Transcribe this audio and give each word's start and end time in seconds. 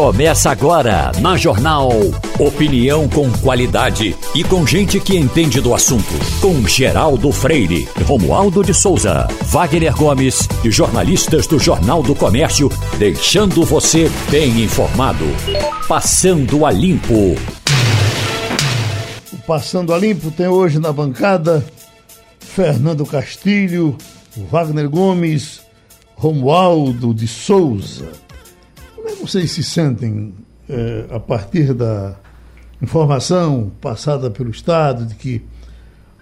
Começa 0.00 0.50
agora 0.50 1.12
na 1.20 1.36
Jornal. 1.36 1.90
Opinião 2.38 3.06
com 3.06 3.30
qualidade 3.30 4.16
e 4.34 4.42
com 4.42 4.66
gente 4.66 4.98
que 4.98 5.14
entende 5.14 5.60
do 5.60 5.74
assunto. 5.74 6.14
Com 6.40 6.66
Geraldo 6.66 7.30
Freire, 7.30 7.86
Romualdo 8.06 8.64
de 8.64 8.72
Souza, 8.72 9.28
Wagner 9.42 9.94
Gomes 9.94 10.48
e 10.64 10.70
jornalistas 10.70 11.46
do 11.46 11.58
Jornal 11.58 12.02
do 12.02 12.14
Comércio, 12.14 12.70
deixando 12.98 13.62
você 13.62 14.10
bem 14.30 14.64
informado. 14.64 15.26
Passando 15.86 16.64
a 16.64 16.70
Limpo. 16.70 17.36
O 19.34 19.36
Passando 19.46 19.92
a 19.92 19.98
Limpo 19.98 20.30
tem 20.30 20.48
hoje 20.48 20.78
na 20.78 20.94
bancada 20.94 21.62
Fernando 22.38 23.04
Castilho, 23.04 23.98
Wagner 24.50 24.88
Gomes, 24.88 25.60
Romualdo 26.16 27.12
de 27.12 27.28
Souza. 27.28 28.29
É 29.20 29.26
vocês 29.26 29.50
se 29.50 29.62
sentem 29.62 30.34
eh, 30.68 31.04
a 31.10 31.20
partir 31.20 31.74
da 31.74 32.16
informação 32.80 33.70
passada 33.80 34.30
pelo 34.30 34.50
Estado 34.50 35.04
de 35.04 35.14
que 35.14 35.42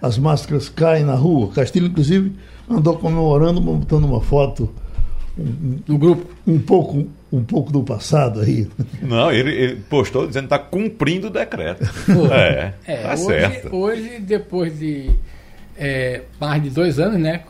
as 0.01 0.17
máscaras 0.17 0.67
caem 0.67 1.05
na 1.05 1.15
rua? 1.15 1.49
Castilho, 1.51 1.87
inclusive, 1.87 2.33
andou 2.69 2.97
comemorando, 2.97 3.61
botando 3.61 4.03
uma 4.03 4.19
foto 4.19 4.69
no 5.87 5.97
grupo 5.97 6.29
um 6.45 6.59
pouco 6.59 7.07
um 7.31 7.43
pouco 7.43 7.71
do 7.71 7.83
passado 7.83 8.41
aí. 8.41 8.67
Não, 9.01 9.31
ele, 9.31 9.51
ele 9.51 9.75
postou 9.87 10.27
dizendo 10.27 10.47
que 10.47 10.55
está 10.55 10.59
cumprindo 10.59 11.27
o 11.27 11.29
decreto. 11.29 11.83
é, 12.33 12.73
é, 12.85 12.97
tá 12.97 13.13
hoje, 13.13 13.23
certo. 13.23 13.75
Hoje, 13.75 14.19
depois 14.19 14.77
de 14.77 15.11
é, 15.77 16.23
mais 16.39 16.61
de 16.61 16.69
dois 16.69 16.99
anos, 16.99 17.19
né? 17.19 17.41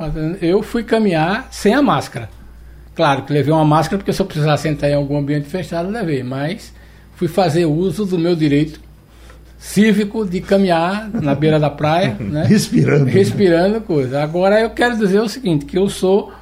Eu 0.41 0.61
fui 0.61 0.83
caminhar 0.83 1.47
sem 1.49 1.73
a 1.73 1.81
máscara. 1.81 2.29
Claro 2.99 3.23
que 3.23 3.31
levei 3.31 3.53
uma 3.53 3.63
máscara 3.63 3.97
porque 3.97 4.11
se 4.11 4.21
eu 4.21 4.25
precisasse 4.25 4.67
entrar 4.67 4.89
em 4.89 4.93
algum 4.93 5.17
ambiente 5.17 5.47
fechado, 5.47 5.89
levei. 5.89 6.21
Mas 6.21 6.73
fui 7.15 7.29
fazer 7.29 7.65
uso 7.65 8.05
do 8.05 8.19
meu 8.19 8.35
direito 8.35 8.81
cívico 9.57 10.27
de 10.27 10.41
caminhar 10.41 11.09
na 11.09 11.33
beira 11.33 11.57
da 11.57 11.69
praia, 11.69 12.15
né? 12.19 12.43
Respirando. 12.43 13.05
Respirando 13.05 13.79
coisa. 13.79 14.21
Agora 14.21 14.59
eu 14.59 14.71
quero 14.71 14.97
dizer 14.97 15.21
o 15.21 15.29
seguinte, 15.29 15.63
que 15.63 15.77
eu 15.77 15.87
sou 15.87 16.33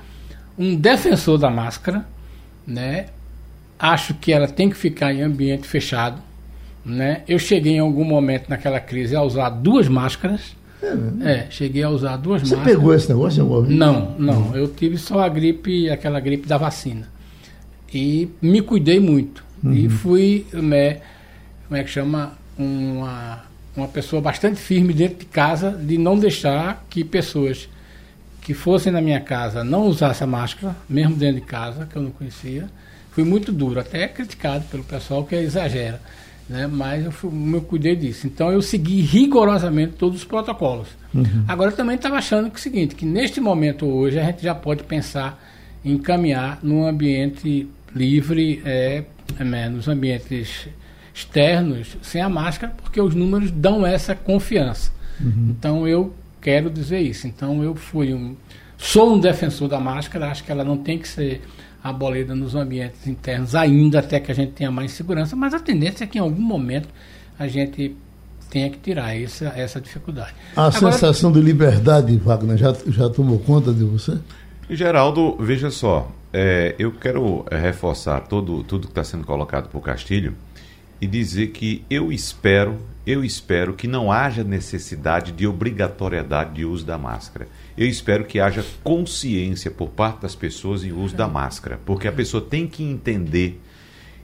um 0.57 0.75
defensor 0.75 1.37
da 1.37 1.51
máscara, 1.51 2.07
né? 2.65 3.05
Acho 3.77 4.15
que 4.15 4.33
ela 4.33 4.47
tem 4.47 4.67
que 4.67 4.75
ficar 4.75 5.13
em 5.13 5.21
ambiente 5.21 5.67
fechado, 5.67 6.19
né? 6.83 7.21
Eu 7.27 7.37
cheguei 7.37 7.73
em 7.73 7.81
algum 7.81 8.03
momento 8.03 8.49
naquela 8.49 8.79
crise 8.79 9.15
a 9.15 9.21
usar 9.21 9.51
duas 9.51 9.87
máscaras, 9.87 10.55
é, 10.81 10.93
né? 10.93 11.31
é, 11.31 11.51
cheguei 11.51 11.83
a 11.83 11.89
usar 11.89 12.17
duas 12.17 12.41
Você 12.41 12.55
máscaras. 12.55 12.65
Você 12.65 12.77
pegou 12.77 12.93
esse 12.93 13.09
negócio 13.09 13.41
alguma 13.41 13.61
vez? 13.63 13.77
Não, 13.77 14.15
não. 14.17 14.55
Eu 14.55 14.67
tive 14.67 14.97
só 14.97 15.19
a 15.19 15.29
gripe, 15.29 15.89
aquela 15.89 16.19
gripe 16.19 16.47
da 16.47 16.57
vacina. 16.57 17.07
E 17.93 18.29
me 18.41 18.61
cuidei 18.61 18.99
muito. 18.99 19.43
Uhum. 19.63 19.73
E 19.73 19.89
fui, 19.89 20.45
né, 20.53 20.99
como 21.67 21.77
é 21.77 21.83
que 21.83 21.89
chama? 21.89 22.33
Uma, 22.57 23.43
uma 23.75 23.87
pessoa 23.87 24.21
bastante 24.21 24.59
firme 24.59 24.93
dentro 24.93 25.19
de 25.19 25.25
casa 25.25 25.71
de 25.71 25.97
não 25.97 26.17
deixar 26.17 26.85
que 26.89 27.03
pessoas 27.03 27.69
que 28.41 28.53
fossem 28.53 28.91
na 28.91 29.01
minha 29.01 29.19
casa 29.19 29.63
não 29.63 29.85
usassem 29.85 30.25
a 30.25 30.27
máscara, 30.27 30.75
mesmo 30.89 31.15
dentro 31.15 31.41
de 31.41 31.45
casa, 31.45 31.85
que 31.85 31.95
eu 31.95 32.01
não 32.01 32.11
conhecia. 32.11 32.67
Fui 33.11 33.23
muito 33.23 33.51
duro, 33.51 33.79
até 33.79 34.07
criticado 34.07 34.65
pelo 34.65 34.83
pessoal 34.83 35.23
que 35.23 35.35
exagera 35.35 35.99
né? 36.49 36.67
mas 36.67 37.05
eu, 37.05 37.11
fui, 37.11 37.31
eu 37.53 37.61
cuidei 37.61 37.95
disso. 37.95 38.27
Então 38.27 38.51
eu 38.51 38.61
segui 38.61 39.01
rigorosamente 39.01 39.93
todos 39.93 40.19
os 40.19 40.25
protocolos. 40.25 40.87
Uhum. 41.13 41.43
Agora 41.47 41.71
eu 41.71 41.75
também 41.75 41.95
estava 41.95 42.15
achando 42.15 42.49
que 42.49 42.55
é 42.55 42.59
o 42.59 42.61
seguinte, 42.61 42.95
que 42.95 43.05
neste 43.05 43.39
momento 43.39 43.85
hoje 43.85 44.19
a 44.19 44.23
gente 44.23 44.43
já 44.43 44.55
pode 44.55 44.83
pensar 44.83 45.41
em 45.83 45.97
caminhar 45.97 46.59
num 46.63 46.85
ambiente 46.85 47.67
livre, 47.95 48.61
é, 48.65 49.03
é, 49.39 49.69
nos 49.69 49.87
ambientes 49.87 50.67
externos, 51.13 51.97
sem 52.01 52.21
a 52.21 52.29
máscara, 52.29 52.73
porque 52.81 53.01
os 53.01 53.15
números 53.15 53.51
dão 53.51 53.85
essa 53.85 54.13
confiança. 54.13 54.91
Uhum. 55.19 55.47
Então 55.57 55.87
eu 55.87 56.13
quero 56.41 56.69
dizer 56.69 56.99
isso. 56.99 57.27
Então 57.27 57.63
eu 57.63 57.75
fui 57.75 58.13
um, 58.13 58.35
sou 58.77 59.15
um 59.15 59.19
defensor 59.19 59.67
da 59.67 59.79
máscara, 59.79 60.29
acho 60.29 60.43
que 60.43 60.51
ela 60.51 60.63
não 60.63 60.77
tem 60.77 60.99
que 60.99 61.07
ser 61.07 61.41
abolida 61.89 62.35
nos 62.35 62.55
ambientes 62.55 63.07
internos 63.07 63.55
ainda 63.55 63.99
até 63.99 64.19
que 64.19 64.31
a 64.31 64.35
gente 64.35 64.53
tenha 64.53 64.71
mais 64.71 64.91
segurança, 64.91 65.35
mas 65.35 65.53
a 65.53 65.59
tendência 65.59 66.03
é 66.03 66.07
que 66.07 66.17
em 66.17 66.21
algum 66.21 66.41
momento 66.41 66.89
a 67.37 67.47
gente 67.47 67.95
tenha 68.49 68.69
que 68.69 68.77
tirar 68.77 69.15
essa, 69.15 69.47
essa 69.55 69.79
dificuldade. 69.79 70.33
A 70.55 70.67
Agora, 70.67 70.91
sensação 70.93 71.31
de 71.31 71.41
liberdade, 71.41 72.15
Wagner, 72.17 72.57
já, 72.57 72.75
já 72.87 73.09
tomou 73.09 73.39
conta 73.39 73.73
de 73.73 73.83
você? 73.83 74.17
Geraldo, 74.69 75.37
veja 75.39 75.69
só, 75.69 76.11
é, 76.33 76.75
eu 76.77 76.91
quero 76.91 77.45
é, 77.49 77.57
reforçar 77.57 78.21
todo, 78.21 78.63
tudo 78.63 78.87
que 78.87 78.91
está 78.91 79.03
sendo 79.03 79.25
colocado 79.25 79.69
por 79.69 79.81
Castilho 79.81 80.35
e 80.99 81.07
dizer 81.07 81.47
que 81.47 81.85
eu 81.89 82.11
espero, 82.11 82.77
eu 83.05 83.23
espero 83.23 83.73
que 83.73 83.87
não 83.87 84.11
haja 84.11 84.43
necessidade 84.43 85.31
de 85.31 85.47
obrigatoriedade 85.47 86.55
de 86.55 86.65
uso 86.65 86.85
da 86.85 86.97
máscara. 86.97 87.47
Eu 87.77 87.87
espero 87.87 88.25
que 88.25 88.39
haja 88.39 88.65
consciência 88.83 89.69
por 89.69 89.89
parte 89.89 90.21
das 90.21 90.33
pessoas 90.33 90.83
em 90.83 90.91
uso 90.91 91.15
da 91.15 91.27
máscara, 91.27 91.79
porque 91.85 92.07
a 92.07 92.11
pessoa 92.11 92.41
tem 92.41 92.65
que 92.65 92.83
entender 92.83 93.61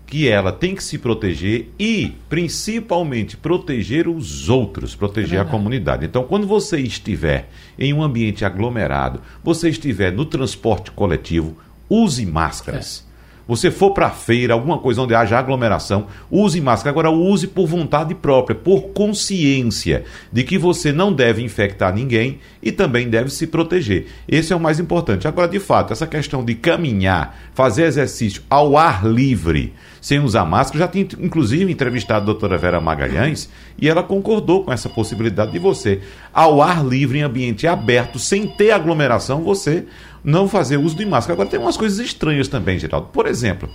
que 0.07 0.27
ela 0.27 0.51
tem 0.51 0.75
que 0.75 0.83
se 0.83 0.97
proteger 0.97 1.69
e, 1.79 2.13
principalmente, 2.27 3.37
proteger 3.37 4.07
os 4.07 4.49
outros, 4.49 4.95
proteger 4.95 5.39
é 5.39 5.41
a 5.41 5.45
comunidade. 5.45 6.05
Então, 6.05 6.23
quando 6.23 6.45
você 6.45 6.79
estiver 6.79 7.49
em 7.77 7.93
um 7.93 8.03
ambiente 8.03 8.43
aglomerado, 8.43 9.21
você 9.43 9.69
estiver 9.69 10.11
no 10.11 10.25
transporte 10.25 10.91
coletivo, 10.91 11.57
use 11.89 12.25
máscaras. 12.25 13.05
É 13.09 13.12
você 13.47 13.69
for 13.69 13.91
para 13.91 14.09
feira, 14.09 14.53
alguma 14.53 14.77
coisa 14.77 15.01
onde 15.01 15.13
haja 15.13 15.37
aglomeração, 15.37 16.07
use 16.31 16.59
máscara. 16.61 16.91
Agora, 16.91 17.09
use 17.11 17.47
por 17.47 17.67
vontade 17.67 18.15
própria, 18.15 18.55
por 18.55 18.89
consciência 18.89 20.05
de 20.31 20.43
que 20.43 20.57
você 20.57 20.91
não 20.91 21.11
deve 21.11 21.41
infectar 21.41 21.93
ninguém 21.93 22.39
e 22.61 22.71
também 22.71 23.09
deve 23.09 23.29
se 23.29 23.47
proteger. 23.47 24.07
Esse 24.27 24.53
é 24.53 24.55
o 24.55 24.59
mais 24.59 24.79
importante. 24.79 25.27
Agora, 25.27 25.47
de 25.47 25.59
fato, 25.59 25.91
essa 25.91 26.07
questão 26.07 26.43
de 26.43 26.55
caminhar, 26.55 27.37
fazer 27.53 27.83
exercício 27.83 28.41
ao 28.49 28.77
ar 28.77 29.05
livre, 29.05 29.73
sem 29.99 30.19
usar 30.19 30.45
máscara, 30.45 30.79
já 30.79 30.87
tinha 30.87 31.07
inclusive 31.19 31.71
entrevistado 31.71 32.23
a 32.23 32.25
doutora 32.25 32.57
Vera 32.57 32.81
Magalhães 32.81 33.49
e 33.79 33.87
ela 33.87 34.03
concordou 34.03 34.63
com 34.63 34.71
essa 34.71 34.89
possibilidade 34.89 35.51
de 35.51 35.59
você, 35.59 36.01
ao 36.33 36.61
ar 36.61 36.85
livre, 36.85 37.19
em 37.19 37.23
ambiente 37.23 37.67
aberto, 37.67 38.19
sem 38.19 38.47
ter 38.47 38.71
aglomeração, 38.71 39.43
você 39.43 39.85
não 40.23 40.47
fazer 40.47 40.78
uso 40.78 40.95
de 40.95 41.06
máscara. 41.06 41.34
Agora 41.34 41.50
tem 41.50 41.59
umas 41.59 41.78
coisas 41.78 42.00
estranhas 42.00 42.47
também, 42.47 42.79
Geraldo. 42.79 43.07
Por 43.07 43.28
exemplo, 43.28 43.69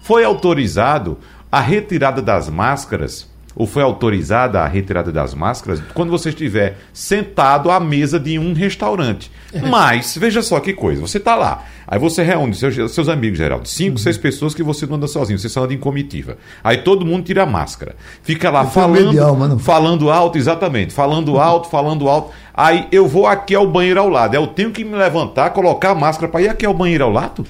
foi 0.00 0.24
autorizado 0.24 1.18
a 1.50 1.60
retirada 1.60 2.20
das 2.20 2.48
máscaras 2.48 3.28
ou 3.56 3.66
foi 3.66 3.82
autorizada 3.82 4.60
a 4.60 4.68
retirada 4.68 5.10
das 5.10 5.32
máscaras 5.32 5.82
quando 5.94 6.10
você 6.10 6.28
estiver 6.28 6.76
sentado 6.92 7.70
à 7.70 7.80
mesa 7.80 8.20
de 8.20 8.38
um 8.38 8.52
restaurante. 8.52 9.30
É. 9.52 9.60
Mas, 9.62 10.16
veja 10.18 10.42
só 10.42 10.60
que 10.60 10.74
coisa, 10.74 11.00
você 11.00 11.16
está 11.16 11.34
lá, 11.34 11.64
aí 11.86 11.98
você 11.98 12.22
reúne 12.22 12.54
seus, 12.54 12.92
seus 12.92 13.08
amigos, 13.08 13.38
Geraldo, 13.38 13.66
cinco, 13.66 13.92
uhum. 13.92 13.96
seis 13.96 14.18
pessoas 14.18 14.54
que 14.54 14.62
você 14.62 14.84
não 14.84 14.96
anda 14.96 15.06
sozinho, 15.06 15.38
você 15.38 15.48
só 15.48 15.64
anda 15.64 15.72
em 15.72 15.78
comitiva. 15.78 16.36
Aí 16.62 16.78
todo 16.78 17.06
mundo 17.06 17.24
tira 17.24 17.44
a 17.44 17.46
máscara. 17.46 17.96
Fica 18.22 18.50
lá 18.50 18.66
falando, 18.66 19.18
alma, 19.18 19.58
falando 19.58 20.10
alto, 20.10 20.36
exatamente, 20.36 20.92
falando 20.92 21.32
uhum. 21.32 21.40
alto, 21.40 21.70
falando 21.70 22.08
alto. 22.08 22.32
Aí 22.52 22.86
eu 22.92 23.08
vou 23.08 23.26
aqui 23.26 23.54
ao 23.54 23.66
banheiro 23.66 24.00
ao 24.00 24.08
lado, 24.10 24.34
eu 24.34 24.46
tenho 24.46 24.70
que 24.70 24.84
me 24.84 24.96
levantar, 24.96 25.50
colocar 25.50 25.90
a 25.90 25.94
máscara 25.94 26.30
para 26.30 26.42
ir 26.42 26.48
aqui 26.48 26.66
ao 26.66 26.74
banheiro 26.74 27.04
ao 27.04 27.10
lado? 27.10 27.46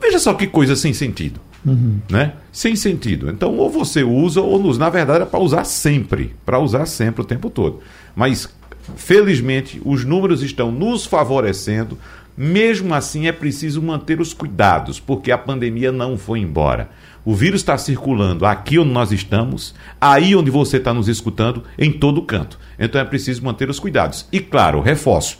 Veja 0.00 0.18
só 0.18 0.32
que 0.34 0.46
coisa 0.46 0.76
sem 0.76 0.92
sentido. 0.92 1.40
Uhum. 1.66 1.98
Né? 2.08 2.34
Sem 2.52 2.76
sentido. 2.76 3.28
Então, 3.28 3.56
ou 3.56 3.68
você 3.68 4.04
usa, 4.04 4.40
ou 4.40 4.58
nos, 4.58 4.78
na 4.78 4.88
verdade 4.88 5.24
é 5.24 5.26
para 5.26 5.40
usar 5.40 5.64
sempre. 5.64 6.34
Para 6.46 6.60
usar 6.60 6.86
sempre 6.86 7.22
o 7.22 7.24
tempo 7.24 7.50
todo. 7.50 7.80
Mas, 8.14 8.48
felizmente, 8.96 9.82
os 9.84 10.04
números 10.04 10.42
estão 10.42 10.70
nos 10.70 11.04
favorecendo. 11.04 11.98
Mesmo 12.36 12.94
assim, 12.94 13.26
é 13.26 13.32
preciso 13.32 13.82
manter 13.82 14.20
os 14.20 14.32
cuidados, 14.32 15.00
porque 15.00 15.32
a 15.32 15.38
pandemia 15.38 15.90
não 15.90 16.16
foi 16.16 16.38
embora. 16.38 16.90
O 17.24 17.34
vírus 17.34 17.62
está 17.62 17.76
circulando 17.76 18.46
aqui 18.46 18.78
onde 18.78 18.92
nós 18.92 19.10
estamos, 19.10 19.74
aí 20.00 20.36
onde 20.36 20.50
você 20.50 20.76
está 20.76 20.94
nos 20.94 21.08
escutando, 21.08 21.64
em 21.76 21.90
todo 21.90 22.22
canto. 22.22 22.56
Então 22.78 23.00
é 23.00 23.04
preciso 23.04 23.42
manter 23.42 23.68
os 23.68 23.80
cuidados. 23.80 24.28
E 24.30 24.38
claro, 24.38 24.80
reforço 24.80 25.38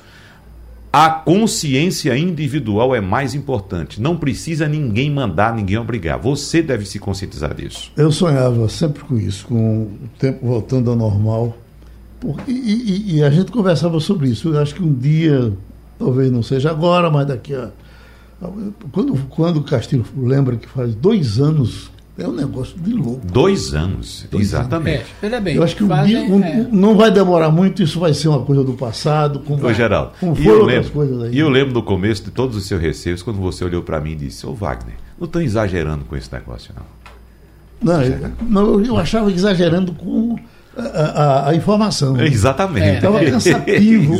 a 0.98 1.10
consciência 1.10 2.16
individual 2.16 2.94
é 2.94 3.02
mais 3.02 3.34
importante. 3.34 4.00
Não 4.00 4.16
precisa 4.16 4.66
ninguém 4.66 5.10
mandar, 5.10 5.54
ninguém 5.54 5.76
obrigar. 5.76 6.18
Você 6.18 6.62
deve 6.62 6.86
se 6.86 6.98
conscientizar 6.98 7.52
disso. 7.54 7.92
Eu 7.94 8.10
sonhava 8.10 8.66
sempre 8.70 9.04
com 9.04 9.18
isso, 9.18 9.46
com 9.46 9.82
o 9.82 10.08
tempo 10.18 10.46
voltando 10.46 10.88
ao 10.90 10.96
normal. 10.96 11.54
E, 12.48 12.50
e, 12.50 13.16
e 13.16 13.22
a 13.22 13.28
gente 13.28 13.52
conversava 13.52 14.00
sobre 14.00 14.30
isso. 14.30 14.48
Eu 14.48 14.58
acho 14.58 14.74
que 14.74 14.82
um 14.82 14.90
dia, 14.90 15.52
talvez 15.98 16.32
não 16.32 16.42
seja 16.42 16.70
agora, 16.70 17.10
mas 17.10 17.26
daqui 17.26 17.54
a. 17.54 17.68
Quando, 18.90 19.18
quando 19.28 19.58
o 19.58 19.64
Castilho 19.64 20.06
lembra 20.16 20.56
que 20.56 20.66
faz 20.66 20.94
dois 20.94 21.38
anos 21.38 21.90
é 22.18 22.26
um 22.26 22.32
negócio 22.32 22.78
de 22.78 22.92
louco. 22.92 23.20
Dois 23.26 23.74
anos, 23.74 24.26
Dois 24.30 24.46
exatamente. 24.46 25.04
Anos. 25.22 25.34
É, 25.34 25.40
bem, 25.40 25.56
eu 25.56 25.62
acho 25.62 25.76
que 25.76 25.86
fazem, 25.86 26.30
um, 26.30 26.36
um, 26.36 26.44
é. 26.44 26.66
não 26.72 26.96
vai 26.96 27.10
demorar 27.10 27.50
muito, 27.50 27.82
isso 27.82 28.00
vai 28.00 28.14
ser 28.14 28.28
uma 28.28 28.40
coisa 28.40 28.64
do 28.64 28.72
passado. 28.72 29.40
Como, 29.40 29.66
Ô, 29.66 29.72
Geraldo, 29.72 30.12
como 30.18 30.34
e 30.38 30.46
eu, 30.46 30.64
lembro, 30.64 31.28
e 31.30 31.38
eu 31.38 31.48
lembro 31.48 31.74
do 31.74 31.82
começo 31.82 32.24
de 32.24 32.30
todos 32.30 32.56
os 32.56 32.66
seus 32.66 32.80
receios, 32.80 33.22
quando 33.22 33.38
você 33.38 33.64
olhou 33.64 33.82
para 33.82 34.00
mim 34.00 34.12
e 34.12 34.16
disse, 34.16 34.46
ô 34.46 34.54
Wagner, 34.54 34.94
não 35.18 35.26
estou 35.26 35.42
exagerando 35.42 36.04
com 36.04 36.16
esse 36.16 36.32
negócio, 36.32 36.74
não. 36.74 36.96
Não, 37.82 38.02
eu, 38.02 38.32
não, 38.48 38.80
eu 38.82 38.96
achava 38.96 39.30
exagerando 39.30 39.92
com 39.92 40.38
a, 40.76 40.82
a, 40.82 41.48
a 41.50 41.54
informação. 41.54 42.18
Exatamente. 42.18 42.96
Estava 42.96 43.20
cansativo. 43.24 44.14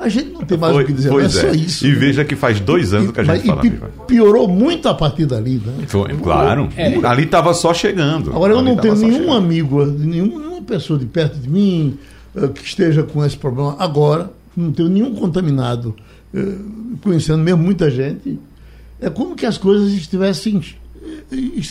A 0.00 0.08
gente 0.08 0.30
não 0.32 0.40
tem 0.40 0.56
mais 0.58 0.74
o 0.76 0.84
que 0.84 0.92
dizer, 0.92 1.08
pois 1.10 1.36
é 1.36 1.40
só 1.40 1.46
é. 1.48 1.56
isso. 1.56 1.86
E 1.86 1.92
veja 1.94 2.24
que 2.24 2.34
faz 2.34 2.58
dois 2.58 2.92
anos 2.94 3.12
que 3.12 3.20
a 3.20 3.24
gente 3.24 3.46
fala. 3.46 3.66
e 3.66 3.70
pi- 3.70 3.80
piorou 4.06 4.48
muito 4.48 4.88
a 4.88 4.94
partir 4.94 5.26
dali, 5.26 5.60
né? 5.64 5.84
Foi, 5.86 6.12
claro. 6.16 6.68
É. 6.76 6.94
Ali 7.06 7.24
estava 7.24 7.52
só 7.54 7.72
chegando. 7.74 8.30
Agora, 8.30 8.54
eu 8.54 8.62
não 8.62 8.76
tenho 8.76 8.94
nenhum 8.96 9.12
chegando. 9.18 9.32
amigo, 9.36 9.84
nenhum- 9.86 10.38
nenhuma 10.38 10.62
pessoa 10.62 10.98
de 10.98 11.06
perto 11.06 11.38
de 11.38 11.48
mim 11.48 11.98
eh, 12.34 12.48
que 12.48 12.64
esteja 12.64 13.02
com 13.02 13.24
esse 13.24 13.36
problema 13.36 13.76
agora. 13.78 14.30
Não 14.56 14.72
tenho 14.72 14.88
nenhum 14.88 15.14
contaminado, 15.14 15.94
eh, 16.34 16.54
conhecendo 17.02 17.38
mesmo 17.42 17.62
muita 17.62 17.90
gente. 17.90 18.38
É 19.00 19.08
como 19.08 19.34
que 19.36 19.46
as 19.46 19.56
coisas 19.58 19.92
estivessem 19.92 20.60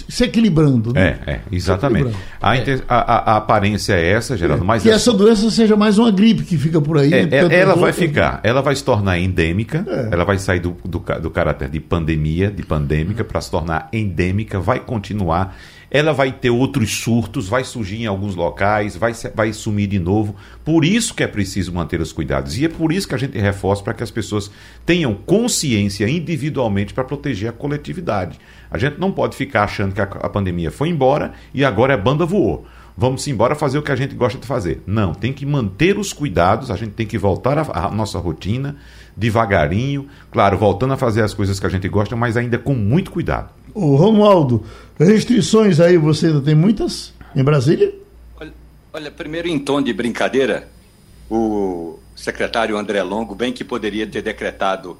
se 0.09 0.23
equilibrando. 0.23 0.93
né? 0.93 1.19
É, 1.25 1.31
é, 1.33 1.39
exatamente. 1.51 2.15
A, 2.41 2.57
inter- 2.57 2.83
a- 2.87 2.95
a- 3.15 3.33
a 3.33 3.37
aparência 3.37 3.93
é 3.93 4.11
essa, 4.11 4.37
Geraldo, 4.37 4.63
mas 4.63 4.83
que 4.83 4.89
é 4.89 4.93
essa 4.93 5.11
doença 5.13 5.49
seja 5.51 5.75
mais 5.75 5.97
uma 5.97 6.11
gripe 6.11 6.43
que 6.43 6.57
fica 6.57 6.79
por 6.81 6.97
aí. 6.97 7.13
É, 7.13 7.19
é, 7.21 7.27
tantas 7.27 7.51
ela 7.51 7.75
vai 7.75 7.91
ficar, 7.93 8.39
ela 8.43 8.61
vai 8.61 8.75
se 8.75 8.83
tornar 8.83 9.19
endêmica, 9.19 9.85
É. 9.87 10.09
ela 10.13 10.23
vai 10.23 10.37
sair 10.37 10.59
do, 10.59 10.75
do, 10.85 11.03
do 11.21 11.29
caráter 11.29 11.69
de 11.69 11.79
pandemia, 11.79 12.49
de 12.49 12.63
pandêmica, 12.63 13.23
para 13.23 13.41
se 13.41 13.51
tornar 13.51 13.89
endêmica, 13.91 14.59
vai 14.59 14.79
continuar. 14.79 15.55
Ela 15.91 16.13
vai 16.13 16.31
ter 16.31 16.51
outros 16.51 16.99
surtos, 17.01 17.49
vai 17.49 17.63
surgir 17.63 18.03
em 18.03 18.05
alguns 18.05 18.35
locais, 18.35 18.95
vai, 18.95 19.11
vai 19.33 19.51
sumir 19.51 19.87
de 19.87 19.97
novo. 19.97 20.35
Por 20.63 20.85
isso 20.85 21.15
que 21.15 21.23
é 21.23 21.27
preciso 21.27 21.73
manter 21.73 21.99
os 21.99 22.13
cuidados. 22.13 22.55
E 22.59 22.65
é 22.65 22.69
por 22.69 22.91
isso 22.93 23.07
que 23.07 23.15
a 23.15 23.17
gente 23.17 23.35
reforça 23.39 23.81
para 23.83 23.95
que 23.95 24.03
as 24.03 24.11
pessoas 24.11 24.51
tenham 24.85 25.15
consciência 25.15 26.07
individualmente 26.07 26.93
para 26.93 27.03
proteger 27.03 27.49
a 27.49 27.51
coletividade. 27.51 28.37
A 28.71 28.77
gente 28.77 28.99
não 28.99 29.11
pode 29.11 29.35
ficar 29.35 29.63
achando 29.63 29.93
que 29.93 30.01
a, 30.01 30.03
a 30.03 30.29
pandemia 30.29 30.71
foi 30.71 30.89
embora 30.89 31.33
e 31.53 31.63
agora 31.65 31.93
a 31.93 31.97
banda 31.97 32.25
voou 32.25 32.65
vamos 32.99 33.25
embora 33.29 33.55
fazer 33.55 33.77
o 33.77 33.81
que 33.81 33.93
a 33.93 33.95
gente 33.95 34.13
gosta 34.13 34.37
de 34.37 34.45
fazer. 34.45 34.83
Não, 34.85 35.13
tem 35.13 35.31
que 35.31 35.45
manter 35.45 35.97
os 35.97 36.11
cuidados, 36.11 36.69
a 36.69 36.75
gente 36.75 36.91
tem 36.91 37.07
que 37.07 37.17
voltar 37.17 37.57
à 37.57 37.89
nossa 37.89 38.19
rotina, 38.19 38.75
devagarinho, 39.15 40.09
claro, 40.29 40.57
voltando 40.57 40.93
a 40.93 40.97
fazer 40.97 41.23
as 41.23 41.33
coisas 41.33 41.57
que 41.61 41.65
a 41.65 41.69
gente 41.69 41.87
gosta, 41.87 42.13
mas 42.17 42.35
ainda 42.35 42.57
com 42.59 42.73
muito 42.73 43.09
cuidado. 43.09 43.51
Ô, 43.73 43.95
Romualdo, 43.95 44.65
restrições 44.99 45.79
aí 45.79 45.97
você 45.97 46.27
ainda 46.27 46.41
tem 46.41 46.53
muitas 46.53 47.13
em 47.33 47.41
Brasília? 47.41 47.93
Olha, 48.37 48.53
olha, 48.91 49.09
primeiro 49.09 49.47
em 49.47 49.57
tom 49.57 49.81
de 49.81 49.93
brincadeira, 49.93 50.67
o 51.29 51.97
secretário 52.13 52.77
André 52.77 53.01
Longo 53.01 53.33
bem 53.33 53.53
que 53.53 53.63
poderia 53.63 54.05
ter 54.05 54.21
decretado 54.21 54.97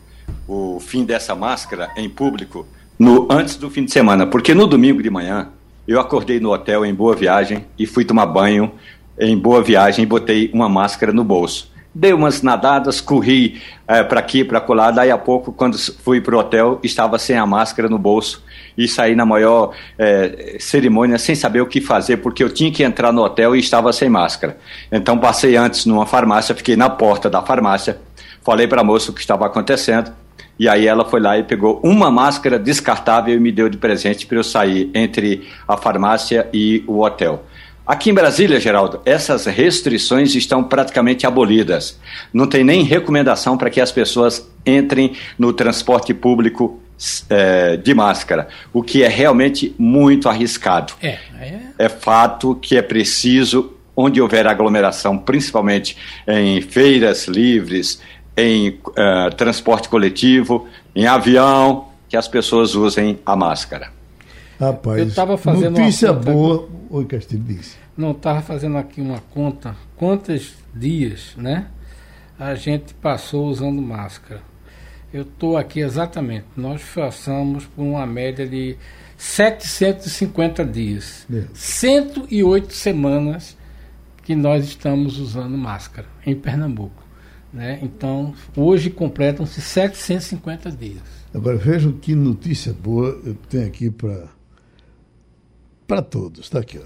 o 0.48 0.80
fim 0.80 1.04
dessa 1.04 1.36
máscara 1.36 1.92
em 1.98 2.10
público 2.10 2.66
no 3.00 3.26
antes 3.32 3.56
do 3.56 3.70
fim 3.70 3.86
de 3.86 3.92
semana, 3.92 4.28
porque 4.28 4.54
no 4.54 4.68
domingo 4.68 5.02
de 5.02 5.10
manhã 5.10 5.48
eu 5.88 6.00
acordei 6.00 6.40
no 6.40 6.52
hotel 6.52 6.86
em 6.86 6.94
Boa 6.94 7.16
Viagem 7.16 7.66
e 7.80 7.88
fui 7.88 8.04
tomar 8.04 8.26
banho 8.26 8.72
em 9.18 9.38
Boa 9.38 9.64
Viagem 9.64 10.04
e 10.04 10.06
botei 10.06 10.52
uma 10.54 10.68
máscara 10.68 11.14
no 11.14 11.24
bolso. 11.24 11.72
Dei 11.96 12.14
umas 12.14 12.44
nadadas, 12.44 13.02
corri 13.02 13.60
para 14.08 14.20
aqui, 14.20 14.44
para 14.44 14.62
colar. 14.62 14.92
Daí 14.92 15.10
a 15.10 15.18
pouco, 15.18 15.52
quando 15.52 15.78
fui 15.80 16.22
para 16.22 16.36
o 16.36 16.40
hotel, 16.40 16.80
estava 16.84 17.18
sem 17.18 17.36
a 17.36 17.46
máscara 17.46 17.90
no 17.90 17.98
bolso 17.98 18.44
e 18.78 18.88
saí 18.88 19.16
na 19.16 19.26
maior 19.26 19.74
eh, 19.98 20.58
cerimônia 20.60 21.18
sem 21.18 21.34
saber 21.34 21.62
o 21.62 21.66
que 21.66 21.82
fazer, 21.82 22.18
porque 22.18 22.44
eu 22.44 22.50
tinha 22.50 22.72
que 22.72 22.84
entrar 22.84 23.12
no 23.12 23.24
hotel 23.24 23.56
e 23.56 23.60
estava 23.60 23.92
sem 23.92 24.08
máscara. 24.08 24.58
Então 24.92 25.18
passei 25.18 25.56
antes 25.56 25.86
numa 25.86 26.06
farmácia, 26.06 26.54
fiquei 26.54 26.76
na 26.76 26.90
porta 26.90 27.30
da 27.30 27.42
farmácia, 27.42 28.00
falei 28.44 28.68
para 28.68 28.82
a 28.82 28.84
moça 28.84 29.10
o 29.10 29.14
que 29.14 29.22
estava 29.22 29.46
acontecendo. 29.48 30.12
E 30.60 30.68
aí 30.68 30.86
ela 30.86 31.06
foi 31.06 31.22
lá 31.22 31.38
e 31.38 31.44
pegou 31.44 31.80
uma 31.82 32.12
máscara 32.12 32.60
descartável 32.60 33.34
e 33.34 33.40
me 33.40 33.52
deu 33.52 33.70
de 33.70 33.78
presente 33.78 34.28
para 34.28 34.38
eu 34.38 34.44
sair 34.44 34.92
entre 34.94 35.48
a 35.66 35.78
farmácia 35.78 36.50
e 36.54 36.84
o 36.86 37.00
hotel. 37.00 37.46
Aqui 37.88 38.12
em 38.12 38.14
Brasília, 38.14 38.60
Geraldo, 38.60 39.02
essas 39.04 39.46
restrições 39.46 40.36
estão 40.36 40.64
praticamente 40.64 41.26
abolidas. 41.26 42.00
Não 42.32 42.46
tem 42.46 42.64
nem 42.64 42.84
recomendação 42.84 43.58
para 43.58 43.70
que 43.72 43.82
as 43.82 43.92
pessoas 43.92 44.48
entrem 44.64 45.14
no 45.40 45.54
transporte 45.54 46.14
público 46.14 46.80
eh, 47.30 47.78
de 47.78 47.94
máscara, 47.94 48.50
o 48.74 48.84
que 48.84 49.02
é 49.02 49.08
realmente 49.08 49.74
muito 49.80 50.30
arriscado. 50.30 50.94
É, 51.02 51.18
é. 51.40 51.60
É 51.80 51.90
fato 51.90 52.54
que 52.56 52.76
é 52.76 52.82
preciso, 52.82 53.74
onde 53.96 54.22
houver 54.22 54.46
aglomeração, 54.46 55.18
principalmente 55.18 55.98
em 56.28 56.62
feiras 56.62 57.26
livres, 57.28 58.02
em 58.38 58.70
uh, 58.70 59.36
transporte 59.36 59.90
coletivo, 59.90 60.68
em 60.96 61.06
avião, 61.08 61.88
que 62.08 62.16
as 62.18 62.28
pessoas 62.28 62.76
usem 62.76 63.20
a 63.26 63.36
máscara. 63.36 63.92
Rapaz, 64.60 65.00
Eu 65.00 65.14
tava 65.14 65.38
fazendo 65.38 65.76
uma 65.76 65.80
notícia 65.80 66.14
conta- 66.14 66.32
boa. 66.32 66.70
Oi, 66.90 67.06
Castilho, 67.06 67.44
disse. 67.44 67.78
Não 67.98 68.12
estava 68.12 68.42
fazendo 68.42 68.78
aqui 68.78 69.00
uma 69.02 69.20
conta. 69.34 69.76
Quantos 69.96 70.54
dias, 70.74 71.34
né? 71.38 71.68
A 72.40 72.56
gente 72.56 72.94
passou 72.96 73.48
usando 73.48 73.82
máscara. 73.82 74.42
Eu 75.14 75.24
estou 75.24 75.58
aqui 75.58 75.80
exatamente. 75.82 76.46
Nós 76.56 76.82
passamos 76.96 77.66
por 77.66 77.82
uma 77.84 78.06
média 78.06 78.48
de 78.48 78.78
750 79.18 80.64
dias. 80.66 81.26
É. 81.34 81.44
108 81.54 82.74
semanas 82.74 83.58
que 84.24 84.36
nós 84.36 84.66
estamos 84.66 85.18
usando 85.20 85.58
máscara 85.58 86.08
em 86.26 86.36
Pernambuco. 86.36 86.99
Né? 87.52 87.80
Então, 87.82 88.34
hoje 88.56 88.90
completam-se 88.90 89.60
750 89.60 90.72
dias. 90.72 91.02
Agora 91.34 91.58
vejam 91.58 91.92
que 91.92 92.14
notícia 92.14 92.72
boa 92.74 93.20
eu 93.26 93.36
tenho 93.50 93.66
aqui 93.68 93.90
para 95.88 96.02
todos. 96.02 96.42
Está 96.42 96.60
aqui, 96.60 96.80
ó. 96.80 96.86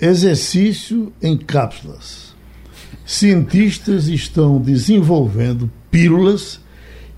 Exercício 0.00 1.12
em 1.20 1.36
cápsulas. 1.36 2.36
Cientistas 3.04 4.06
estão 4.08 4.60
desenvolvendo 4.60 5.70
pílulas 5.90 6.60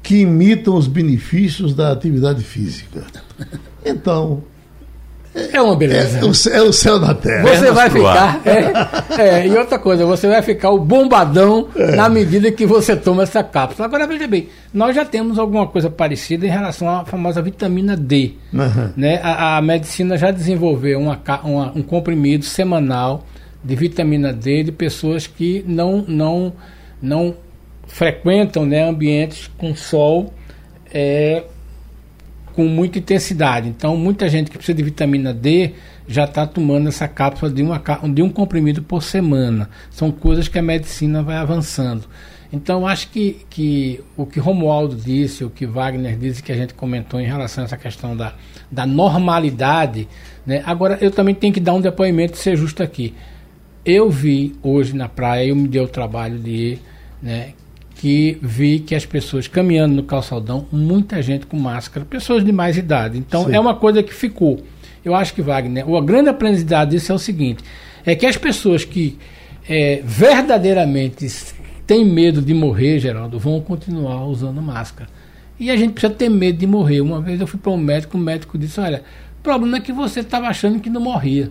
que 0.02 0.20
imitam 0.20 0.76
os 0.76 0.86
benefícios 0.86 1.74
da 1.74 1.92
atividade 1.92 2.42
física. 2.42 3.04
Então, 3.84 4.44
É 5.52 5.62
uma 5.62 5.76
beleza. 5.76 6.18
é 6.18 6.24
o, 6.24 6.34
céu- 6.34 6.52
é 6.54 6.62
o 6.62 6.72
céu 6.72 6.98
na 6.98 7.14
terra. 7.14 7.42
Você 7.42 7.50
Pernas 7.60 7.74
vai 7.74 7.90
ficar. 7.90 8.40
É, 8.44 9.22
é, 9.22 9.46
e 9.46 9.56
outra 9.56 9.78
coisa, 9.78 10.04
você 10.04 10.26
vai 10.26 10.42
ficar 10.42 10.70
o 10.70 10.78
bombadão 10.78 11.68
na 11.94 12.08
medida 12.08 12.50
que 12.50 12.66
você 12.66 12.96
toma 12.96 13.22
essa 13.22 13.42
cápsula. 13.44 13.86
Agora 13.86 14.06
veja 14.08 14.26
bem, 14.26 14.48
nós 14.74 14.94
já 14.96 15.04
temos 15.04 15.38
alguma 15.38 15.66
coisa 15.68 15.88
parecida 15.88 16.46
em 16.46 16.50
relação 16.50 16.88
à 16.88 17.04
famosa 17.04 17.40
vitamina 17.40 17.96
D. 17.96 18.32
Aham. 18.52 18.92
Né? 18.96 19.20
A, 19.22 19.58
a 19.58 19.62
medicina 19.62 20.18
já 20.18 20.30
desenvolveu 20.32 20.98
uma 20.98 21.20
uma- 21.44 21.72
um 21.76 21.82
comprimido 21.82 22.44
semanal 22.44 23.24
de 23.62 23.76
vitamina 23.76 24.32
D 24.32 24.64
de 24.64 24.72
pessoas 24.72 25.26
que 25.28 25.64
não, 25.66 26.04
não, 26.08 26.52
não 27.00 27.34
frequentam 27.86 28.64
né, 28.66 28.82
ambientes 28.88 29.50
com 29.58 29.74
sol 29.76 30.32
é, 30.92 31.44
com 32.54 32.64
muita 32.64 32.98
intensidade. 32.98 33.68
Então, 33.68 33.96
muita 33.96 34.28
gente 34.28 34.50
que 34.50 34.56
precisa 34.56 34.76
de 34.76 34.82
vitamina 34.82 35.32
D 35.32 35.72
já 36.06 36.24
está 36.24 36.46
tomando 36.46 36.88
essa 36.88 37.06
cápsula 37.06 37.50
de, 37.50 37.62
uma, 37.62 37.82
de 38.12 38.22
um 38.22 38.28
comprimido 38.28 38.82
por 38.82 39.02
semana. 39.02 39.70
São 39.90 40.10
coisas 40.10 40.48
que 40.48 40.58
a 40.58 40.62
medicina 40.62 41.22
vai 41.22 41.36
avançando. 41.36 42.04
Então, 42.52 42.86
acho 42.86 43.08
que, 43.10 43.46
que 43.48 44.00
o 44.16 44.26
que 44.26 44.40
Romualdo 44.40 44.96
disse, 44.96 45.44
o 45.44 45.50
que 45.50 45.64
Wagner 45.66 46.16
disse, 46.16 46.42
que 46.42 46.50
a 46.50 46.56
gente 46.56 46.74
comentou 46.74 47.20
em 47.20 47.26
relação 47.26 47.62
a 47.62 47.66
essa 47.66 47.76
questão 47.76 48.16
da, 48.16 48.34
da 48.70 48.84
normalidade. 48.84 50.08
Né? 50.44 50.62
Agora, 50.66 50.98
eu 51.00 51.12
também 51.12 51.34
tenho 51.34 51.54
que 51.54 51.60
dar 51.60 51.74
um 51.74 51.80
depoimento 51.80 52.34
e 52.34 52.38
ser 52.38 52.56
justo 52.56 52.82
aqui. 52.82 53.14
Eu 53.84 54.10
vi 54.10 54.56
hoje 54.62 54.96
na 54.96 55.08
praia, 55.08 55.46
eu 55.46 55.56
me 55.56 55.68
dei 55.68 55.80
o 55.80 55.88
trabalho 55.88 56.38
de 56.38 56.50
ir, 56.50 56.82
né, 57.22 57.52
que 58.00 58.38
vi 58.40 58.78
que 58.78 58.94
as 58.94 59.04
pessoas 59.04 59.46
caminhando 59.46 59.94
no 59.94 60.02
calçadão, 60.02 60.66
muita 60.72 61.20
gente 61.20 61.44
com 61.44 61.58
máscara, 61.58 62.06
pessoas 62.06 62.42
de 62.42 62.50
mais 62.50 62.78
idade. 62.78 63.18
Então 63.18 63.44
Sim. 63.44 63.54
é 63.54 63.60
uma 63.60 63.74
coisa 63.74 64.02
que 64.02 64.14
ficou. 64.14 64.58
Eu 65.04 65.14
acho 65.14 65.34
que, 65.34 65.42
Wagner, 65.42 65.84
a 65.86 66.00
grande 66.00 66.30
aprendizado 66.30 66.90
disso 66.90 67.12
é 67.12 67.14
o 67.14 67.18
seguinte: 67.18 67.62
é 68.06 68.14
que 68.14 68.24
as 68.24 68.38
pessoas 68.38 68.86
que 68.86 69.18
é, 69.68 70.00
verdadeiramente 70.02 71.28
têm 71.86 72.02
medo 72.02 72.40
de 72.40 72.54
morrer, 72.54 72.98
Geraldo, 73.00 73.38
vão 73.38 73.60
continuar 73.60 74.24
usando 74.24 74.62
máscara. 74.62 75.10
E 75.58 75.70
a 75.70 75.76
gente 75.76 75.92
precisa 75.92 76.14
ter 76.14 76.30
medo 76.30 76.56
de 76.56 76.66
morrer. 76.66 77.02
Uma 77.02 77.20
vez 77.20 77.38
eu 77.38 77.46
fui 77.46 77.60
para 77.60 77.70
um 77.70 77.76
médico, 77.76 78.16
o 78.16 78.20
médico 78.20 78.56
disse: 78.56 78.80
Olha, 78.80 79.02
o 79.38 79.42
problema 79.42 79.76
é 79.76 79.80
que 79.80 79.92
você 79.92 80.20
estava 80.20 80.46
achando 80.46 80.80
que 80.80 80.88
não 80.88 81.02
morria. 81.02 81.50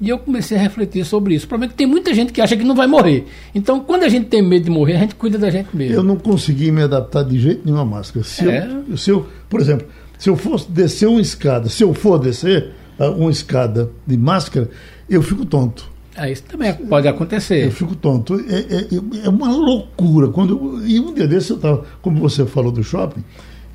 E 0.00 0.08
eu 0.08 0.18
comecei 0.18 0.56
a 0.56 0.60
refletir 0.60 1.04
sobre 1.04 1.34
isso. 1.34 1.44
O 1.44 1.48
problema 1.48 1.70
é 1.70 1.72
que 1.72 1.76
tem 1.76 1.86
muita 1.86 2.14
gente 2.14 2.32
que 2.32 2.40
acha 2.40 2.56
que 2.56 2.64
não 2.64 2.74
vai 2.74 2.86
morrer. 2.86 3.26
Então, 3.54 3.80
quando 3.80 4.02
a 4.04 4.08
gente 4.08 4.26
tem 4.28 4.42
medo 4.42 4.64
de 4.64 4.70
morrer, 4.70 4.96
a 4.96 5.00
gente 5.00 5.14
cuida 5.14 5.36
da 5.36 5.50
gente 5.50 5.68
mesmo. 5.76 5.94
Eu 5.94 6.02
não 6.02 6.16
consegui 6.16 6.70
me 6.72 6.82
adaptar 6.82 7.22
de 7.22 7.38
jeito 7.38 7.62
nenhum 7.64 7.78
à 7.78 7.84
máscara. 7.84 8.24
Se, 8.24 8.48
É? 8.48 8.66
eu, 8.88 8.96
se 8.96 9.10
eu, 9.10 9.26
por 9.48 9.60
exemplo, 9.60 9.86
se 10.18 10.30
eu 10.30 10.36
fosse 10.36 10.70
descer 10.70 11.06
uma 11.06 11.20
escada, 11.20 11.68
se 11.68 11.82
eu 11.84 11.92
for 11.92 12.18
descer 12.18 12.70
ah, 12.98 13.10
uma 13.10 13.30
escada 13.30 13.90
de 14.06 14.16
máscara, 14.16 14.70
eu 15.08 15.20
fico 15.22 15.44
tonto. 15.44 15.90
Ah, 16.16 16.28
isso 16.30 16.42
também 16.44 16.72
pode 16.74 17.06
acontecer. 17.06 17.66
Eu 17.66 17.70
fico 17.70 17.94
tonto. 17.94 18.34
É, 18.48 18.58
é- 18.76 19.26
é 19.26 19.28
uma 19.28 19.50
loucura. 19.52 20.28
Quando 20.28 20.50
eu- 20.80 20.86
e 20.86 20.98
um 20.98 21.12
dia 21.14 21.26
desse 21.28 21.50
eu 21.50 21.56
estava, 21.56 21.84
como 22.02 22.18
você 22.20 22.44
falou 22.46 22.72
do 22.72 22.82
shopping, 22.82 23.22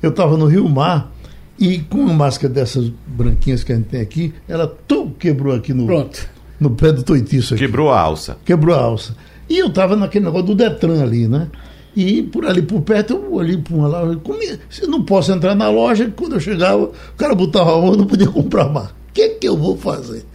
eu 0.02 0.10
estava 0.10 0.36
no 0.36 0.46
Rio 0.46 0.68
Mar 0.68 1.10
E 1.58 1.78
com 1.78 1.98
uma 1.98 2.12
máscara 2.14 2.52
dessas 2.52 2.90
branquinhas 3.06 3.64
que 3.64 3.72
a 3.72 3.76
gente 3.76 3.86
tem 3.86 4.00
aqui, 4.00 4.34
ela 4.48 4.66
tum, 4.86 5.10
quebrou 5.18 5.54
aqui 5.54 5.72
no, 5.72 5.86
Pronto. 5.86 6.28
no 6.60 6.70
pé 6.70 6.92
do 6.92 7.02
toitiço. 7.02 7.54
Aqui. 7.54 7.64
Quebrou 7.64 7.90
a 7.90 7.98
alça. 8.00 8.36
Quebrou 8.44 8.74
a 8.74 8.78
alça. 8.80 9.16
E 9.48 9.58
eu 9.58 9.70
tava 9.70 9.96
naquele 9.96 10.24
negócio 10.26 10.46
do 10.48 10.54
Detran 10.54 11.02
ali, 11.02 11.26
né? 11.26 11.48
E 11.96 12.22
por 12.24 12.44
ali 12.44 12.60
por 12.60 12.82
perto 12.82 13.14
eu 13.14 13.32
olhei 13.32 13.56
para 13.56 13.74
uma 13.74 13.88
loja. 13.88 14.20
Como, 14.22 14.42
é- 14.42 14.58
se 14.68 14.86
não 14.86 15.02
posso 15.02 15.32
entrar 15.32 15.54
na 15.54 15.70
loja, 15.70 16.12
quando 16.14 16.34
eu 16.34 16.40
chegava, 16.40 16.82
o 16.84 16.92
cara 17.16 17.34
botava 17.34 17.74
a 17.74 17.80
mão 17.80 17.94
e 17.94 17.96
não 17.96 18.06
podia 18.06 18.26
comprar 18.28 18.68
mais. 18.68 18.88
O 18.88 19.12
que 19.14 19.22
é 19.22 19.28
que 19.30 19.48
eu 19.48 19.56
vou 19.56 19.78
fazer? 19.78 20.26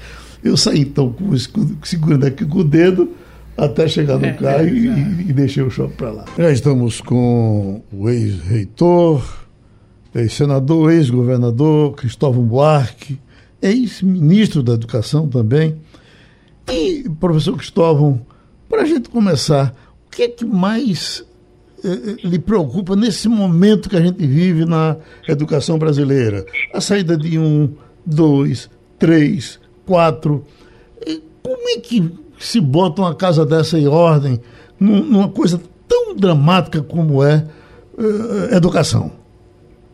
Eu 0.44 0.58
saí 0.58 0.80
então 0.82 1.12
com 1.14 1.26
o 1.26 1.36
escudo, 1.36 1.78
segurando 1.84 2.26
aqui 2.26 2.44
com 2.46 2.60
o 2.60 2.64
dedo 2.64 3.12
até 3.56 3.88
chegar 3.88 4.18
no 4.18 4.26
É, 4.26 4.32
carro 4.34 4.62
é, 4.66 4.70
e, 4.74 4.88
exato. 4.88 5.00
e 5.22 5.34
deixei 5.34 5.62
o 5.62 5.70
shopping 5.70 5.94
para 5.98 6.10
lá. 6.12 6.26
Já 6.36 6.52
estamos 6.52 7.00
com 7.00 7.84
o 7.94 8.10
ex-reitor, 8.10 9.22
ex-senador, 10.14 10.92
ex-governador 10.92 11.94
Cristóvão 11.96 12.44
Buarque, 12.44 13.20
ex-ministro 13.62 14.62
da 14.64 14.74
Educação 14.74 15.28
também. 15.28 15.78
E, 16.72 17.10
professor 17.20 17.56
Cristóvão, 17.58 18.22
para 18.70 18.84
a 18.84 18.86
gente 18.86 19.10
começar, 19.10 19.74
o 20.08 20.10
que 20.10 20.24
é 20.24 20.28
que 20.28 20.46
mais 20.46 21.24
eh, 21.84 21.90
eh, 22.24 22.28
lhe 22.28 22.40
preocupa 22.40 22.96
nesse 22.96 23.28
momento 23.28 23.90
que 23.90 23.96
a 23.98 24.02
gente 24.02 24.26
vive 24.26 24.66
na 24.66 24.98
educação 25.28 25.78
brasileira? 25.78 26.46
A 26.74 26.80
saída 26.82 27.18
de 27.18 27.38
um, 27.40 27.74
dois, 28.06 28.70
três, 29.00 29.60
quatro. 29.86 30.46
E 31.06 31.22
Como 31.44 31.70
é 31.70 31.80
que 31.80 32.10
se 32.40 32.60
bota 32.62 33.02
uma 33.02 33.16
casa 33.16 33.46
dessa 33.46 33.78
em 33.80 33.88
ordem 33.88 34.40
num- 34.80 35.04
numa 35.04 35.30
coisa 35.30 35.62
tão 35.88 36.16
dramática 36.16 36.82
como 36.82 37.24
é 37.24 37.46
eh, 37.98 38.56
educação? 38.56 39.12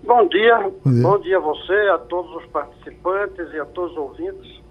Bom 0.07 0.25
dia. 0.27 0.57
Bom 0.57 0.71
dia. 0.89 1.03
Bom 1.03 1.19
dia 1.19 1.37
a 1.37 1.41
você, 1.41 1.89
a 1.89 1.97
todos 1.97 2.33
os 2.37 2.45
participantes 2.45 3.51
e 3.51 3.59
a 3.59 3.65
todos 3.65 3.91
os 3.91 3.97
ouvintes. 3.97 4.63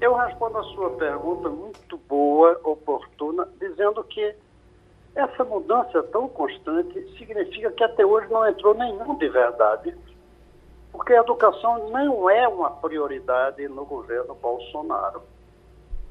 Eu 0.00 0.16
respondo 0.16 0.58
a 0.58 0.64
sua 0.64 0.90
pergunta 0.90 1.48
muito 1.48 1.96
boa, 2.08 2.60
oportuna, 2.64 3.46
dizendo 3.60 4.02
que 4.02 4.34
essa 5.14 5.44
mudança 5.44 6.02
tão 6.02 6.28
constante 6.28 7.08
significa 7.16 7.70
que 7.70 7.84
até 7.84 8.04
hoje 8.04 8.32
não 8.32 8.44
entrou 8.48 8.74
nenhum 8.74 9.14
de 9.14 9.28
verdade, 9.28 9.96
porque 10.90 11.12
a 11.12 11.20
educação 11.20 11.88
não 11.90 12.28
é 12.28 12.48
uma 12.48 12.72
prioridade 12.72 13.68
no 13.68 13.84
governo 13.84 14.34
Bolsonaro. 14.34 15.22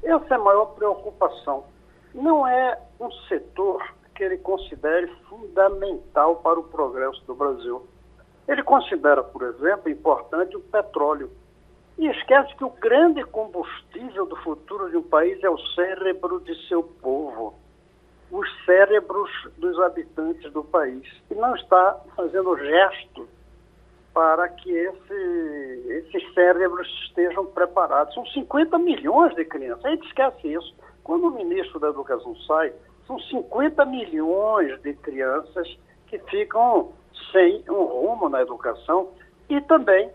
Essa 0.02 0.36
é 0.36 0.38
a 0.38 0.40
maior 0.40 0.68
preocupação. 0.68 1.66
Não 2.14 2.48
é 2.48 2.80
um 2.98 3.12
setor 3.28 3.86
que 4.16 4.24
ele 4.24 4.38
considere 4.38 5.08
fundamental 5.28 6.38
para 6.38 6.58
o 6.58 6.64
progresso 6.64 7.22
do 7.26 7.36
Brasil. 7.36 7.86
Ele 8.50 8.64
considera, 8.64 9.24
por 9.24 9.44
exemplo, 9.44 9.92
importante 9.92 10.58
o 10.58 10.60
petróleo. 10.60 11.30
E 12.00 12.08
esquece 12.08 12.56
que 12.56 12.64
o 12.64 12.72
grande 12.72 13.24
combustível 13.26 14.26
do 14.26 14.36
futuro 14.38 14.90
de 14.90 14.98
um 14.98 15.04
país 15.04 15.42
é 15.44 15.50
o 15.50 15.58
cérebro 15.76 16.40
de 16.40 16.68
seu 16.68 16.82
povo, 16.82 17.54
os 18.32 18.66
cérebros 18.66 19.30
dos 19.56 19.80
habitantes 19.80 20.52
do 20.52 20.64
país. 20.64 21.08
E 21.30 21.36
não 21.36 21.56
está 21.56 22.00
fazendo 22.16 22.58
gesto 22.58 23.30
para 24.16 24.50
que 24.50 24.72
esse, 24.72 25.84
esses 25.88 26.34
cérebros 26.34 26.88
estejam 27.06 27.46
preparados. 27.46 28.16
São 28.16 28.26
50 28.26 28.80
milhões 28.80 29.36
de 29.36 29.46
crianças. 29.46 29.86
A 29.86 29.92
gente 29.92 30.08
esquece 30.08 30.48
isso. 30.48 30.74
Quando 31.04 31.28
o 31.28 31.36
ministro 31.36 31.80
da 31.80 31.90
Educação 31.90 32.36
sai, 32.48 32.74
são 33.06 33.20
50 33.20 33.86
milhões 33.86 34.82
de 34.82 34.96
crianças 34.96 35.68
que 36.08 36.18
ficam 36.18 36.92
sem 37.32 37.64
um 37.70 37.84
rumo 37.84 38.30
na 38.30 38.42
educação 38.42 39.10
e 39.50 39.60
também 39.62 40.10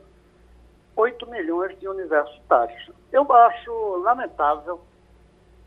8 0.96 1.28
milhões 1.30 1.78
de 1.78 1.88
universitários. 1.88 2.90
Eu 3.12 3.30
acho 3.32 3.96
lamentável 4.02 4.80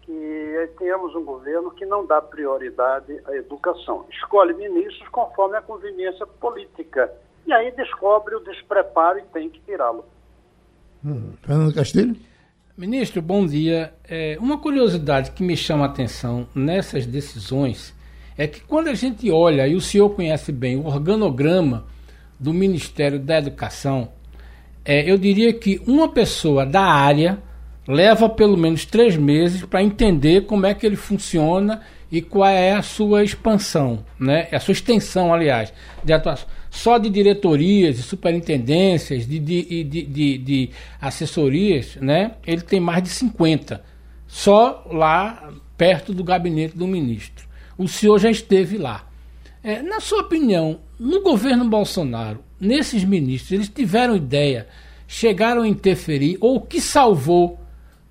que 0.01 0.69
tenhamos 0.77 1.13
um 1.15 1.23
governo 1.23 1.71
que 1.71 1.85
não 1.85 2.05
dá 2.05 2.21
prioridade 2.21 3.19
à 3.25 3.35
educação. 3.35 4.05
Escolhe 4.09 4.53
ministros 4.53 5.07
conforme 5.09 5.57
a 5.57 5.61
conveniência 5.61 6.25
política. 6.25 7.11
E 7.45 7.51
aí 7.51 7.71
descobre 7.71 8.35
o 8.35 8.39
despreparo 8.39 9.19
e 9.19 9.23
tem 9.23 9.49
que 9.49 9.59
tirá-lo. 9.61 10.05
Fernando 11.41 11.73
Castilho? 11.73 12.15
Ministro, 12.77 13.21
bom 13.21 13.45
dia. 13.45 13.93
É, 14.07 14.37
uma 14.39 14.59
curiosidade 14.59 15.31
que 15.31 15.43
me 15.43 15.57
chama 15.57 15.85
a 15.85 15.89
atenção 15.89 16.47
nessas 16.53 17.05
decisões 17.05 17.96
é 18.37 18.45
que 18.47 18.61
quando 18.61 18.87
a 18.87 18.93
gente 18.93 19.31
olha, 19.31 19.67
e 19.67 19.75
o 19.75 19.81
senhor 19.81 20.09
conhece 20.11 20.51
bem, 20.51 20.75
o 20.75 20.85
organograma 20.85 21.85
do 22.39 22.53
Ministério 22.53 23.19
da 23.19 23.39
Educação, 23.39 24.09
é, 24.85 25.09
eu 25.09 25.17
diria 25.17 25.51
que 25.51 25.81
uma 25.87 26.07
pessoa 26.07 26.65
da 26.65 26.83
área 26.83 27.39
leva 27.87 28.29
pelo 28.29 28.57
menos 28.57 28.85
três 28.85 29.15
meses 29.15 29.63
para 29.65 29.81
entender 29.81 30.45
como 30.45 30.65
é 30.65 30.73
que 30.73 30.85
ele 30.85 30.95
funciona 30.95 31.81
e 32.11 32.21
qual 32.21 32.49
é 32.49 32.73
a 32.73 32.81
sua 32.81 33.23
expansão, 33.23 34.05
né? 34.19 34.47
a 34.51 34.59
sua 34.59 34.71
extensão, 34.71 35.33
aliás, 35.33 35.73
de 36.03 36.13
atuação. 36.13 36.47
Só 36.69 36.97
de 36.97 37.09
diretorias, 37.09 37.95
de 37.95 38.03
superintendências, 38.03 39.27
de, 39.27 39.39
de, 39.39 39.83
de, 39.83 40.01
de, 40.03 40.37
de 40.37 40.69
assessorias, 41.01 41.97
né? 41.99 42.33
ele 42.45 42.61
tem 42.61 42.79
mais 42.79 43.03
de 43.03 43.09
50, 43.09 43.83
só 44.27 44.85
lá 44.91 45.49
perto 45.77 46.13
do 46.13 46.23
gabinete 46.23 46.77
do 46.77 46.87
ministro. 46.87 47.46
O 47.77 47.87
senhor 47.87 48.17
já 48.19 48.29
esteve 48.29 48.77
lá. 48.77 49.05
É, 49.63 49.81
na 49.81 49.99
sua 49.99 50.21
opinião, 50.21 50.79
no 50.99 51.21
governo 51.21 51.65
Bolsonaro, 51.65 52.39
nesses 52.59 53.03
ministros, 53.03 53.51
eles 53.51 53.69
tiveram 53.69 54.15
ideia, 54.15 54.67
chegaram 55.07 55.61
a 55.61 55.67
interferir, 55.67 56.37
ou 56.41 56.55
o 56.55 56.61
que 56.61 56.81
salvou, 56.81 57.59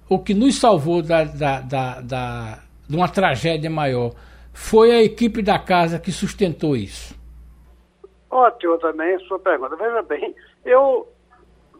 o 0.08 0.18
que 0.18 0.34
nos 0.34 0.58
salvou 0.58 1.02
da, 1.02 1.24
da, 1.24 1.60
da, 1.60 2.00
da, 2.00 2.62
de 2.88 2.96
uma 2.96 3.08
tragédia 3.08 3.70
maior, 3.70 4.12
foi 4.52 4.90
a 4.92 5.02
equipe 5.02 5.42
da 5.42 5.58
casa 5.58 5.98
que 5.98 6.12
sustentou 6.12 6.76
isso? 6.76 7.14
Ótimo 8.30 8.78
também 8.78 9.14
a 9.14 9.18
sua 9.20 9.38
pergunta. 9.38 9.76
Veja 9.76 10.02
bem, 10.02 10.34
eu 10.64 11.08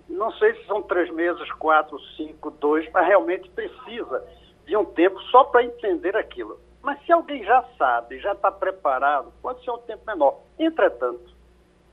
não 0.08 0.30
sei 0.32 0.54
se 0.54 0.66
são 0.66 0.82
três 0.82 1.12
meses, 1.12 1.50
quatro, 1.52 1.98
cinco, 2.16 2.50
dois, 2.50 2.88
mas 2.92 3.06
realmente 3.06 3.48
precisa 3.50 4.22
de 4.66 4.76
um 4.76 4.84
tempo 4.84 5.20
só 5.30 5.44
para 5.44 5.64
entender 5.64 6.16
aquilo. 6.16 6.58
Mas 6.86 7.04
se 7.04 7.10
alguém 7.10 7.42
já 7.42 7.64
sabe, 7.76 8.20
já 8.20 8.30
está 8.30 8.48
preparado, 8.48 9.32
pode 9.42 9.60
ser 9.64 9.72
um 9.72 9.78
tempo 9.78 10.04
menor. 10.06 10.38
Entretanto, 10.56 11.34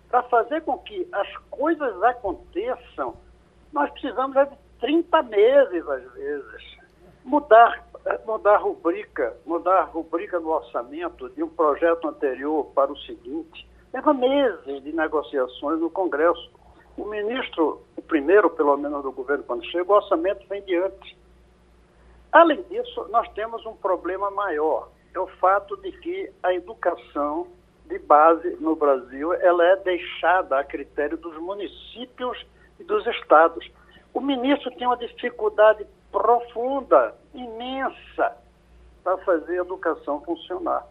para 0.08 0.22
fazer 0.22 0.62
com 0.62 0.78
que 0.78 1.08
as 1.12 1.36
coisas 1.50 2.04
aconteçam, 2.04 3.16
nós 3.74 3.90
precisamos 3.90 4.36
de 4.36 4.56
30 4.80 5.24
meses, 5.24 5.90
às 5.90 6.14
vezes. 6.14 6.78
Mudar, 7.26 7.84
mudar 8.24 8.58
rubrica, 8.58 9.36
mudar 9.48 9.86
rubrica 9.86 10.40
no 10.40 10.50
orçamento 10.50 11.28
de 11.32 11.42
um 11.42 11.50
projeto 11.50 12.08
anterior 12.08 12.66
para 12.76 12.92
o 12.92 12.98
seguinte, 13.00 13.68
leva 13.92 14.14
meses 14.14 14.84
de 14.84 14.94
negociações 14.94 15.80
no 15.80 15.90
Congresso. 15.90 16.52
O 16.96 17.06
ministro, 17.06 17.82
o 17.98 18.02
primeiro, 18.04 18.48
pelo 18.52 18.78
menos, 18.78 19.02
do 19.02 19.12
governo, 19.12 19.44
quando 19.44 19.66
chega, 19.66 19.92
o 19.92 19.96
orçamento 19.96 20.48
vem 20.48 20.62
de 20.62 20.78
antes. 20.78 21.23
Além 22.34 22.63
disso, 22.63 23.08
nós 23.12 23.30
temos 23.34 23.63
um 23.63 23.75
problema 23.75 24.32
maior, 24.32 24.90
é 25.13 25.20
o 25.20 25.28
fato 25.28 25.78
de 25.78 25.92
que 25.92 26.32
a 26.42 26.52
educação 26.52 27.48
de 27.86 28.00
base 28.00 28.58
no 28.60 28.75
Brasil 28.75 29.34
ela 29.36 29.63
é 29.63 29.75
deixada 29.75 30.58
a 30.58 30.63
critério 30.63 31.16
dos 31.16 31.38
municípios 31.38 32.44
e 32.80 32.84
dos 32.84 33.06
estados. 33.06 33.70
O 34.12 34.20
ministro 34.20 34.72
tem 34.72 34.88
uma 34.88 34.98
dificuldade 34.98 35.86
profunda, 36.12 37.13
imensa, 37.36 38.36
para 39.04 39.18
fazer 39.20 39.60
a 39.60 39.62
educação 39.62 40.20
funcionar. 40.22 40.88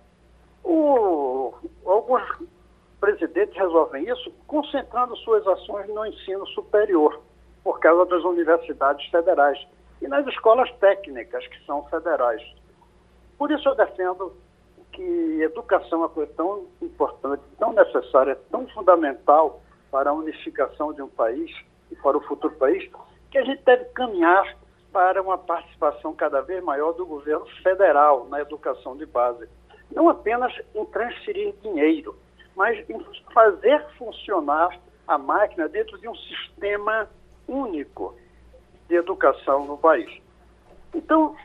O, 0.62 1.54
alguns 1.84 2.22
presidentes 3.00 3.56
resolvem 3.56 4.08
isso 4.08 4.32
concentrando 4.46 5.16
suas 5.16 5.44
ações 5.48 5.88
no 5.88 6.06
ensino 6.06 6.46
superior, 6.48 7.20
por 7.64 7.80
causa 7.80 8.06
das 8.06 8.22
universidades 8.22 9.04
federais 9.10 9.58
e 10.02 10.08
nas 10.08 10.26
escolas 10.26 10.70
técnicas, 10.78 11.46
que 11.46 11.64
são 11.64 11.84
federais. 11.84 12.42
Por 13.38 13.50
isso 13.50 13.68
eu 13.68 13.74
defendo 13.76 14.34
que 14.90 15.40
educação 15.40 16.00
é 16.00 16.02
uma 16.02 16.08
coisa 16.08 16.32
tão 16.36 16.66
importante, 16.82 17.42
tão 17.58 17.72
necessária, 17.72 18.36
tão 18.50 18.66
fundamental 18.68 19.62
para 19.90 20.10
a 20.10 20.12
unificação 20.12 20.92
de 20.92 21.00
um 21.00 21.08
país 21.08 21.50
e 21.90 21.96
para 21.96 22.16
o 22.16 22.20
futuro 22.22 22.54
país, 22.56 22.90
que 23.30 23.38
a 23.38 23.44
gente 23.44 23.62
deve 23.64 23.84
caminhar 23.86 24.56
para 24.92 25.22
uma 25.22 25.38
participação 25.38 26.14
cada 26.14 26.42
vez 26.42 26.62
maior 26.62 26.92
do 26.92 27.06
governo 27.06 27.46
federal 27.62 28.26
na 28.28 28.40
educação 28.40 28.96
de 28.96 29.06
base. 29.06 29.48
Não 29.90 30.08
apenas 30.08 30.52
em 30.74 30.84
transferir 30.86 31.54
dinheiro, 31.62 32.18
mas 32.54 32.78
em 32.90 33.02
fazer 33.32 33.82
funcionar 33.96 34.78
a 35.06 35.16
máquina 35.16 35.68
dentro 35.68 35.98
de 35.98 36.08
um 36.08 36.14
sistema 36.14 37.08
único 37.48 38.14
de 38.88 38.94
educação 38.94 39.64
no 39.64 39.78
país. 39.78 40.20
Então, 40.94 41.36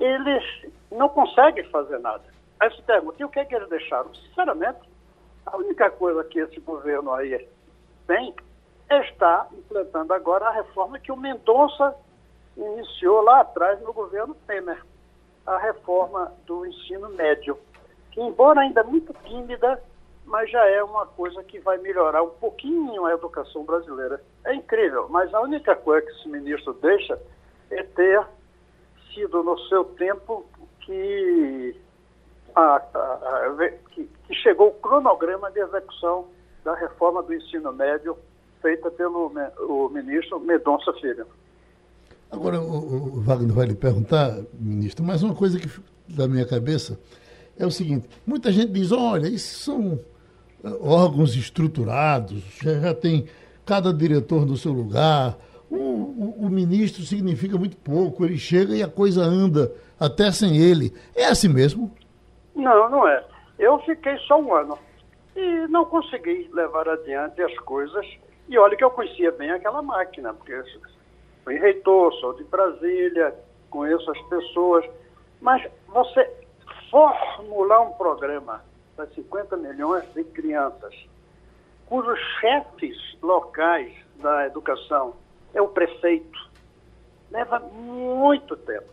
eles 0.00 0.44
não 0.90 1.08
conseguem 1.08 1.64
fazer 1.70 1.98
nada. 1.98 2.24
Aí 2.60 2.70
se 2.74 2.82
pergunta, 2.82 3.16
e 3.20 3.24
o 3.24 3.28
que, 3.28 3.38
é 3.38 3.44
que 3.44 3.54
eles 3.54 3.68
deixaram? 3.68 4.12
Sinceramente, 4.14 4.80
a 5.46 5.56
única 5.56 5.90
coisa 5.90 6.24
que 6.24 6.40
esse 6.40 6.60
governo 6.60 7.12
aí 7.12 7.46
tem 8.06 8.34
está 8.90 9.46
implantando 9.52 10.12
agora 10.12 10.46
a 10.46 10.52
reforma 10.52 10.98
que 10.98 11.12
o 11.12 11.16
Mendonça 11.16 11.94
iniciou 12.56 13.22
lá 13.22 13.40
atrás 13.40 13.80
no 13.82 13.92
governo 13.92 14.34
Temer, 14.46 14.82
a 15.46 15.58
reforma 15.58 16.32
do 16.46 16.66
ensino 16.66 17.08
médio, 17.10 17.58
que 18.10 18.20
embora 18.20 18.60
ainda 18.60 18.82
muito 18.82 19.14
tímida, 19.24 19.80
mas 20.28 20.50
já 20.50 20.64
é 20.66 20.82
uma 20.82 21.06
coisa 21.06 21.42
que 21.42 21.58
vai 21.58 21.78
melhorar 21.78 22.22
um 22.22 22.30
pouquinho 22.30 23.06
a 23.06 23.14
educação 23.14 23.64
brasileira. 23.64 24.22
É 24.44 24.54
incrível, 24.54 25.08
mas 25.08 25.32
a 25.32 25.40
única 25.40 25.74
coisa 25.74 26.06
que 26.06 26.12
esse 26.12 26.28
ministro 26.28 26.74
deixa 26.74 27.18
é 27.70 27.82
ter 27.82 28.24
sido 29.12 29.42
no 29.42 29.58
seu 29.68 29.84
tempo 29.84 30.46
que, 30.80 31.74
a, 32.54 32.60
a, 32.60 32.76
a, 32.76 33.70
que, 33.90 34.04
que 34.04 34.34
chegou 34.34 34.68
o 34.68 34.74
cronograma 34.74 35.50
de 35.50 35.60
execução 35.60 36.26
da 36.62 36.74
reforma 36.74 37.22
do 37.22 37.34
ensino 37.34 37.72
médio 37.72 38.16
feita 38.60 38.90
pelo 38.90 39.32
o 39.60 39.88
ministro 39.88 40.38
Medonça 40.40 40.92
Filho. 40.94 41.26
Agora, 42.30 42.60
o, 42.60 43.16
o, 43.16 43.20
Wagner 43.20 43.54
vai 43.54 43.66
lhe 43.66 43.74
perguntar, 43.74 44.36
ministro, 44.52 45.02
mas 45.04 45.22
uma 45.22 45.34
coisa 45.34 45.58
que 45.58 45.68
da 46.06 46.28
minha 46.28 46.46
cabeça 46.46 47.00
é 47.58 47.64
o 47.64 47.70
seguinte: 47.70 48.08
muita 48.26 48.52
gente 48.52 48.72
diz, 48.72 48.92
olha, 48.92 49.26
isso 49.26 49.64
são 49.64 49.98
órgãos 50.80 51.36
estruturados, 51.36 52.42
já, 52.62 52.74
já 52.80 52.94
tem 52.94 53.26
cada 53.64 53.92
diretor 53.92 54.46
no 54.46 54.56
seu 54.56 54.72
lugar. 54.72 55.36
O, 55.70 55.76
o, 55.76 56.46
o, 56.46 56.50
ministro 56.50 57.02
significa 57.02 57.58
muito 57.58 57.76
pouco, 57.76 58.24
ele 58.24 58.38
chega 58.38 58.74
e 58.74 58.82
a 58.82 58.88
coisa 58.88 59.22
anda 59.22 59.72
até 60.00 60.32
sem 60.32 60.56
ele. 60.56 60.92
É 61.14 61.26
assim 61.26 61.48
mesmo? 61.48 61.92
Não, 62.54 62.90
não 62.90 63.06
é. 63.06 63.22
Eu 63.58 63.78
fiquei 63.80 64.16
só 64.18 64.40
um 64.40 64.54
ano 64.54 64.78
e 65.36 65.66
não 65.68 65.84
consegui 65.84 66.48
levar 66.52 66.88
adiante 66.88 67.42
as 67.42 67.54
coisas. 67.58 68.06
E 68.48 68.58
olha 68.58 68.76
que 68.76 68.84
eu 68.84 68.90
conhecia 68.90 69.30
bem 69.32 69.50
aquela 69.50 69.82
máquina, 69.82 70.32
porque 70.32 70.62
fui 71.44 71.58
reitor, 71.58 72.12
sou 72.14 72.32
de 72.34 72.44
Brasília, 72.44 73.34
conheço 73.68 74.10
as 74.10 74.20
pessoas. 74.22 74.84
Mas 75.40 75.62
você 75.88 76.28
formular 76.90 77.82
um 77.82 77.92
programa 77.92 78.62
para 78.98 79.06
50 79.06 79.56
milhões 79.58 80.12
de 80.12 80.24
crianças, 80.24 80.92
cujos 81.86 82.18
chefes 82.40 82.96
locais 83.22 83.94
da 84.16 84.44
educação 84.46 85.14
é 85.54 85.62
o 85.62 85.68
prefeito, 85.68 86.50
leva 87.30 87.60
muito 87.60 88.56
tempo. 88.56 88.88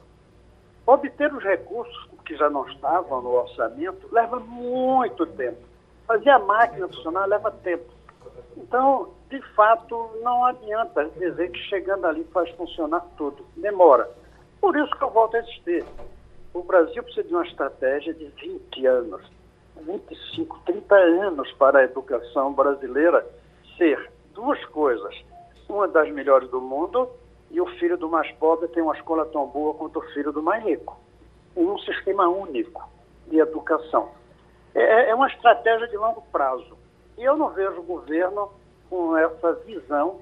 Obter 0.86 1.34
os 1.34 1.44
recursos 1.44 2.08
que 2.24 2.36
já 2.36 2.52
não 2.52 2.68
estavam 2.68 3.20
no 3.24 3.32
orçamento 3.32 4.08
leva 4.12 4.40
muito 4.40 5.26
tempo. 5.26 5.58
Fazer 6.06 6.30
a 6.30 6.38
máquina 6.38 6.88
funcionar 6.88 7.26
leva 7.26 7.50
tempo. 7.50 7.92
Então, 8.58 9.12
de 9.28 9.42
fato, 9.56 10.12
não 10.22 10.46
adianta 10.46 11.10
dizer 11.18 11.50
que 11.50 11.60
chegando 11.64 12.06
ali 12.06 12.24
faz 12.26 12.52
funcionar 12.52 13.02
tudo. 13.18 13.44
Demora. 13.58 14.08
Por 14.62 14.76
isso 14.78 14.96
que 14.96 15.04
eu 15.04 15.10
volto 15.10 15.36
a 15.36 15.40
insistir. 15.40 15.84
O 16.54 16.62
Brasil 16.62 17.02
precisa 17.02 17.28
de 17.28 17.34
uma 17.34 17.46
estratégia 17.46 18.14
de 18.14 18.28
20 18.28 18.86
anos, 18.86 19.35
25, 19.82 20.60
30 20.66 20.96
anos 20.96 21.52
para 21.54 21.80
a 21.80 21.84
educação 21.84 22.54
brasileira 22.54 23.26
ser 23.78 24.12
duas 24.34 24.64
coisas. 24.66 25.16
Uma 25.68 25.88
das 25.88 26.10
melhores 26.12 26.50
do 26.50 26.62
mundo 26.62 27.10
e 27.52 27.60
o 27.60 27.66
filho 27.78 27.98
do 27.98 28.10
mais 28.10 28.32
pobre 28.34 28.68
tem 28.70 28.84
uma 28.84 28.96
escola 28.96 29.26
tão 29.26 29.48
boa 29.48 29.74
quanto 29.74 30.00
o 30.00 30.14
filho 30.14 30.32
do 30.32 30.42
mais 30.42 30.64
rico. 30.64 31.00
Em 31.56 31.66
um 31.66 31.78
sistema 31.80 32.28
único 32.28 32.88
de 33.28 33.40
educação. 33.40 34.10
É, 34.74 35.10
é 35.10 35.16
uma 35.16 35.28
estratégia 35.28 35.88
de 35.88 35.98
longo 35.98 36.22
prazo. 36.32 36.78
E 37.18 37.24
eu 37.24 37.38
não 37.38 37.50
vejo 37.50 37.80
o 37.80 37.84
governo 37.84 38.52
com 38.90 39.18
essa 39.18 39.54
visão 39.66 40.20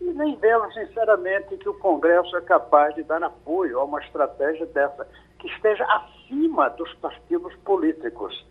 e 0.00 0.12
nem 0.12 0.36
vejo, 0.36 0.72
sinceramente, 0.72 1.56
que 1.56 1.68
o 1.68 1.74
Congresso 1.74 2.36
é 2.36 2.40
capaz 2.40 2.94
de 2.94 3.02
dar 3.02 3.22
apoio 3.22 3.78
a 3.78 3.84
uma 3.84 4.00
estratégia 4.00 4.66
dessa 4.66 5.06
que 5.38 5.48
esteja 5.48 5.84
acima 5.84 6.68
dos 6.70 6.92
partidos 6.94 7.54
políticos, 7.56 8.44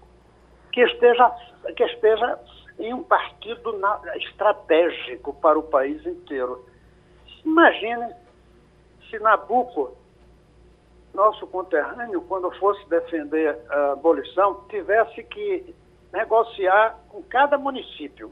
que 0.74 0.82
esteja, 0.82 1.32
que 1.78 1.84
esteja 1.84 2.40
em 2.80 2.94
um 2.94 3.04
partido 3.04 3.78
na, 3.78 4.02
estratégico 4.18 5.34
para 5.36 5.58
o 5.58 5.64
país 5.64 6.06
inteiro. 6.06 6.66
Imagine 7.46 8.14
se 9.10 9.20
Nabucco, 9.20 9.96
nosso 11.14 11.46
conterrâneo, 11.48 12.22
quando 12.24 12.52
fosse 12.58 12.84
defender 12.90 13.58
a 13.70 13.92
abolição, 13.92 14.66
tivesse 14.68 15.24
que 15.24 15.76
negociar 16.12 17.00
com 17.10 17.22
cada 17.24 17.58
município 17.58 18.32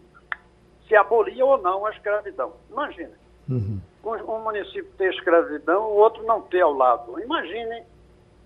se 0.88 0.96
abolia 0.96 1.46
ou 1.46 1.60
não 1.60 1.86
a 1.86 1.92
escravidão. 1.92 2.54
Imagine. 2.72 3.14
Uhum. 3.48 3.80
Um, 4.04 4.14
um 4.16 4.44
município 4.44 4.92
ter 4.98 5.14
escravidão, 5.14 5.84
o 5.84 5.96
outro 5.98 6.24
não 6.24 6.42
ter 6.42 6.62
ao 6.62 6.74
lado. 6.74 7.20
Imagine 7.22 7.84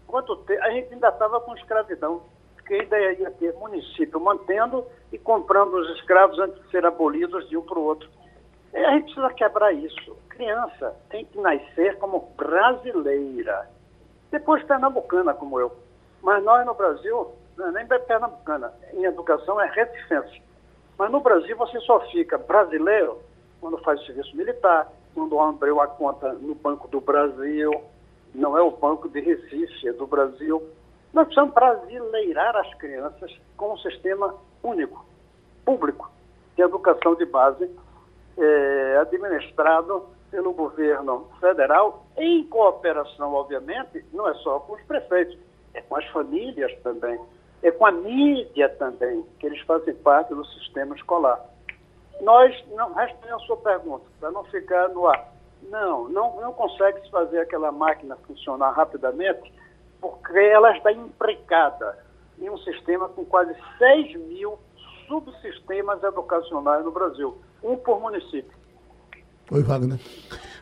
quanto 0.05 0.35
tempo. 0.37 0.61
A 0.63 0.69
gente 0.71 0.93
ainda 0.93 1.07
estava 1.07 1.39
com 1.39 1.55
escravidão, 1.55 2.23
porque 2.65 2.73
ainda 2.73 3.13
ia 3.13 3.31
ter 3.31 3.53
município 3.53 4.19
mantendo 4.19 4.83
e 5.13 5.19
comprando 5.19 5.75
os 5.75 5.87
escravos 5.97 6.39
antes 6.39 6.59
de 6.63 6.71
serem 6.71 6.87
abolidos 6.87 7.47
de 7.47 7.55
um 7.55 7.61
para 7.61 7.77
o 7.77 7.83
outro. 7.83 8.09
E 8.73 8.77
a 8.77 8.91
gente 8.91 9.13
precisa 9.13 9.33
quebrar 9.35 9.71
isso. 9.71 10.17
Criança 10.29 10.95
tem 11.09 11.25
que 11.25 11.39
nascer 11.39 11.97
como 11.99 12.33
brasileira, 12.35 13.69
depois 14.31 14.63
pernambucana, 14.63 15.33
como 15.35 15.59
eu. 15.59 15.71
Mas 16.23 16.43
nós 16.43 16.65
no 16.65 16.73
Brasil, 16.73 17.33
não 17.55 17.67
é 17.67 17.71
nem 17.71 17.87
pernambucana, 17.87 18.73
em 18.93 19.05
educação 19.05 19.61
é 19.61 19.69
reticência. 19.69 20.41
Mas 20.97 21.11
no 21.11 21.19
Brasil 21.19 21.55
você 21.55 21.79
só 21.81 21.99
fica 22.09 22.37
brasileiro 22.37 23.19
quando 23.61 23.77
faz 23.77 24.01
o 24.01 24.05
serviço 24.05 24.35
militar, 24.35 24.91
quando 25.13 25.39
abriu 25.39 25.79
a 25.79 25.87
conta 25.87 26.33
no 26.33 26.55
Banco 26.55 26.87
do 26.87 26.99
Brasil, 26.99 27.71
não 28.33 28.57
é 28.57 28.61
o 28.61 28.71
Banco 28.71 29.07
de 29.07 29.21
Recife, 29.21 29.87
é 29.87 29.93
do 29.93 30.07
Brasil. 30.07 30.61
Nós 31.15 31.27
precisamos 31.27 31.53
brasileirar 31.53 32.57
as 32.57 32.73
crianças 32.73 33.33
com 33.55 33.71
um 33.71 33.77
sistema 33.77 34.35
único, 34.61 35.05
público, 35.63 36.11
de 36.57 36.61
educação 36.61 37.15
de 37.15 37.25
base, 37.25 37.71
é, 38.37 38.97
administrado 38.97 40.07
pelo 40.29 40.51
governo 40.51 41.29
federal, 41.39 42.05
em 42.17 42.43
cooperação, 42.47 43.33
obviamente, 43.33 44.03
não 44.11 44.27
é 44.27 44.33
só 44.35 44.59
com 44.59 44.73
os 44.73 44.81
prefeitos, 44.81 45.37
é 45.73 45.81
com 45.81 45.95
as 45.95 46.05
famílias 46.07 46.77
também, 46.81 47.17
é 47.63 47.71
com 47.71 47.85
a 47.85 47.91
mídia 47.93 48.67
também, 48.67 49.23
que 49.39 49.45
eles 49.45 49.61
fazem 49.61 49.93
parte 49.95 50.35
do 50.35 50.43
sistema 50.43 50.97
escolar. 50.97 51.39
Nós, 52.19 52.61
não, 52.71 52.93
respondendo 52.93 53.35
a 53.35 53.39
sua 53.39 53.55
pergunta, 53.55 54.03
para 54.19 54.31
não 54.31 54.43
ficar 54.43 54.89
no 54.89 55.07
ar, 55.07 55.31
não, 55.69 56.09
não, 56.09 56.41
não 56.41 56.51
consegue 56.51 56.99
se 57.03 57.09
fazer 57.09 57.39
aquela 57.39 57.71
máquina 57.71 58.17
funcionar 58.27 58.71
rapidamente, 58.71 59.53
porque 60.09 60.37
ela 60.37 60.75
está 60.77 60.91
imprecada 60.91 61.97
em 62.39 62.49
um 62.49 62.57
sistema 62.59 63.09
com 63.09 63.25
quase 63.25 63.55
6 63.77 64.15
mil 64.27 64.57
subsistemas 65.07 66.01
educacionais 66.03 66.83
no 66.83 66.91
Brasil, 66.91 67.37
um 67.63 67.75
por 67.77 67.99
município. 67.99 68.57
Oi, 69.51 69.61
Wagner. 69.61 69.99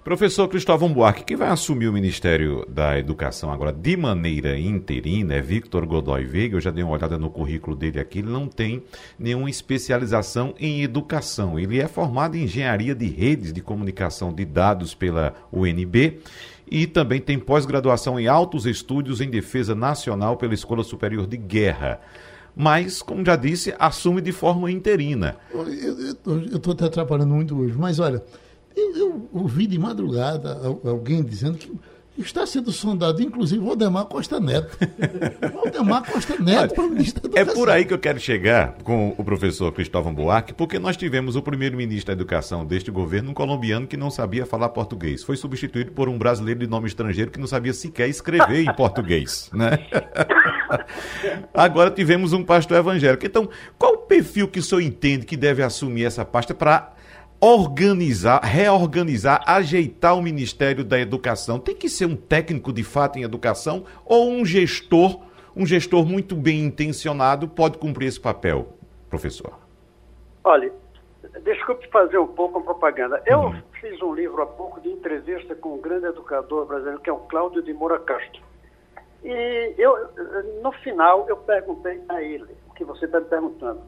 Professor 0.03 0.49
Cristóvão 0.49 0.91
Buarque, 0.91 1.23
quem 1.23 1.37
vai 1.37 1.47
assumir 1.47 1.87
o 1.87 1.93
Ministério 1.93 2.65
da 2.67 2.99
Educação 2.99 3.49
agora 3.49 3.71
de 3.71 3.95
maneira 3.95 4.59
interina 4.59 5.35
é 5.35 5.41
Victor 5.41 5.85
Godoy 5.85 6.25
Veiga. 6.25 6.57
Eu 6.57 6.61
já 6.61 6.71
dei 6.71 6.83
uma 6.83 6.91
olhada 6.91 7.17
no 7.17 7.29
currículo 7.29 7.73
dele 7.73 8.01
aqui. 8.01 8.19
Ele 8.19 8.29
não 8.29 8.45
tem 8.45 8.83
nenhuma 9.17 9.49
especialização 9.49 10.53
em 10.59 10.83
educação. 10.83 11.57
Ele 11.57 11.79
é 11.79 11.87
formado 11.87 12.35
em 12.35 12.43
engenharia 12.43 12.93
de 12.93 13.07
redes 13.07 13.53
de 13.53 13.61
comunicação 13.61 14.33
de 14.33 14.43
dados 14.43 14.93
pela 14.93 15.33
UNB 15.53 16.19
e 16.69 16.87
também 16.87 17.19
tem 17.19 17.37
pós-graduação 17.37 18.19
em 18.19 18.27
altos 18.27 18.65
estudos 18.65 19.21
em 19.21 19.29
defesa 19.29 19.75
nacional 19.75 20.37
pela 20.37 20.53
Escola 20.53 20.83
Superior 20.83 21.27
de 21.27 21.37
Guerra 21.37 21.99
mas, 22.55 23.01
como 23.01 23.25
já 23.25 23.35
disse, 23.35 23.73
assume 23.79 24.21
de 24.21 24.31
forma 24.31 24.71
interina. 24.71 25.37
Eu 26.25 26.55
estou 26.55 26.75
te 26.75 26.83
atrapalhando 26.83 27.33
muito 27.33 27.57
hoje, 27.57 27.75
mas 27.77 27.99
olha, 27.99 28.23
eu, 28.75 28.95
eu 28.95 29.29
ouvi 29.33 29.65
de 29.65 29.79
madrugada 29.79 30.59
alguém 30.85 31.23
dizendo 31.23 31.57
que 31.57 31.71
está 32.17 32.45
sendo 32.45 32.71
sondado, 32.71 33.21
inclusive, 33.21 33.63
Valdemar 33.63 34.05
Costa 34.05 34.39
Neto. 34.39 34.77
Valdemar 35.53 36.03
Costa 36.09 36.37
Neto 36.39 36.75
para 36.75 36.83
o 36.83 36.89
ministro 36.89 37.21
da 37.21 37.27
Educação. 37.27 37.51
É 37.51 37.55
por 37.55 37.69
aí 37.69 37.85
que 37.85 37.93
eu 37.93 37.99
quero 37.99 38.19
chegar 38.19 38.77
com 38.83 39.15
o 39.17 39.23
professor 39.23 39.71
Cristóvão 39.71 40.13
Buarque, 40.13 40.53
porque 40.53 40.77
nós 40.77 40.95
tivemos 40.95 41.35
o 41.35 41.41
primeiro-ministro 41.41 42.07
da 42.07 42.13
Educação 42.13 42.65
deste 42.65 42.91
governo, 42.91 43.31
um 43.31 43.33
colombiano 43.33 43.87
que 43.87 43.97
não 43.97 44.11
sabia 44.11 44.45
falar 44.45 44.69
português. 44.69 45.23
Foi 45.23 45.35
substituído 45.35 45.91
por 45.91 46.07
um 46.07 46.17
brasileiro 46.17 46.59
de 46.59 46.67
nome 46.67 46.87
estrangeiro 46.87 47.31
que 47.31 47.39
não 47.39 47.47
sabia 47.47 47.73
sequer 47.73 48.07
escrever 48.07 48.63
em 48.63 48.73
português. 48.75 49.49
Né? 49.53 49.79
Agora 51.53 51.89
tivemos 51.89 52.33
um 52.33 52.43
pastor 52.43 52.77
evangélico. 52.77 53.25
Então, 53.25 53.49
qual 53.77 53.93
o 53.93 53.97
perfil 53.97 54.47
que 54.47 54.59
o 54.59 54.63
senhor 54.63 54.81
entende 54.81 55.25
que 55.25 55.35
deve 55.35 55.63
assumir 55.63 56.05
essa 56.05 56.23
pasta 56.23 56.53
para 56.53 56.93
organizar, 57.43 58.39
reorganizar, 58.41 59.43
ajeitar 59.45 60.17
o 60.17 60.21
Ministério 60.21 60.81
da 60.81 60.97
Educação? 60.97 61.59
Tem 61.59 61.75
que 61.75 61.89
ser 61.89 62.05
um 62.05 62.15
técnico 62.15 62.71
de 62.71 62.85
fato 62.85 63.19
em 63.19 63.23
educação 63.23 63.83
ou 64.05 64.31
um 64.31 64.45
gestor, 64.45 65.19
um 65.53 65.65
gestor 65.65 66.05
muito 66.05 66.37
bem 66.37 66.61
intencionado 66.63 67.45
pode 67.49 67.77
cumprir 67.77 68.07
esse 68.07 68.19
papel, 68.19 68.69
professor? 69.09 69.59
Olha, 70.41 70.71
desculpe 71.43 71.85
fazer 71.89 72.17
um 72.17 72.27
pouco 72.27 72.59
a 72.59 72.61
propaganda. 72.61 73.21
Eu 73.25 73.39
uhum. 73.39 73.61
fiz 73.81 74.01
um 74.01 74.15
livro 74.15 74.41
há 74.41 74.45
pouco 74.45 74.79
de 74.79 74.87
entrevista 74.87 75.53
com 75.53 75.75
um 75.75 75.81
grande 75.81 76.05
educador 76.05 76.65
brasileiro, 76.65 77.01
que 77.01 77.09
é 77.09 77.13
o 77.13 77.17
Cláudio 77.17 77.61
de 77.61 77.73
Moura 77.73 77.99
Castro. 77.99 78.41
E 79.21 79.75
eu, 79.77 79.97
no 80.61 80.71
final, 80.71 81.25
eu 81.27 81.35
perguntei 81.35 82.01
a 82.07 82.21
ele, 82.21 82.55
o 82.69 82.73
que 82.73 82.85
você 82.85 83.03
está 83.03 83.19
me 83.19 83.25
perguntando. 83.25 83.81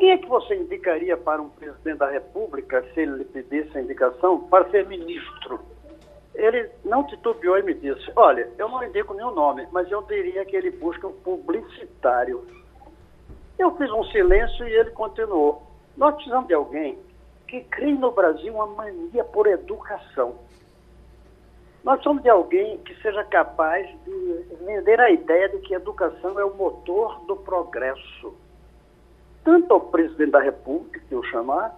Quem 0.00 0.12
é 0.12 0.16
que 0.16 0.26
você 0.26 0.56
indicaria 0.56 1.14
para 1.14 1.42
um 1.42 1.50
presidente 1.50 1.98
da 1.98 2.08
República, 2.08 2.82
se 2.94 3.00
ele 3.00 3.18
lhe 3.18 3.24
pedisse 3.26 3.76
a 3.76 3.82
indicação, 3.82 4.40
para 4.40 4.66
ser 4.70 4.86
ministro? 4.86 5.60
Ele 6.34 6.70
não 6.82 7.04
titubeou 7.04 7.58
e 7.58 7.62
me 7.62 7.74
disse: 7.74 8.10
Olha, 8.16 8.48
eu 8.56 8.66
não 8.70 8.82
indico 8.82 9.12
nenhum 9.12 9.32
nome, 9.32 9.68
mas 9.70 9.90
eu 9.90 10.00
diria 10.04 10.42
que 10.46 10.56
ele 10.56 10.70
busca 10.70 11.06
um 11.06 11.12
publicitário. 11.12 12.46
Eu 13.58 13.76
fiz 13.76 13.90
um 13.92 14.02
silêncio 14.04 14.66
e 14.66 14.72
ele 14.72 14.90
continuou. 14.92 15.62
Nós 15.98 16.14
precisamos 16.14 16.48
de 16.48 16.54
alguém 16.54 16.98
que 17.46 17.60
crie 17.64 17.92
no 17.92 18.10
Brasil 18.10 18.54
uma 18.54 18.68
mania 18.68 19.22
por 19.22 19.46
educação. 19.46 20.36
Nós 21.84 21.96
precisamos 21.96 22.22
de 22.22 22.30
alguém 22.30 22.78
que 22.78 22.94
seja 23.02 23.22
capaz 23.24 23.86
de 24.06 24.46
vender 24.64 24.98
a 24.98 25.10
ideia 25.10 25.50
de 25.50 25.58
que 25.58 25.74
educação 25.74 26.40
é 26.40 26.44
o 26.44 26.54
motor 26.54 27.20
do 27.26 27.36
progresso 27.36 28.34
tanto 29.44 29.72
ao 29.74 29.80
presidente 29.80 30.32
da 30.32 30.40
República, 30.40 31.00
que 31.08 31.14
eu 31.14 31.22
chamar, 31.24 31.74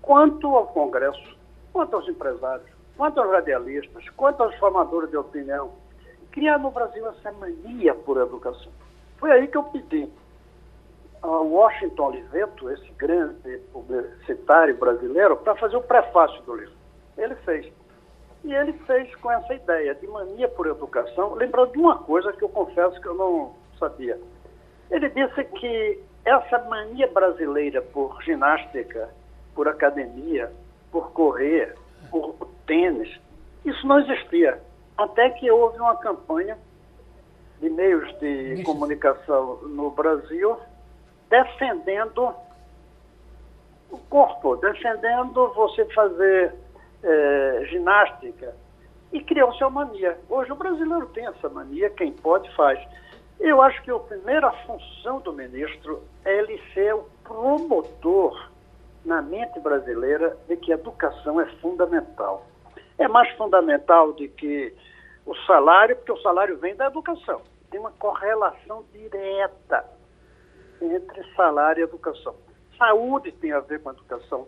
quanto 0.00 0.46
ao 0.54 0.66
Congresso, 0.68 1.36
quanto 1.72 1.96
aos 1.96 2.08
empresários, 2.08 2.68
quanto 2.96 3.20
aos 3.20 3.30
radialistas, 3.30 4.08
quanto 4.10 4.42
aos 4.42 4.54
formadores 4.56 5.10
de 5.10 5.16
opinião, 5.16 5.72
criar 6.30 6.58
no 6.58 6.70
Brasil 6.70 7.06
essa 7.08 7.32
mania 7.32 7.94
por 7.94 8.16
educação. 8.16 8.72
Foi 9.18 9.30
aí 9.30 9.48
que 9.48 9.56
eu 9.56 9.62
pedi 9.64 10.08
ao 11.22 11.46
Washington 11.46 12.08
Oliveto, 12.08 12.70
esse 12.70 12.90
grande 12.92 13.58
publicitário 13.72 14.76
brasileiro, 14.76 15.36
para 15.38 15.54
fazer 15.56 15.76
o 15.76 15.82
prefácio 15.82 16.42
do 16.42 16.54
livro. 16.54 16.74
Ele 17.16 17.34
fez. 17.36 17.72
E 18.44 18.52
ele 18.52 18.74
fez 18.86 19.14
com 19.16 19.30
essa 19.30 19.54
ideia 19.54 19.94
de 19.94 20.06
mania 20.06 20.48
por 20.50 20.66
educação, 20.66 21.34
lembrando 21.34 21.72
de 21.72 21.78
uma 21.78 21.98
coisa 21.98 22.32
que 22.32 22.42
eu 22.42 22.48
confesso 22.50 23.00
que 23.00 23.08
eu 23.08 23.14
não 23.14 23.54
sabia. 23.78 24.20
Ele 24.90 25.08
disse 25.08 25.44
que 25.44 25.98
essa 26.24 26.58
mania 26.64 27.06
brasileira 27.08 27.82
por 27.82 28.22
ginástica, 28.22 29.10
por 29.54 29.68
academia, 29.68 30.50
por 30.90 31.12
correr, 31.12 31.74
por 32.10 32.34
tênis, 32.66 33.20
isso 33.64 33.86
não 33.86 34.00
existia. 34.00 34.60
Até 34.96 35.30
que 35.30 35.50
houve 35.50 35.78
uma 35.78 35.96
campanha 35.96 36.56
de 37.60 37.68
meios 37.70 38.18
de 38.18 38.62
comunicação 38.64 39.56
no 39.62 39.90
Brasil 39.90 40.56
defendendo 41.30 42.34
o 43.90 43.98
corpo, 44.08 44.56
defendendo 44.56 45.52
você 45.54 45.84
fazer 45.86 46.54
é, 47.02 47.66
ginástica. 47.70 48.54
E 49.12 49.22
criou-se 49.22 49.62
a 49.62 49.70
mania. 49.70 50.18
Hoje 50.28 50.50
o 50.50 50.56
brasileiro 50.56 51.06
tem 51.08 51.26
essa 51.26 51.48
mania, 51.48 51.88
quem 51.90 52.12
pode 52.12 52.52
faz. 52.56 52.80
Eu 53.40 53.60
acho 53.60 53.82
que 53.82 53.90
a 53.90 53.98
primeira 53.98 54.50
função 54.66 55.20
do 55.20 55.32
ministro 55.32 56.02
é 56.24 56.38
ele 56.38 56.60
ser 56.72 56.94
o 56.94 57.04
promotor 57.24 58.50
na 59.04 59.20
mente 59.20 59.58
brasileira 59.60 60.36
de 60.48 60.56
que 60.56 60.72
a 60.72 60.76
educação 60.76 61.40
é 61.40 61.46
fundamental. 61.56 62.46
É 62.98 63.08
mais 63.08 63.30
fundamental 63.36 64.12
do 64.12 64.28
que 64.28 64.74
o 65.26 65.34
salário, 65.46 65.96
porque 65.96 66.12
o 66.12 66.22
salário 66.22 66.56
vem 66.58 66.74
da 66.74 66.86
educação. 66.86 67.42
Tem 67.70 67.80
uma 67.80 67.90
correlação 67.92 68.84
direta 68.92 69.84
entre 70.80 71.24
salário 71.34 71.80
e 71.80 71.84
educação. 71.84 72.34
Saúde 72.78 73.32
tem 73.32 73.52
a 73.52 73.60
ver 73.60 73.80
com 73.82 73.90
a 73.90 73.92
educação. 73.92 74.46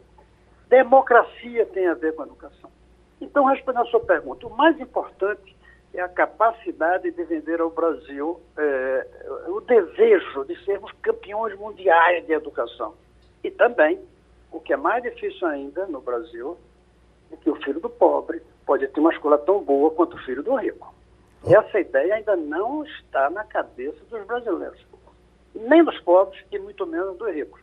Democracia 0.68 1.66
tem 1.66 1.86
a 1.86 1.94
ver 1.94 2.14
com 2.14 2.22
a 2.22 2.26
educação. 2.26 2.70
Então, 3.20 3.44
respondendo 3.46 3.86
a 3.86 3.90
sua 3.90 4.00
pergunta, 4.00 4.46
o 4.46 4.56
mais 4.56 4.78
importante 4.78 5.55
é 5.96 6.02
a 6.02 6.08
capacidade 6.08 7.10
de 7.10 7.24
vender 7.24 7.58
ao 7.58 7.70
Brasil 7.70 8.38
é, 8.56 9.06
o 9.48 9.60
desejo 9.62 10.44
de 10.44 10.62
sermos 10.64 10.92
campeões 11.00 11.58
mundiais 11.58 12.24
de 12.26 12.32
educação. 12.34 12.94
E 13.42 13.50
também, 13.50 13.98
o 14.52 14.60
que 14.60 14.74
é 14.74 14.76
mais 14.76 15.02
difícil 15.02 15.46
ainda 15.48 15.86
no 15.86 16.02
Brasil, 16.02 16.58
é 17.32 17.36
que 17.36 17.48
o 17.48 17.56
filho 17.56 17.80
do 17.80 17.88
pobre 17.88 18.42
pode 18.66 18.86
ter 18.88 19.00
uma 19.00 19.12
escola 19.12 19.38
tão 19.38 19.64
boa 19.64 19.90
quanto 19.90 20.16
o 20.16 20.24
filho 20.24 20.42
do 20.42 20.54
rico. 20.56 20.94
Essa 21.46 21.80
ideia 21.80 22.16
ainda 22.16 22.36
não 22.36 22.84
está 22.84 23.30
na 23.30 23.44
cabeça 23.44 24.04
dos 24.10 24.26
brasileiros, 24.26 24.84
nem 25.54 25.82
dos 25.82 25.98
pobres 26.00 26.44
e 26.52 26.58
muito 26.58 26.86
menos 26.86 27.16
dos 27.16 27.32
ricos. 27.32 27.60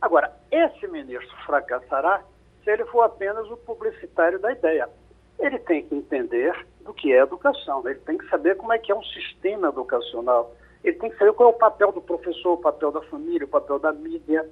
Agora, 0.00 0.30
esse 0.50 0.86
ministro 0.88 1.34
fracassará 1.46 2.22
se 2.62 2.70
ele 2.70 2.84
for 2.86 3.02
apenas 3.02 3.50
o 3.50 3.56
publicitário 3.56 4.38
da 4.38 4.52
ideia. 4.52 4.90
Ele 5.38 5.58
tem 5.60 5.86
que 5.86 5.94
entender 5.94 6.66
do 6.84 6.92
que 6.92 7.12
é 7.12 7.22
educação. 7.22 7.82
Ele 7.86 7.98
tem 8.00 8.18
que 8.18 8.28
saber 8.28 8.56
como 8.56 8.72
é 8.72 8.78
que 8.78 8.92
é 8.92 8.94
um 8.94 9.02
sistema 9.04 9.68
educacional. 9.68 10.54
Ele 10.82 10.96
tem 10.96 11.10
que 11.10 11.18
saber 11.18 11.32
qual 11.32 11.50
é 11.50 11.52
o 11.52 11.58
papel 11.58 11.92
do 11.92 12.00
professor, 12.00 12.54
o 12.54 12.58
papel 12.58 12.90
da 12.90 13.00
família, 13.02 13.44
o 13.44 13.50
papel 13.50 13.78
da 13.78 13.92
mídia. 13.92 14.48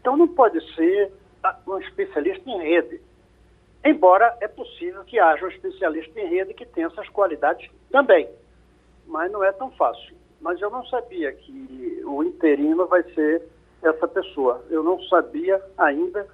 Então 0.00 0.16
não 0.16 0.28
pode 0.28 0.60
ser 0.74 1.12
um 1.66 1.78
especialista 1.78 2.48
em 2.48 2.58
rede. 2.58 3.00
Embora 3.84 4.36
é 4.40 4.48
possível 4.48 5.04
que 5.04 5.18
haja 5.18 5.44
um 5.44 5.48
especialista 5.48 6.18
em 6.18 6.28
rede 6.28 6.54
que 6.54 6.66
tenha 6.66 6.86
essas 6.86 7.08
qualidades 7.10 7.70
também. 7.90 8.28
Mas 9.06 9.30
não 9.30 9.44
é 9.44 9.52
tão 9.52 9.70
fácil. 9.72 10.14
Mas 10.40 10.60
eu 10.60 10.70
não 10.70 10.84
sabia 10.86 11.32
que 11.32 12.02
o 12.04 12.22
interino 12.22 12.86
vai 12.86 13.02
ser 13.14 13.42
essa 13.82 14.08
pessoa. 14.08 14.64
Eu 14.70 14.82
não 14.82 15.00
sabia 15.04 15.62
ainda 15.78 16.26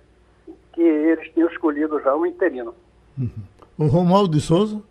que 0.72 0.82
eles 0.82 1.30
tinham 1.32 1.48
escolhido 1.48 2.00
já 2.00 2.14
o 2.14 2.24
interino. 2.24 2.74
Uhum. 3.18 3.30
O 3.78 3.86
Romualdo 3.86 4.36
de 4.36 4.40
Souza? 4.40 4.82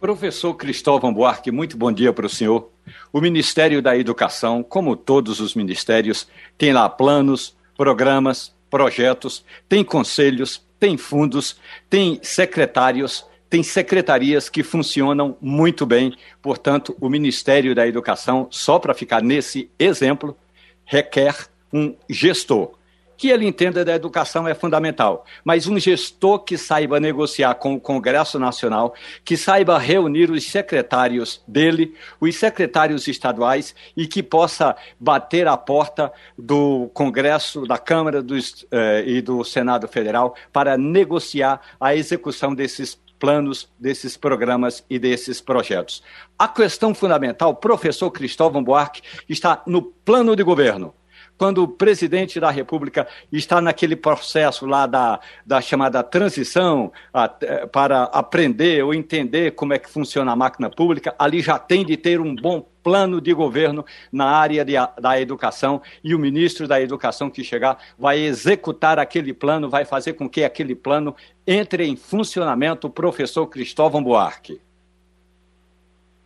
Professor 0.00 0.52
Cristóvão 0.54 1.12
Buarque, 1.12 1.50
muito 1.50 1.76
bom 1.76 1.90
dia 1.90 2.12
para 2.12 2.26
o 2.26 2.30
senhor. 2.30 2.70
O 3.10 3.18
Ministério 3.18 3.80
da 3.80 3.96
Educação, 3.96 4.62
como 4.62 4.94
todos 4.94 5.40
os 5.40 5.54
ministérios, 5.54 6.28
tem 6.58 6.70
lá 6.70 6.86
planos, 6.86 7.56
programas, 7.78 8.54
projetos, 8.68 9.42
tem 9.66 9.82
conselhos, 9.82 10.62
tem 10.78 10.98
fundos, 10.98 11.56
tem 11.88 12.20
secretários, 12.22 13.24
tem 13.48 13.62
secretarias 13.62 14.50
que 14.50 14.62
funcionam 14.62 15.34
muito 15.40 15.86
bem. 15.86 16.14
Portanto, 16.42 16.94
o 17.00 17.08
Ministério 17.08 17.74
da 17.74 17.88
Educação, 17.88 18.48
só 18.50 18.78
para 18.78 18.92
ficar 18.92 19.22
nesse 19.22 19.70
exemplo, 19.78 20.36
requer 20.84 21.48
um 21.72 21.96
gestor 22.08 22.75
que 23.16 23.28
ele 23.28 23.46
entenda 23.46 23.84
da 23.84 23.94
educação 23.94 24.46
é 24.46 24.54
fundamental, 24.54 25.24
mas 25.44 25.66
um 25.66 25.78
gestor 25.78 26.40
que 26.40 26.58
saiba 26.58 27.00
negociar 27.00 27.54
com 27.54 27.74
o 27.74 27.80
Congresso 27.80 28.38
Nacional, 28.38 28.94
que 29.24 29.36
saiba 29.36 29.78
reunir 29.78 30.30
os 30.30 30.44
secretários 30.44 31.42
dele, 31.46 31.94
os 32.20 32.36
secretários 32.36 33.08
estaduais 33.08 33.74
e 33.96 34.06
que 34.06 34.22
possa 34.22 34.76
bater 34.98 35.48
a 35.48 35.56
porta 35.56 36.12
do 36.38 36.90
Congresso, 36.92 37.66
da 37.66 37.78
Câmara 37.78 38.22
dos, 38.22 38.66
eh, 38.70 39.04
e 39.06 39.22
do 39.22 39.44
Senado 39.44 39.88
Federal 39.88 40.34
para 40.52 40.76
negociar 40.76 41.60
a 41.80 41.94
execução 41.94 42.54
desses 42.54 42.98
planos, 43.18 43.68
desses 43.78 44.16
programas 44.16 44.84
e 44.88 44.98
desses 44.98 45.40
projetos. 45.40 46.02
A 46.38 46.46
questão 46.48 46.94
fundamental, 46.94 47.54
professor 47.54 48.10
Cristóvão 48.10 48.62
Buarque, 48.62 49.02
está 49.28 49.62
no 49.66 49.82
plano 49.82 50.36
de 50.36 50.42
governo 50.42 50.94
quando 51.38 51.62
o 51.62 51.68
presidente 51.68 52.40
da 52.40 52.50
República 52.50 53.06
está 53.30 53.60
naquele 53.60 53.96
processo 53.96 54.66
lá 54.66 54.86
da, 54.86 55.20
da 55.44 55.60
chamada 55.60 56.02
transição 56.02 56.92
a, 57.12 57.32
eh, 57.40 57.66
para 57.66 58.04
aprender 58.04 58.82
ou 58.84 58.94
entender 58.94 59.52
como 59.52 59.74
é 59.74 59.78
que 59.78 59.90
funciona 59.90 60.32
a 60.32 60.36
máquina 60.36 60.70
pública, 60.70 61.14
ali 61.18 61.40
já 61.40 61.58
tem 61.58 61.84
de 61.84 61.96
ter 61.96 62.20
um 62.20 62.34
bom 62.34 62.66
plano 62.82 63.20
de 63.20 63.34
governo 63.34 63.84
na 64.12 64.26
área 64.26 64.64
de, 64.64 64.74
da 65.00 65.20
educação 65.20 65.82
e 66.04 66.14
o 66.14 66.18
ministro 66.18 66.68
da 66.68 66.80
Educação 66.80 67.28
que 67.28 67.42
chegar 67.42 67.78
vai 67.98 68.20
executar 68.20 68.96
aquele 68.96 69.34
plano, 69.34 69.68
vai 69.68 69.84
fazer 69.84 70.12
com 70.12 70.28
que 70.28 70.44
aquele 70.44 70.74
plano 70.74 71.14
entre 71.44 71.84
em 71.84 71.96
funcionamento, 71.96 72.88
professor 72.88 73.46
Cristóvão 73.48 74.04
Buarque. 74.04 74.60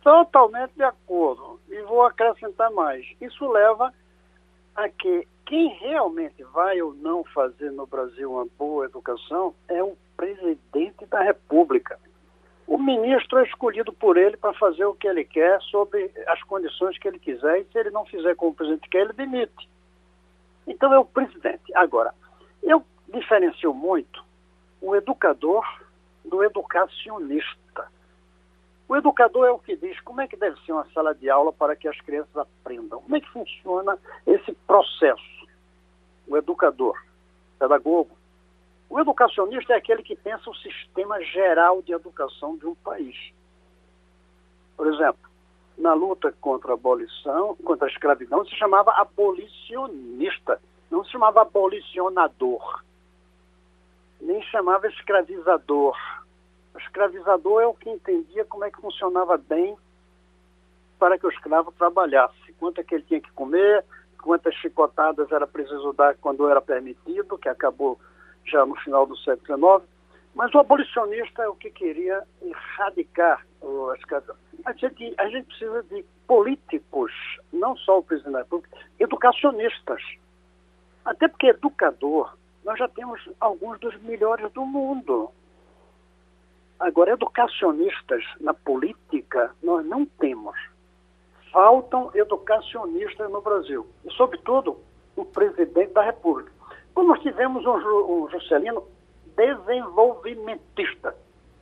Totalmente 0.03 0.73
de 0.75 0.83
acordo. 0.83 1.59
E 1.69 1.81
vou 1.83 2.03
acrescentar 2.03 2.69
mais. 2.71 3.05
Isso 3.19 3.51
leva 3.51 3.91
a 4.75 4.89
que 4.89 5.27
quem 5.45 5.69
realmente 5.79 6.43
vai 6.45 6.81
ou 6.81 6.93
não 6.93 7.23
fazer 7.23 7.71
no 7.71 7.85
Brasil 7.85 8.31
uma 8.31 8.47
boa 8.57 8.85
educação 8.85 9.53
é 9.67 9.83
o 9.83 9.97
presidente 10.15 11.05
da 11.07 11.21
República. 11.21 11.99
O 12.67 12.77
ministro 12.77 13.39
é 13.39 13.43
escolhido 13.43 13.91
por 13.91 14.15
ele 14.15 14.37
para 14.37 14.53
fazer 14.53 14.85
o 14.85 14.95
que 14.95 15.07
ele 15.07 15.25
quer, 15.25 15.59
sob 15.63 16.09
as 16.27 16.41
condições 16.43 16.97
que 16.97 17.07
ele 17.07 17.19
quiser, 17.19 17.59
e 17.59 17.65
se 17.65 17.77
ele 17.77 17.89
não 17.89 18.05
fizer 18.05 18.33
como 18.35 18.51
o 18.51 18.55
presidente 18.55 18.87
quer, 18.89 19.01
ele 19.01 19.13
demite. 19.13 19.69
Então 20.65 20.93
é 20.93 20.99
o 20.99 21.03
presidente. 21.03 21.63
Agora, 21.75 22.13
eu 22.63 22.81
diferencio 23.13 23.73
muito 23.73 24.23
o 24.81 24.95
educador 24.95 25.65
do 26.23 26.43
educacionista. 26.43 27.60
O 28.91 28.95
educador 28.97 29.47
é 29.47 29.51
o 29.51 29.57
que 29.57 29.77
diz 29.77 29.97
como 30.01 30.19
é 30.19 30.27
que 30.27 30.35
deve 30.35 30.59
ser 30.65 30.73
uma 30.73 30.85
sala 30.93 31.15
de 31.15 31.29
aula 31.29 31.53
para 31.53 31.77
que 31.77 31.87
as 31.87 31.97
crianças 32.01 32.35
aprendam. 32.35 33.01
Como 33.01 33.15
é 33.15 33.21
que 33.21 33.29
funciona 33.29 33.97
esse 34.27 34.51
processo? 34.67 35.41
o 36.27 36.35
educador, 36.35 36.97
pedagogo. 37.57 38.11
O 38.89 38.99
educacionista 38.99 39.73
é 39.73 39.77
aquele 39.77 40.03
que 40.03 40.15
pensa 40.15 40.49
o 40.49 40.55
sistema 40.55 41.21
geral 41.23 41.81
de 41.81 41.93
educação 41.93 42.57
de 42.57 42.65
um 42.65 42.75
país. 42.75 43.15
Por 44.75 44.87
exemplo, 44.87 45.29
na 45.77 45.93
luta 45.93 46.33
contra 46.41 46.71
a 46.71 46.73
abolição, 46.73 47.55
contra 47.63 47.87
a 47.87 47.89
escravidão, 47.89 48.43
se 48.45 48.55
chamava 48.57 48.91
abolicionista, 48.91 50.61
não 50.89 51.03
se 51.05 51.11
chamava 51.11 51.41
abolicionador, 51.41 52.83
nem 54.19 54.41
chamava 54.43 54.87
escravizador. 54.87 55.97
O 56.73 56.77
escravizador 56.77 57.61
é 57.61 57.67
o 57.67 57.73
que 57.73 57.89
entendia 57.89 58.45
como 58.45 58.63
é 58.63 58.71
que 58.71 58.81
funcionava 58.81 59.37
bem 59.37 59.75
para 60.97 61.17
que 61.17 61.25
o 61.25 61.31
escravo 61.31 61.71
trabalhasse, 61.71 62.53
quanto 62.59 62.79
é 62.79 62.83
que 62.83 62.95
ele 62.95 63.03
tinha 63.03 63.19
que 63.19 63.31
comer, 63.31 63.83
quantas 64.21 64.53
chicotadas 64.55 65.31
era 65.31 65.47
preciso 65.47 65.91
dar 65.93 66.15
quando 66.17 66.47
era 66.47 66.61
permitido, 66.61 67.37
que 67.37 67.49
acabou 67.49 67.99
já 68.45 68.65
no 68.65 68.75
final 68.75 69.05
do 69.05 69.17
século 69.17 69.79
XIX. 69.81 69.89
Mas 70.33 70.53
o 70.53 70.59
abolicionista 70.59 71.43
é 71.43 71.49
o 71.49 71.55
que 71.55 71.69
queria 71.69 72.23
erradicar 72.41 73.45
a 73.61 73.95
escravidão. 73.97 74.35
A 74.63 74.73
gente, 74.73 75.13
a 75.17 75.27
gente 75.27 75.45
precisa 75.47 75.83
de 75.83 76.05
políticos, 76.27 77.11
não 77.51 77.75
só 77.75 77.99
o 77.99 78.03
presidente 78.03 78.33
da 78.33 78.39
República, 78.39 78.77
educacionistas. 78.99 80.01
Até 81.03 81.27
porque 81.27 81.47
educador, 81.47 82.37
nós 82.63 82.77
já 82.77 82.87
temos 82.87 83.19
alguns 83.39 83.79
dos 83.79 83.99
melhores 84.03 84.51
do 84.53 84.65
mundo. 84.65 85.31
Agora, 86.81 87.11
educacionistas 87.11 88.23
na 88.39 88.53
política, 88.53 89.51
nós 89.61 89.85
não 89.85 90.05
temos 90.05 90.55
faltam 91.51 92.09
educacionistas 92.13 93.29
no 93.29 93.41
Brasil. 93.41 93.85
E, 94.05 94.11
sobretudo, 94.13 94.77
o 95.15 95.25
presidente 95.25 95.93
da 95.93 96.01
República. 96.01 96.51
Como 96.93 97.09
nós 97.09 97.21
tivemos 97.21 97.65
um, 97.65 98.23
um 98.23 98.29
Juscelino 98.29 98.83
desenvolvimentista. 99.35 101.15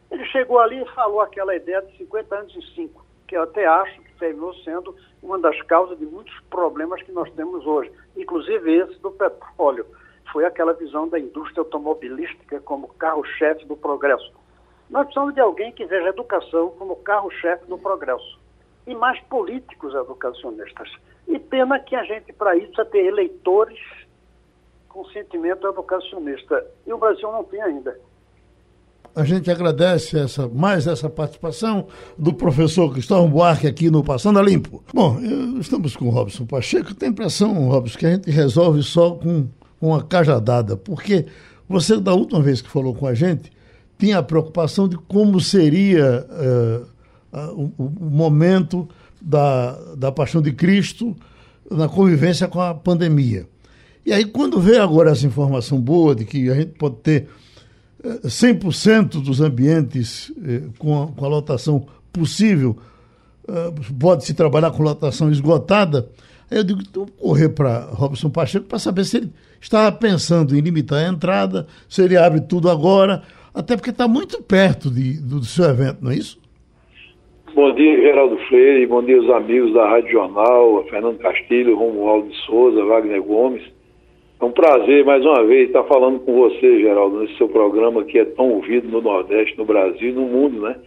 Ele 0.09 0.25
chegou 0.25 0.59
ali 0.59 0.81
e 0.81 0.93
falou 0.93 1.21
aquela 1.21 1.55
ideia 1.55 1.81
de 1.81 1.97
50 1.97 2.35
anos 2.35 2.55
em 2.55 2.61
5, 2.61 3.05
que 3.27 3.35
eu 3.35 3.43
até 3.43 3.65
acho 3.67 4.01
que 4.01 4.13
terminou 4.17 4.53
sendo 4.63 4.95
uma 5.21 5.37
das 5.37 5.61
causas 5.63 5.97
de 5.99 6.05
muitos 6.05 6.33
problemas 6.49 7.01
que 7.03 7.11
nós 7.11 7.29
temos 7.33 7.65
hoje, 7.65 7.91
inclusive 8.15 8.73
esse 8.73 8.99
do 9.01 9.11
petróleo. 9.11 9.85
Foi 10.31 10.45
aquela 10.45 10.73
visão 10.73 11.07
da 11.07 11.19
indústria 11.19 11.61
automobilística 11.61 12.59
como 12.61 12.87
carro-chefe 12.87 13.65
do 13.65 13.75
progresso. 13.75 14.38
Nós 14.89 15.05
precisamos 15.05 15.33
de 15.35 15.39
alguém 15.39 15.71
que 15.71 15.85
veja 15.85 16.07
a 16.07 16.09
educação 16.09 16.69
como 16.77 16.95
carro-chefe 16.97 17.65
do 17.67 17.77
progresso 17.77 18.39
e 18.87 18.95
mais 18.95 19.19
políticos 19.23 19.93
educacionistas. 19.93 20.89
E 21.27 21.37
pena 21.37 21.79
que 21.79 21.95
a 21.95 22.03
gente, 22.03 22.33
para 22.33 22.55
isso, 22.55 22.71
precisa 22.71 22.85
ter 22.85 23.05
eleitores 23.05 23.79
com 24.87 25.05
sentimento 25.05 25.67
educacionista. 25.67 26.65
E 26.87 26.91
o 26.91 26.97
Brasil 26.97 27.31
não 27.31 27.43
tem 27.43 27.61
ainda. 27.61 27.99
A 29.15 29.23
gente 29.23 29.49
agradece 29.49 30.19
essa, 30.19 30.47
mais 30.47 30.87
essa 30.87 31.09
participação 31.09 31.87
do 32.17 32.33
professor 32.33 32.91
Cristóvão 32.91 33.29
Buarque 33.29 33.67
aqui 33.67 33.89
no 33.89 34.03
Passando 34.03 34.39
a 34.39 34.41
Limpo. 34.41 34.83
Bom, 34.93 35.19
estamos 35.59 35.95
com 35.95 36.05
o 36.05 36.09
Robson 36.09 36.45
Pacheco. 36.45 36.95
Tem 36.95 37.09
impressão, 37.09 37.69
Robson, 37.69 37.97
que 37.97 38.05
a 38.05 38.11
gente 38.11 38.29
resolve 38.31 38.81
só 38.81 39.11
com, 39.11 39.47
com 39.79 39.87
uma 39.87 40.03
cajadada, 40.03 40.77
porque 40.77 41.25
você, 41.67 41.99
da 41.99 42.13
última 42.13 42.41
vez 42.41 42.61
que 42.61 42.69
falou 42.69 42.95
com 42.95 43.07
a 43.07 43.13
gente, 43.13 43.51
tinha 43.99 44.17
a 44.17 44.23
preocupação 44.23 44.87
de 44.87 44.97
como 44.97 45.39
seria. 45.39 46.25
Uh, 46.31 46.99
o, 47.31 47.71
o, 47.77 48.09
momento 48.09 48.87
da, 49.21 49.73
da 49.95 50.11
paixão 50.11 50.41
de 50.41 50.51
Cristo 50.51 51.15
na 51.69 51.87
convivência 51.87 52.47
com 52.47 52.59
a 52.59 52.73
pandemia. 52.73 53.47
E 54.05 54.11
aí, 54.11 54.25
quando 54.25 54.59
vê 54.59 54.77
agora 54.77 55.11
essa 55.11 55.27
informação 55.27 55.79
boa 55.79 56.15
de 56.15 56.25
que 56.25 56.49
a 56.49 56.55
gente 56.55 56.71
pode 56.71 56.95
ter 56.97 57.27
100% 58.25 59.17
eh, 59.17 59.23
dos 59.23 59.41
ambientes 59.41 60.31
eh, 60.43 60.63
com 60.79 61.03
a, 61.03 61.07
com 61.07 61.25
a 61.25 61.27
lotação 61.27 61.85
possível, 62.11 62.77
eh, 63.47 63.73
pode-se 63.99 64.33
trabalhar 64.33 64.71
com 64.71 64.81
lotação 64.81 65.29
esgotada, 65.29 66.09
aí 66.49 66.57
eu 66.57 66.63
digo, 66.63 66.81
então 66.81 67.05
correr 67.05 67.49
para 67.49 67.81
Robson 67.91 68.29
Pacheco 68.29 68.65
para 68.65 68.79
saber 68.79 69.05
se 69.05 69.17
ele 69.17 69.33
estava 69.61 69.91
pensando 69.91 70.57
em 70.57 70.61
limitar 70.61 71.05
a 71.05 71.07
entrada, 71.07 71.67
se 71.87 72.01
ele 72.01 72.17
abre 72.17 72.41
tudo 72.41 72.69
agora, 72.69 73.21
até 73.59 73.75
porque 73.75 73.89
está 73.89 74.07
muito 74.07 74.41
perto 74.41 74.89
de, 74.89 75.21
do 75.21 75.43
seu 75.43 75.65
evento, 75.65 75.97
não 76.01 76.11
é 76.11 76.15
isso? 76.15 76.39
Bom 77.53 77.73
dia, 77.73 77.99
Geraldo 77.99 78.37
Freire, 78.47 78.87
bom 78.87 79.03
dia 79.03 79.19
os 79.19 79.29
amigos 79.29 79.73
da 79.73 79.89
Rádio 79.89 80.11
Jornal, 80.11 80.85
Fernando 80.89 81.17
Castilho, 81.17 81.75
Romualdo 81.75 82.29
de 82.29 82.37
Souza, 82.45 82.85
Wagner 82.85 83.21
Gomes. 83.21 83.63
É 84.39 84.45
um 84.45 84.51
prazer, 84.51 85.03
mais 85.03 85.25
uma 85.25 85.43
vez, 85.43 85.67
estar 85.67 85.83
falando 85.83 86.19
com 86.21 86.33
você, 86.33 86.79
Geraldo, 86.79 87.19
nesse 87.19 87.35
seu 87.35 87.49
programa 87.49 88.05
que 88.05 88.17
é 88.19 88.23
tão 88.23 88.49
ouvido 88.49 88.87
no 88.87 89.01
Nordeste, 89.01 89.57
no 89.57 89.65
Brasil 89.65 90.13
no 90.13 90.21
mundo, 90.21 90.61
né? 90.61 90.77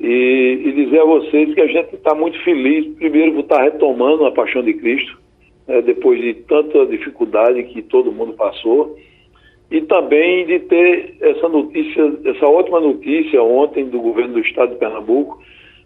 E, 0.00 0.62
e 0.64 0.72
dizer 0.72 1.00
a 1.00 1.04
vocês 1.04 1.54
que 1.54 1.60
a 1.60 1.66
gente 1.68 1.94
está 1.94 2.12
muito 2.14 2.42
feliz, 2.42 2.86
primeiro, 2.96 3.34
por 3.34 3.40
estar 3.40 3.62
retomando 3.62 4.24
a 4.24 4.32
Paixão 4.32 4.62
de 4.64 4.74
Cristo, 4.74 5.16
né, 5.68 5.80
depois 5.82 6.20
de 6.20 6.34
tanta 6.34 6.84
dificuldade 6.86 7.62
que 7.64 7.82
todo 7.82 8.10
mundo 8.10 8.32
passou, 8.32 8.96
e 9.70 9.80
também 9.82 10.46
de 10.46 10.58
ter 10.60 11.14
essa 11.20 11.48
notícia, 11.48 12.12
essa 12.24 12.46
ótima 12.46 12.80
notícia 12.80 13.40
ontem 13.40 13.84
do 13.84 14.00
governo 14.00 14.34
do 14.34 14.40
Estado 14.40 14.72
de 14.72 14.78
Pernambuco, 14.78 15.40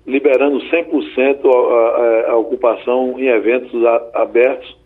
liberando 0.07 0.59
100% 0.59 1.44
a, 1.44 2.31
a, 2.31 2.31
a, 2.33 2.37
ocupação 2.37 3.18
em 3.18 3.27
eventos 3.27 3.85
a, 3.85 4.23
abertos, 4.23 4.77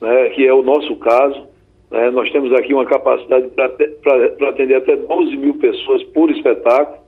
né, 0.00 0.28
que 0.30 0.46
é 0.46 0.52
o 0.52 0.62
nosso 0.62 0.94
caso. 0.96 1.46
Né, 1.90 2.10
nós 2.10 2.30
temos 2.32 2.52
aqui 2.52 2.74
uma 2.74 2.84
capacidade 2.84 3.48
para 3.48 4.48
atender 4.50 4.74
até 4.74 4.94
12 4.94 5.36
mil 5.36 5.54
pessoas 5.54 6.02
por 6.04 6.30
espetáculo, 6.30 6.98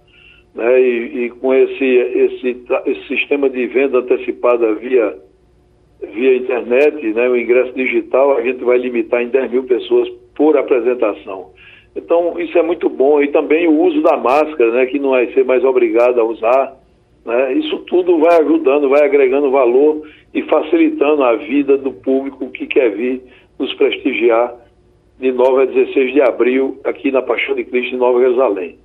né, 0.54 0.80
e, 0.80 1.24
e, 1.24 1.30
com 1.30 1.52
esse, 1.52 1.84
esse, 1.84 2.64
esse 2.86 3.08
sistema 3.08 3.50
de 3.50 3.66
venda 3.66 3.98
antecipada 3.98 4.74
via, 4.74 5.18
via 6.14 6.36
internet, 6.36 7.06
né, 7.12 7.28
o 7.28 7.36
ingresso 7.36 7.74
digital, 7.74 8.38
a 8.38 8.42
gente 8.42 8.64
vai 8.64 8.78
limitar 8.78 9.22
em 9.22 9.28
10 9.28 9.50
mil 9.50 9.64
pessoas 9.64 10.08
por 10.36 10.56
apresentação. 10.56 11.50
Então, 11.94 12.38
isso 12.38 12.56
é 12.58 12.62
muito 12.62 12.88
bom. 12.88 13.22
E 13.22 13.28
também 13.28 13.66
o 13.66 13.80
uso 13.80 14.02
da 14.02 14.16
máscara, 14.16 14.70
né, 14.72 14.86
que 14.86 14.98
não 14.98 15.10
vai 15.10 15.32
ser 15.32 15.44
mais 15.44 15.64
obrigado 15.64 16.20
a 16.20 16.24
usar 16.24 16.76
né? 17.26 17.54
Isso 17.54 17.78
tudo 17.88 18.20
vai 18.20 18.40
ajudando, 18.40 18.88
vai 18.88 19.04
agregando 19.04 19.50
valor 19.50 20.08
e 20.32 20.42
facilitando 20.42 21.24
a 21.24 21.34
vida 21.36 21.76
do 21.76 21.90
público 21.90 22.48
que 22.50 22.66
quer 22.66 22.96
vir 22.96 23.20
nos 23.58 23.74
prestigiar 23.74 24.54
de 25.18 25.32
9 25.32 25.62
a 25.62 25.66
16 25.66 26.12
de 26.12 26.22
abril 26.22 26.80
aqui 26.84 27.10
na 27.10 27.20
Paixão 27.20 27.56
de 27.56 27.64
Cristo 27.64 27.96
em 27.96 27.98
Nova 27.98 28.20
Jerusalém. 28.20 28.78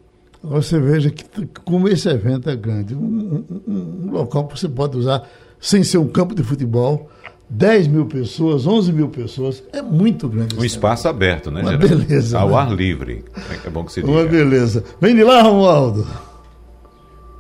Você 0.44 0.80
veja 0.80 1.12
que 1.12 1.24
como 1.64 1.88
esse 1.88 2.10
evento 2.10 2.50
é 2.50 2.56
grande, 2.56 2.96
um, 2.96 3.46
um, 3.68 4.08
um 4.08 4.12
local 4.12 4.48
que 4.48 4.58
você 4.58 4.68
pode 4.68 4.98
usar 4.98 5.22
sem 5.60 5.84
ser 5.84 6.00
um 6.00 6.08
campo 6.08 6.34
de 6.34 6.44
futebol, 6.44 7.12
10 7.54 7.88
mil 7.88 8.06
pessoas, 8.06 8.66
11 8.66 8.94
mil 8.94 9.10
pessoas, 9.10 9.62
é 9.74 9.82
muito 9.82 10.30
grande. 10.30 10.58
Um 10.58 10.64
espaço 10.64 11.10
aberto, 11.10 11.52
né, 11.52 11.62
Uma 11.62 11.76
beleza. 11.76 12.40
Ao 12.40 12.50
né? 12.50 12.56
ar 12.56 12.72
livre. 12.72 13.26
É, 13.50 13.68
é 13.68 13.70
bom 13.70 13.84
que 13.84 13.92
se 13.92 14.02
diga. 14.02 14.10
Uma 14.10 14.24
beleza. 14.24 14.86
Vem 15.02 15.14
de 15.14 15.22
lá, 15.22 15.42
Romualdo. 15.42 16.08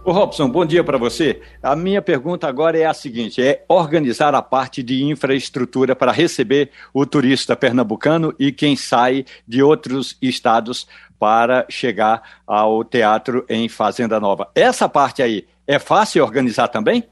Ô 0.03 0.11
Robson, 0.11 0.49
bom 0.49 0.65
dia 0.65 0.83
para 0.83 0.97
você. 0.97 1.39
A 1.63 1.77
minha 1.77 2.01
pergunta 2.01 2.45
agora 2.45 2.77
é 2.77 2.85
a 2.85 2.93
seguinte: 2.93 3.41
é 3.41 3.63
organizar 3.69 4.35
a 4.35 4.41
parte 4.41 4.83
de 4.83 5.01
infraestrutura 5.05 5.95
para 5.95 6.11
receber 6.11 6.71
o 6.93 7.05
turista 7.05 7.55
pernambucano 7.55 8.33
e 8.37 8.51
quem 8.51 8.75
sai 8.75 9.23
de 9.47 9.63
outros 9.63 10.17
estados 10.21 10.87
para 11.17 11.65
chegar 11.69 12.41
ao 12.45 12.83
teatro 12.83 13.45
em 13.47 13.69
Fazenda 13.69 14.19
Nova. 14.19 14.49
Essa 14.55 14.89
parte 14.89 15.21
aí 15.21 15.45
é 15.65 15.79
fácil 15.79 16.21
organizar 16.21 16.67
também? 16.67 17.05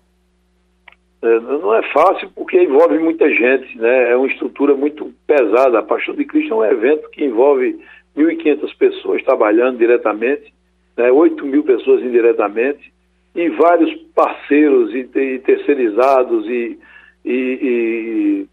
É, 1.22 1.40
não 1.40 1.76
é 1.76 1.84
fácil 1.92 2.30
porque 2.36 2.62
envolve 2.62 2.98
muita 3.00 3.30
gente, 3.30 3.78
né? 3.78 4.12
É 4.12 4.16
uma 4.16 4.28
estrutura 4.28 4.76
muito 4.76 5.14
pesada. 5.28 5.80
A 5.80 5.84
Paixão 5.84 6.16
de 6.16 6.26
Cristo 6.26 6.54
é 6.54 6.58
um 6.58 6.66
evento 6.66 7.10
que 7.10 7.26
envolve 7.26 7.80
1.500 8.16 8.78
pessoas 8.78 9.24
trabalhando 9.24 9.78
diretamente 9.78 10.54
né, 11.00 11.10
8 11.10 11.46
mil 11.46 11.64
pessoas 11.64 12.02
indiretamente, 12.04 12.92
e 13.34 13.48
vários 13.50 13.94
parceiros 14.14 14.94
e, 14.94 15.08
e 15.18 15.40
terceirizados 15.40 16.46
e, 16.48 16.78
e, 17.24 18.46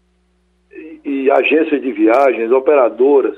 e, 1.03 1.31
agências 1.31 1.81
de 1.81 1.91
viagens, 1.91 2.51
operadoras, 2.51 3.37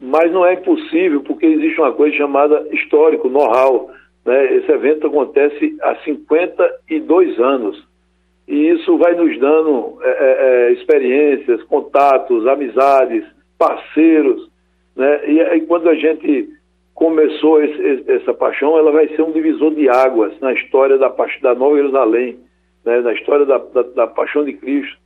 mas 0.00 0.32
não 0.32 0.46
é 0.46 0.54
impossível 0.54 1.20
porque 1.20 1.44
existe 1.44 1.78
uma 1.78 1.92
coisa 1.92 2.16
chamada 2.16 2.66
histórico, 2.72 3.28
know-how. 3.28 3.90
Né? 4.24 4.56
Esse 4.56 4.72
evento 4.72 5.08
acontece 5.08 5.76
há 5.82 5.96
52 5.96 7.38
anos 7.40 7.86
e 8.48 8.70
isso 8.70 8.96
vai 8.96 9.14
nos 9.14 9.38
dando 9.38 9.98
é, 10.02 10.08
é, 10.08 10.70
é 10.70 10.72
experiências, 10.72 11.62
contatos, 11.64 12.46
amizades, 12.46 13.22
parceiros. 13.58 14.48
Né? 14.96 15.28
E, 15.28 15.40
e 15.40 15.60
quando 15.66 15.88
a 15.88 15.94
gente 15.94 16.48
começou 16.94 17.62
esse, 17.62 18.10
essa 18.10 18.32
paixão, 18.32 18.78
ela 18.78 18.90
vai 18.90 19.06
ser 19.08 19.22
um 19.22 19.32
divisor 19.32 19.72
de 19.74 19.88
águas 19.88 20.32
na 20.40 20.54
história 20.54 20.96
da, 20.96 21.14
da 21.42 21.54
Nova 21.54 21.76
Jerusalém, 21.76 22.38
né, 22.84 23.00
na 23.02 23.12
história 23.12 23.44
da, 23.44 23.58
da, 23.58 23.82
da, 23.82 24.06
paixão 24.06 24.44
de 24.44 24.54
Cristo. 24.54 24.96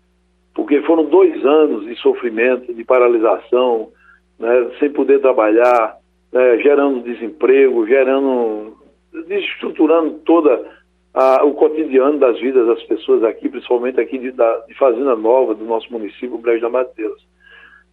porque 0.55 0.81
foram 0.83 1.05
dois 1.05 1.45
anos 1.45 1.85
de 1.85 1.97
sofrimento, 1.97 2.73
de 2.73 2.85
paralisação, 2.85 3.89
né, 4.39 4.71
sem 4.79 4.91
poder 4.91 5.21
trabalhar, 5.21 5.97
né, 6.33 6.59
gerando 6.59 7.03
desemprego, 7.03 7.87
gerando, 7.87 8.77
desestruturando 9.29 10.21
toda 10.25 10.65
a, 11.15 11.45
o 11.45 11.53
cotidiano 11.53 12.19
das 12.19 12.39
vidas 12.41 12.67
das 12.67 12.83
pessoas 12.85 13.23
aqui, 13.23 13.49
principalmente 13.49 14.01
aqui 14.01 14.19
de, 14.19 14.33
da, 14.33 14.59
de 14.67 14.75
Fazenda 14.75 15.15
Nova, 15.15 15.55
do 15.55 15.65
nosso 15.65 15.93
município, 15.93 16.39
Brejo 16.39 16.63
da 16.63 16.71
Mateus. 16.71 17.27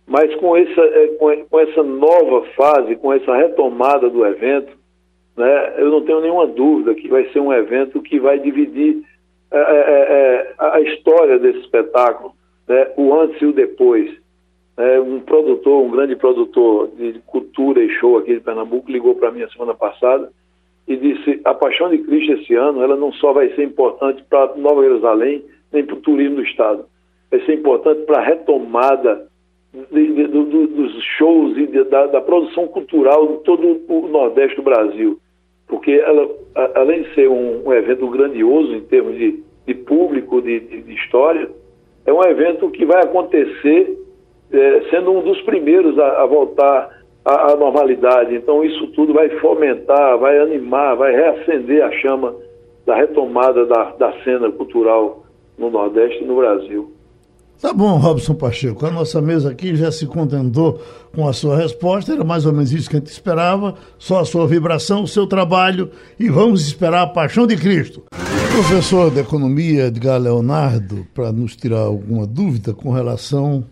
Mas 0.08 0.34
com 0.36 0.56
essa, 0.56 0.82
é, 0.82 1.08
com 1.50 1.60
essa 1.60 1.84
nova 1.84 2.44
fase, 2.56 2.96
com 2.96 3.14
essa 3.14 3.36
retomada 3.36 4.10
do 4.10 4.26
evento, 4.26 4.72
né, 5.38 5.76
eu 5.78 5.92
não 5.92 6.02
tenho 6.02 6.22
nenhuma 6.22 6.48
dúvida 6.48 6.96
que 6.96 7.08
vai 7.08 7.26
ser 7.30 7.40
um 7.40 7.54
evento 7.54 8.02
que 8.02 8.20
vai 8.20 8.40
dividir 8.40 9.04
é, 9.52 9.58
é, 9.58 9.62
é, 9.62 10.54
a 10.58 10.82
história 10.82 11.38
desse 11.38 11.60
espetáculo, 11.60 12.34
né, 12.68 12.92
o 12.98 13.14
antes 13.14 13.40
e 13.42 13.46
o 13.46 13.54
depois. 13.54 14.18
É, 14.78 15.00
um 15.00 15.20
produtor, 15.20 15.84
um 15.84 15.92
grande 15.92 16.16
produtor 16.16 16.90
de 16.96 17.20
cultura 17.28 17.84
e 17.84 17.90
show 17.90 18.18
aqui 18.18 18.34
de 18.34 18.40
Pernambuco, 18.40 18.90
ligou 18.90 19.14
para 19.14 19.30
mim 19.30 19.44
a 19.44 19.50
semana 19.50 19.74
passada 19.74 20.32
e 20.90 20.98
disse: 20.98 21.40
a 21.46 21.54
Paixão 21.54 21.90
de 21.90 22.00
Cristo 22.00 22.34
esse 22.34 22.56
ano, 22.56 22.82
ela 22.82 22.96
não 22.96 23.14
só 23.14 23.32
vai 23.32 23.50
ser 23.54 23.64
importante 23.64 24.24
para 24.28 24.56
Nova 24.56 24.82
Jerusalém, 24.82 25.46
nem 25.72 25.86
para 25.86 25.96
o 25.96 26.02
turismo 26.02 26.38
do 26.38 26.44
Estado, 26.44 26.86
vai 27.30 27.40
ser 27.46 27.54
importante 27.54 28.02
para 28.06 28.18
a 28.18 28.26
retomada 28.26 29.30
de, 29.92 30.14
de, 30.14 30.28
do, 30.28 30.44
dos 30.44 31.04
shows 31.18 31.56
e 31.56 31.68
de, 31.68 31.84
da, 31.84 32.08
da, 32.08 32.20
produção 32.20 32.68
cultural 32.68 33.28
de 33.28 33.44
todo 33.44 33.80
o 33.88 34.08
Nordeste 34.08 34.56
do 34.56 34.64
Brasil. 34.64 35.20
Porque 35.68 35.92
ela, 35.92 36.28
a, 36.56 36.80
além 36.80 37.04
de 37.04 37.14
ser 37.14 37.30
um, 37.30 37.68
um, 37.68 37.72
evento 37.72 38.08
grandioso 38.08 38.74
em 38.74 38.82
termos 38.82 39.16
de, 39.16 39.44
público, 39.86 40.42
de, 40.42 40.60
de, 40.60 40.94
história, 40.96 41.48
é 42.04 42.12
um 42.12 42.24
evento 42.24 42.72
que 42.72 42.84
vai 42.84 43.04
acontecer 43.04 43.96
é, 44.52 44.82
sendo 44.90 45.12
um 45.12 45.22
dos 45.22 45.40
primeiros 45.44 46.00
a, 46.00 46.24
a 46.24 46.26
voltar 46.26 46.99
à 47.30 47.56
normalidade. 47.56 48.36
Então, 48.36 48.64
isso 48.64 48.88
tudo 48.88 49.14
vai 49.14 49.30
fomentar, 49.40 50.18
vai 50.18 50.40
animar, 50.40 50.96
vai 50.96 51.12
reacender 51.12 51.84
a 51.84 51.92
chama 51.92 52.36
da 52.86 52.96
retomada 52.96 53.66
da, 53.66 53.92
da 54.00 54.14
cena 54.24 54.52
cultural 54.52 55.24
no 55.58 55.70
Nordeste 55.70 56.24
e 56.24 56.28
no 56.28 56.38
Brasil. 56.38 56.92
Tá 57.62 57.74
bom, 57.74 57.98
Robson 57.98 58.36
Pacheco. 58.36 58.86
A 58.86 58.92
nossa 58.92 59.22
mesa 59.22 59.52
aqui 59.52 59.76
já 59.76 59.92
se 59.92 60.08
contentou 60.08 60.80
com 61.14 61.28
a 61.28 61.34
sua 61.34 61.58
resposta. 61.58 62.14
Era 62.14 62.24
mais 62.24 62.46
ou 62.46 62.54
menos 62.54 62.72
isso 62.72 62.90
que 62.90 62.96
a 62.96 63.00
gente 63.00 63.12
esperava. 63.12 63.76
Só 63.98 64.20
a 64.20 64.26
sua 64.26 64.48
vibração, 64.48 65.04
o 65.04 65.08
seu 65.08 65.28
trabalho. 65.28 65.92
E 66.18 66.30
vamos 66.30 66.66
esperar 66.66 67.02
a 67.02 67.08
paixão 67.08 67.46
de 67.46 67.58
Cristo. 67.58 68.04
Professor 68.54 69.12
de 69.12 69.20
Economia 69.20 69.88
Edgar 69.88 70.20
Leonardo, 70.20 71.06
para 71.14 71.34
nos 71.34 71.56
tirar 71.56 71.82
alguma 71.82 72.26
dúvida 72.26 72.74
com 72.74 72.92
relação 72.92 73.66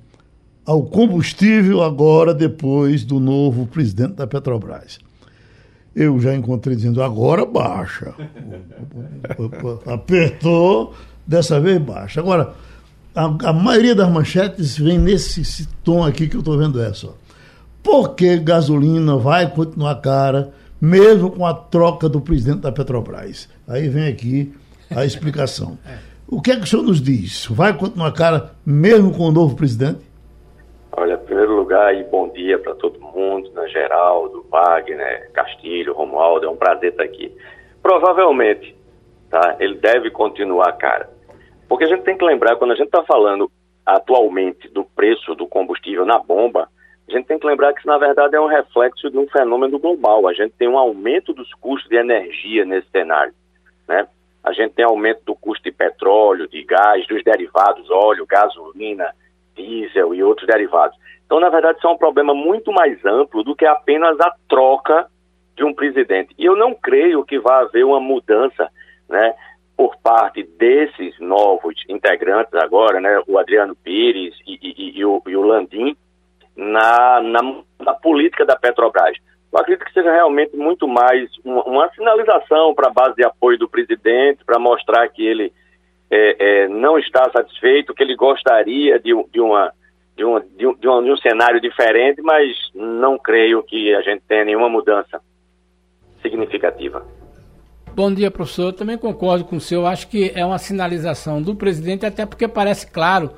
ao 0.68 0.84
combustível 0.84 1.82
agora, 1.82 2.34
depois 2.34 3.06
do 3.06 3.22
novo 3.22 3.66
presidente 3.66 4.16
da 4.16 4.28
Petrobras. 4.28 5.00
Eu 5.96 6.20
já 6.20 6.36
encontrei 6.36 6.76
dizendo 6.76 7.02
agora 7.02 7.46
baixa. 7.46 8.14
Apertou, 9.86 10.94
dessa 11.26 11.58
vez 11.60 11.82
baixa. 11.82 12.20
Agora 12.20 12.54
a, 13.16 13.50
a 13.50 13.54
maioria 13.54 13.96
das 13.96 14.12
manchetes 14.12 14.78
vem 14.78 15.00
nesse 15.00 15.66
tom 15.84 16.04
aqui 16.04 16.28
que 16.28 16.36
eu 16.36 16.42
estou 16.42 16.58
vendo 16.58 16.82
essa. 16.82 17.10
Por 17.82 18.14
que 18.14 18.38
gasolina 18.38 19.16
vai 19.16 19.50
continuar 19.50 19.96
cara, 20.02 20.52
mesmo 20.82 21.32
com 21.32 21.46
a 21.46 21.54
troca 21.54 22.10
do 22.10 22.20
presidente 22.20 22.60
da 22.60 22.74
Petrobras? 22.74 23.48
Aí 23.66 23.88
vem 23.88 24.08
aqui 24.08 24.54
a 24.92 25.06
explicação. 25.06 25.78
O 26.30 26.42
que 26.42 26.52
é 26.52 26.58
que 26.58 26.64
o 26.64 26.68
senhor 26.68 26.84
nos 26.84 27.02
diz? 27.02 27.48
Vai 27.50 27.74
continuar 27.74 28.12
cara, 28.12 28.52
mesmo 28.66 29.12
com 29.14 29.30
o 29.30 29.32
novo 29.32 29.56
presidente? 29.56 30.00
E 31.94 32.04
bom 32.06 32.28
dia 32.30 32.58
para 32.58 32.74
todo 32.74 33.00
mundo, 33.00 33.52
né, 33.52 33.68
Geraldo, 33.68 34.44
Wagner, 34.50 35.32
Castilho, 35.32 35.94
Romualdo, 35.94 36.48
é 36.48 36.50
um 36.50 36.56
prazer 36.56 36.92
estar 36.92 37.04
aqui. 37.04 37.32
Provavelmente, 37.84 38.76
tá, 39.30 39.58
ele 39.60 39.76
deve 39.76 40.10
continuar 40.10 40.72
cara. 40.74 41.08
Porque 41.70 41.84
a 41.84 41.88
gente 41.88 42.02
tem 42.02 42.18
que 42.18 42.26
lembrar, 42.26 42.56
quando 42.56 42.72
a 42.72 42.76
gente 42.76 42.88
está 42.88 43.04
falando 43.04 43.52
atualmente 43.86 44.68
do 44.70 44.84
preço 44.84 45.36
do 45.36 45.46
combustível 45.46 46.04
na 46.04 46.18
bomba, 46.18 46.68
a 47.08 47.12
gente 47.12 47.28
tem 47.28 47.38
que 47.38 47.46
lembrar 47.46 47.74
que 47.74 47.80
isso, 47.80 47.88
na 47.88 47.98
verdade, 47.98 48.36
é 48.36 48.42
um 48.42 48.48
reflexo 48.48 49.10
de 49.10 49.18
um 49.18 49.28
fenômeno 49.28 49.78
global. 49.78 50.28
A 50.28 50.34
gente 50.34 50.54
tem 50.58 50.68
um 50.68 50.78
aumento 50.78 51.32
dos 51.32 51.54
custos 51.54 51.90
de 51.90 51.96
energia 51.96 52.66
nesse 52.66 52.90
cenário. 52.90 53.34
Né? 53.88 54.08
A 54.44 54.52
gente 54.52 54.74
tem 54.74 54.84
aumento 54.84 55.22
do 55.24 55.36
custo 55.36 55.64
de 55.64 55.72
petróleo, 55.72 56.48
de 56.48 56.64
gás, 56.64 57.06
dos 57.08 57.24
derivados, 57.24 57.90
óleo, 57.92 58.26
gasolina, 58.26 59.14
diesel 59.56 60.14
e 60.14 60.24
outros 60.24 60.48
derivados. 60.48 60.98
Então, 61.28 61.42
na 61.42 61.50
verdade, 61.50 61.78
isso 61.78 61.88
é 61.88 61.92
um 61.92 61.98
problema 61.98 62.34
muito 62.34 62.72
mais 62.72 63.06
amplo 63.06 63.44
do 63.44 63.54
que 63.54 63.66
apenas 63.66 64.18
a 64.22 64.34
troca 64.48 65.08
de 65.58 65.64
um 65.66 65.74
presidente. 65.74 66.34
E 66.38 66.46
eu 66.46 66.56
não 66.56 66.74
creio 66.74 67.26
que 67.26 67.38
vá 67.38 67.60
haver 67.60 67.84
uma 67.84 68.00
mudança 68.00 68.70
né, 69.10 69.34
por 69.76 69.98
parte 69.98 70.42
desses 70.58 71.20
novos 71.20 71.76
integrantes 71.90 72.54
agora, 72.54 73.02
né, 73.02 73.22
o 73.28 73.38
Adriano 73.38 73.76
Pires 73.76 74.34
e, 74.48 74.58
e, 74.62 75.00
e, 75.00 75.06
o, 75.06 75.22
e 75.28 75.36
o, 75.36 75.42
Landim, 75.42 75.98
na, 76.56 77.22
na, 77.22 77.42
na, 77.82 77.94
política 77.94 78.46
da 78.46 78.56
Petrobras. 78.56 79.18
Eu 79.52 79.60
acredito 79.60 79.86
que 79.86 79.94
seja 79.94 80.12
realmente 80.12 80.56
muito 80.56 80.88
mais 80.88 81.30
uma, 81.44 81.64
uma 81.64 81.90
sinalização 81.90 82.74
para 82.74 82.88
a 82.88 82.94
base 82.94 83.16
de 83.16 83.26
apoio 83.26 83.58
do 83.58 83.68
presidente, 83.68 84.46
para 84.46 84.58
mostrar 84.58 85.10
que 85.10 85.26
ele 85.26 85.52
é, 86.10 86.64
é, 86.64 86.68
não 86.70 86.98
está 86.98 87.30
satisfeito, 87.32 87.94
que 87.94 88.02
ele 88.02 88.16
gostaria 88.16 88.98
de, 88.98 89.12
de 89.32 89.42
uma 89.42 89.74
de 90.18 90.26
um, 90.26 90.40
de, 90.40 90.66
um, 90.66 90.74
de, 90.74 90.88
um, 90.90 91.04
de 91.04 91.12
um 91.12 91.18
cenário 91.18 91.62
diferente, 91.62 92.22
mas 92.24 92.52
não 92.74 93.20
creio 93.20 93.62
que 93.62 93.94
a 93.94 94.02
gente 94.02 94.24
tenha 94.28 94.44
nenhuma 94.44 94.68
mudança 94.68 95.22
significativa. 96.22 97.06
Bom 97.94 98.12
dia, 98.12 98.32
professor. 98.32 98.66
Eu 98.66 98.74
também 98.74 98.98
concordo 98.98 99.46
com 99.46 99.58
o 99.58 99.62
senhor. 99.62 99.86
Acho 99.86 100.08
que 100.08 100.32
é 100.36 100.44
uma 100.44 100.58
sinalização 100.58 101.42
do 101.42 101.56
presidente, 101.56 102.06
até 102.06 102.26
porque 102.26 102.48
parece 102.48 102.92
claro 102.92 103.32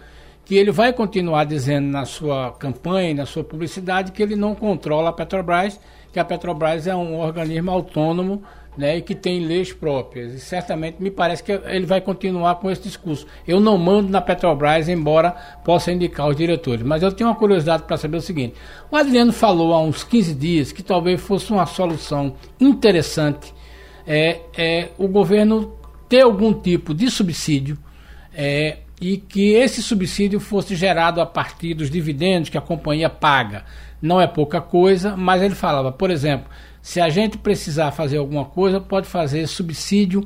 que 0.46 0.56
ele 0.56 0.72
vai 0.72 0.94
continuar 0.94 1.44
dizendo 1.44 1.88
na 1.88 2.06
sua 2.06 2.54
campanha, 2.54 3.14
na 3.14 3.26
sua 3.26 3.44
publicidade, 3.44 4.12
que 4.12 4.24
ele 4.24 4.36
não 4.36 4.56
controla 4.56 5.10
a 5.10 5.14
Petrobras, 5.14 5.80
que 6.12 6.20
a 6.20 6.26
Petrobras 6.26 6.88
é 6.88 6.96
um 6.96 7.20
organismo 7.20 7.70
autônomo 7.72 8.44
né, 8.80 8.98
e 8.98 9.02
que 9.02 9.14
tem 9.14 9.42
leis 9.42 9.74
próprias. 9.74 10.34
E 10.34 10.40
certamente 10.40 11.04
me 11.04 11.12
parece 11.12 11.44
que 11.44 11.52
ele 11.52 11.86
vai 11.86 12.00
continuar 12.00 12.56
com 12.56 12.72
esse 12.72 12.84
discurso. 12.84 13.28
Eu 13.46 13.60
não 13.60 13.78
mando 13.78 14.10
na 14.10 14.22
Petrobras, 14.22 14.88
embora 14.88 15.36
possa 15.66 15.92
indicar 15.92 16.30
os 16.30 16.38
diretores. 16.38 16.82
Mas 16.82 17.04
eu 17.04 17.12
tenho 17.12 17.30
uma 17.30 17.36
curiosidade 17.36 17.84
para 17.84 17.98
saber 17.98 18.18
o 18.18 18.22
seguinte: 18.22 18.56
o 18.90 18.96
Adriano 18.96 19.34
falou 19.34 19.74
há 19.74 19.82
uns 19.82 20.06
15 20.06 20.34
dias 20.34 20.72
que 20.72 20.82
talvez 20.82 21.20
fosse 21.20 21.52
uma 21.52 21.66
solução 21.66 22.34
interessante 22.58 23.54
é, 24.08 24.40
é 24.58 24.90
o 24.98 25.10
governo 25.10 25.74
ter 26.08 26.22
algum 26.22 26.54
tipo 26.54 26.94
de 26.94 27.12
subsídio 27.12 27.78
é, 28.34 28.78
e 29.02 29.18
que 29.18 29.52
esse 29.52 29.84
subsídio 29.84 30.40
fosse 30.40 30.74
gerado 30.74 31.20
a 31.20 31.26
partir 31.26 31.74
dos 31.74 31.90
dividendos 31.90 32.50
que 32.50 32.58
a 32.58 32.62
companhia 32.62 33.10
paga. 33.10 33.66
Não 34.02 34.22
é 34.22 34.26
pouca 34.26 34.62
coisa, 34.62 35.18
mas 35.18 35.42
ele 35.42 35.54
falava, 35.54 35.92
por 35.92 36.10
exemplo, 36.10 36.50
se 36.82 37.00
a 37.02 37.10
gente 37.10 37.38
precisar 37.38 37.92
fazer 37.92 38.18
alguma 38.18 38.46
coisa, 38.46 38.80
pode 38.80 39.08
fazer 39.08 39.48
subsídio 39.48 40.26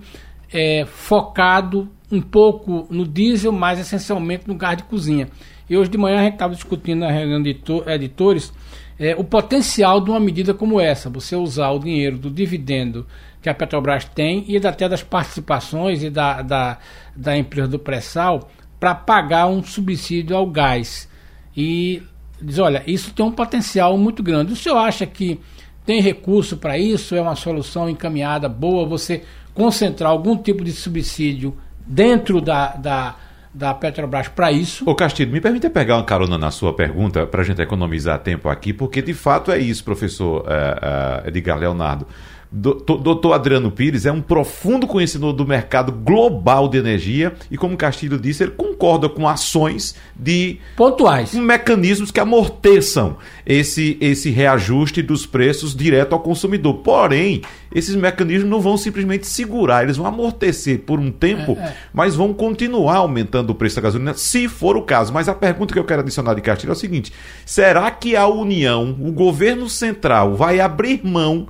é, 0.51 0.85
focado 0.85 1.89
um 2.11 2.21
pouco 2.21 2.87
no 2.89 3.07
diesel, 3.07 3.51
mas 3.51 3.79
essencialmente 3.79 4.47
no 4.47 4.55
gás 4.55 4.77
de 4.77 4.83
cozinha. 4.83 5.27
E 5.69 5.75
hoje 5.75 5.89
de 5.89 5.97
manhã 5.97 6.19
a 6.19 6.23
gente 6.23 6.33
estava 6.33 6.53
discutindo 6.53 6.99
na 6.99 7.11
reunião 7.11 7.41
de 7.41 7.57
editores 7.87 8.53
é, 8.99 9.15
o 9.15 9.23
potencial 9.23 9.99
de 9.99 10.11
uma 10.11 10.19
medida 10.19 10.53
como 10.53 10.79
essa, 10.79 11.09
você 11.09 11.35
usar 11.35 11.71
o 11.71 11.79
dinheiro 11.79 12.17
do 12.17 12.29
dividendo 12.29 13.07
que 13.41 13.49
a 13.49 13.53
Petrobras 13.53 14.05
tem 14.05 14.45
e 14.47 14.55
até 14.55 14.87
das 14.87 15.03
participações 15.03 16.03
e 16.03 16.09
da, 16.09 16.41
da, 16.41 16.77
da 17.15 17.37
empresa 17.37 17.67
do 17.67 17.79
pré-sal 17.79 18.49
para 18.79 18.95
pagar 18.95 19.47
um 19.47 19.63
subsídio 19.63 20.35
ao 20.35 20.45
gás. 20.45 21.09
E 21.55 22.03
diz: 22.41 22.59
olha, 22.59 22.83
isso 22.87 23.13
tem 23.13 23.25
um 23.25 23.31
potencial 23.31 23.97
muito 23.97 24.23
grande. 24.23 24.53
O 24.53 24.55
senhor 24.55 24.77
acha 24.77 25.05
que 25.05 25.39
tem 25.85 26.01
recurso 26.01 26.57
para 26.57 26.77
isso? 26.77 27.15
É 27.15 27.21
uma 27.21 27.35
solução 27.35 27.89
encaminhada, 27.89 28.47
boa, 28.47 28.87
você 28.87 29.23
concentrar 29.53 30.11
algum 30.11 30.35
tipo 30.37 30.63
de 30.63 30.71
subsídio 30.71 31.55
dentro 31.85 32.41
da, 32.41 32.69
da, 32.75 33.15
da 33.53 33.73
Petrobras 33.73 34.27
para 34.27 34.51
isso. 34.51 34.89
Ô 34.89 34.95
Castilho, 34.95 35.31
me 35.31 35.41
permita 35.41 35.69
pegar 35.69 35.97
uma 35.97 36.03
carona 36.03 36.37
na 36.37 36.49
sua 36.51 36.73
pergunta 36.73 37.27
para 37.27 37.41
a 37.41 37.43
gente 37.43 37.61
economizar 37.61 38.19
tempo 38.19 38.49
aqui, 38.49 38.73
porque 38.73 39.01
de 39.01 39.13
fato 39.13 39.51
é 39.51 39.59
isso, 39.59 39.83
professor 39.83 40.41
uh, 40.41 40.43
uh, 40.43 41.27
Edgar 41.27 41.57
Leonardo. 41.57 42.07
Doutor 42.55 43.33
Adriano 43.33 43.71
Pires 43.71 44.05
é 44.05 44.11
um 44.11 44.21
profundo 44.21 44.85
conhecedor 44.85 45.33
do 45.33 45.43
mercado 45.43 45.91
global 45.91 46.67
de 46.67 46.77
energia 46.77 47.33
e, 47.49 47.57
como 47.57 47.75
Castilho 47.75 48.19
disse, 48.19 48.43
ele 48.43 48.51
concorda 48.51 49.09
com 49.09 49.27
ações 49.27 49.95
de 50.15 50.59
pontuais, 50.77 51.33
mecanismos 51.33 52.11
que 52.11 52.19
amorteçam 52.19 53.17
esse, 53.43 53.97
esse 53.99 54.29
reajuste 54.29 55.01
dos 55.01 55.25
preços 55.25 55.75
direto 55.75 56.13
ao 56.13 56.19
consumidor. 56.19 56.75
Porém, 56.75 57.41
esses 57.73 57.95
mecanismos 57.95 58.47
não 58.47 58.61
vão 58.61 58.77
simplesmente 58.77 59.25
segurar, 59.25 59.81
eles 59.81 59.97
vão 59.97 60.05
amortecer 60.05 60.81
por 60.81 60.99
um 60.99 61.09
tempo, 61.09 61.57
é, 61.59 61.63
é. 61.63 61.75
mas 61.91 62.13
vão 62.13 62.35
continuar 62.35 62.97
aumentando 62.97 63.49
o 63.49 63.55
preço 63.55 63.77
da 63.77 63.81
gasolina, 63.81 64.13
se 64.13 64.47
for 64.47 64.77
o 64.77 64.83
caso. 64.83 65.11
Mas 65.11 65.27
a 65.27 65.33
pergunta 65.33 65.73
que 65.73 65.79
eu 65.79 65.85
quero 65.85 66.01
adicionar 66.01 66.35
de 66.35 66.41
Castilho 66.41 66.69
é 66.69 66.73
o 66.73 66.79
seguinte: 66.79 67.11
será 67.47 67.89
que 67.89 68.15
a 68.15 68.27
União, 68.27 68.95
o 69.01 69.11
governo 69.11 69.67
central, 69.67 70.35
vai 70.35 70.59
abrir 70.59 71.01
mão 71.03 71.47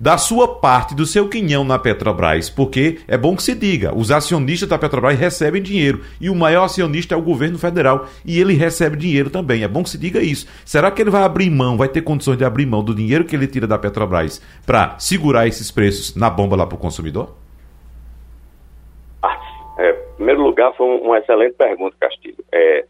da 0.00 0.16
sua 0.16 0.48
parte, 0.48 0.94
do 0.94 1.04
seu 1.04 1.28
quinhão 1.28 1.62
na 1.62 1.78
Petrobras, 1.78 2.48
porque 2.48 3.00
é 3.06 3.18
bom 3.18 3.36
que 3.36 3.42
se 3.42 3.54
diga, 3.54 3.94
os 3.94 4.10
acionistas 4.10 4.66
da 4.66 4.78
Petrobras 4.78 5.18
recebem 5.18 5.60
dinheiro 5.60 6.00
e 6.18 6.30
o 6.30 6.34
maior 6.34 6.64
acionista 6.64 7.14
é 7.14 7.18
o 7.18 7.22
governo 7.22 7.58
federal 7.58 8.06
e 8.24 8.40
ele 8.40 8.54
recebe 8.54 8.96
dinheiro 8.96 9.28
também. 9.28 9.62
É 9.62 9.68
bom 9.68 9.82
que 9.82 9.90
se 9.90 9.98
diga 9.98 10.22
isso. 10.22 10.46
Será 10.64 10.90
que 10.90 11.02
ele 11.02 11.10
vai 11.10 11.22
abrir 11.22 11.50
mão, 11.50 11.76
vai 11.76 11.88
ter 11.88 12.00
condições 12.00 12.38
de 12.38 12.44
abrir 12.46 12.64
mão 12.64 12.82
do 12.82 12.94
dinheiro 12.94 13.26
que 13.26 13.36
ele 13.36 13.46
tira 13.46 13.66
da 13.66 13.78
Petrobras 13.78 14.40
para 14.64 14.98
segurar 14.98 15.46
esses 15.46 15.70
preços 15.70 16.16
na 16.16 16.30
bomba 16.30 16.56
lá 16.56 16.66
para 16.66 16.76
o 16.76 16.78
consumidor? 16.78 17.36
Ah, 19.22 19.38
é, 19.78 19.90
em 19.90 20.16
primeiro 20.16 20.42
lugar, 20.42 20.72
foi 20.76 20.86
uma 20.86 21.18
excelente 21.18 21.56
pergunta, 21.56 21.94
Castilho. 22.00 22.42
É, 22.50 22.86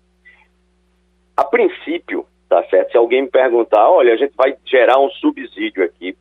a 1.36 1.42
princípio, 1.42 2.24
tá 2.48 2.62
certo? 2.70 2.92
Se 2.92 2.96
alguém 2.96 3.22
me 3.22 3.28
perguntar, 3.28 3.90
olha, 3.90 4.14
a 4.14 4.16
gente 4.16 4.34
vai 4.36 4.54
gerar 4.64 5.00
um 5.00 5.10
subsídio 5.10 5.82
aqui 5.82 6.16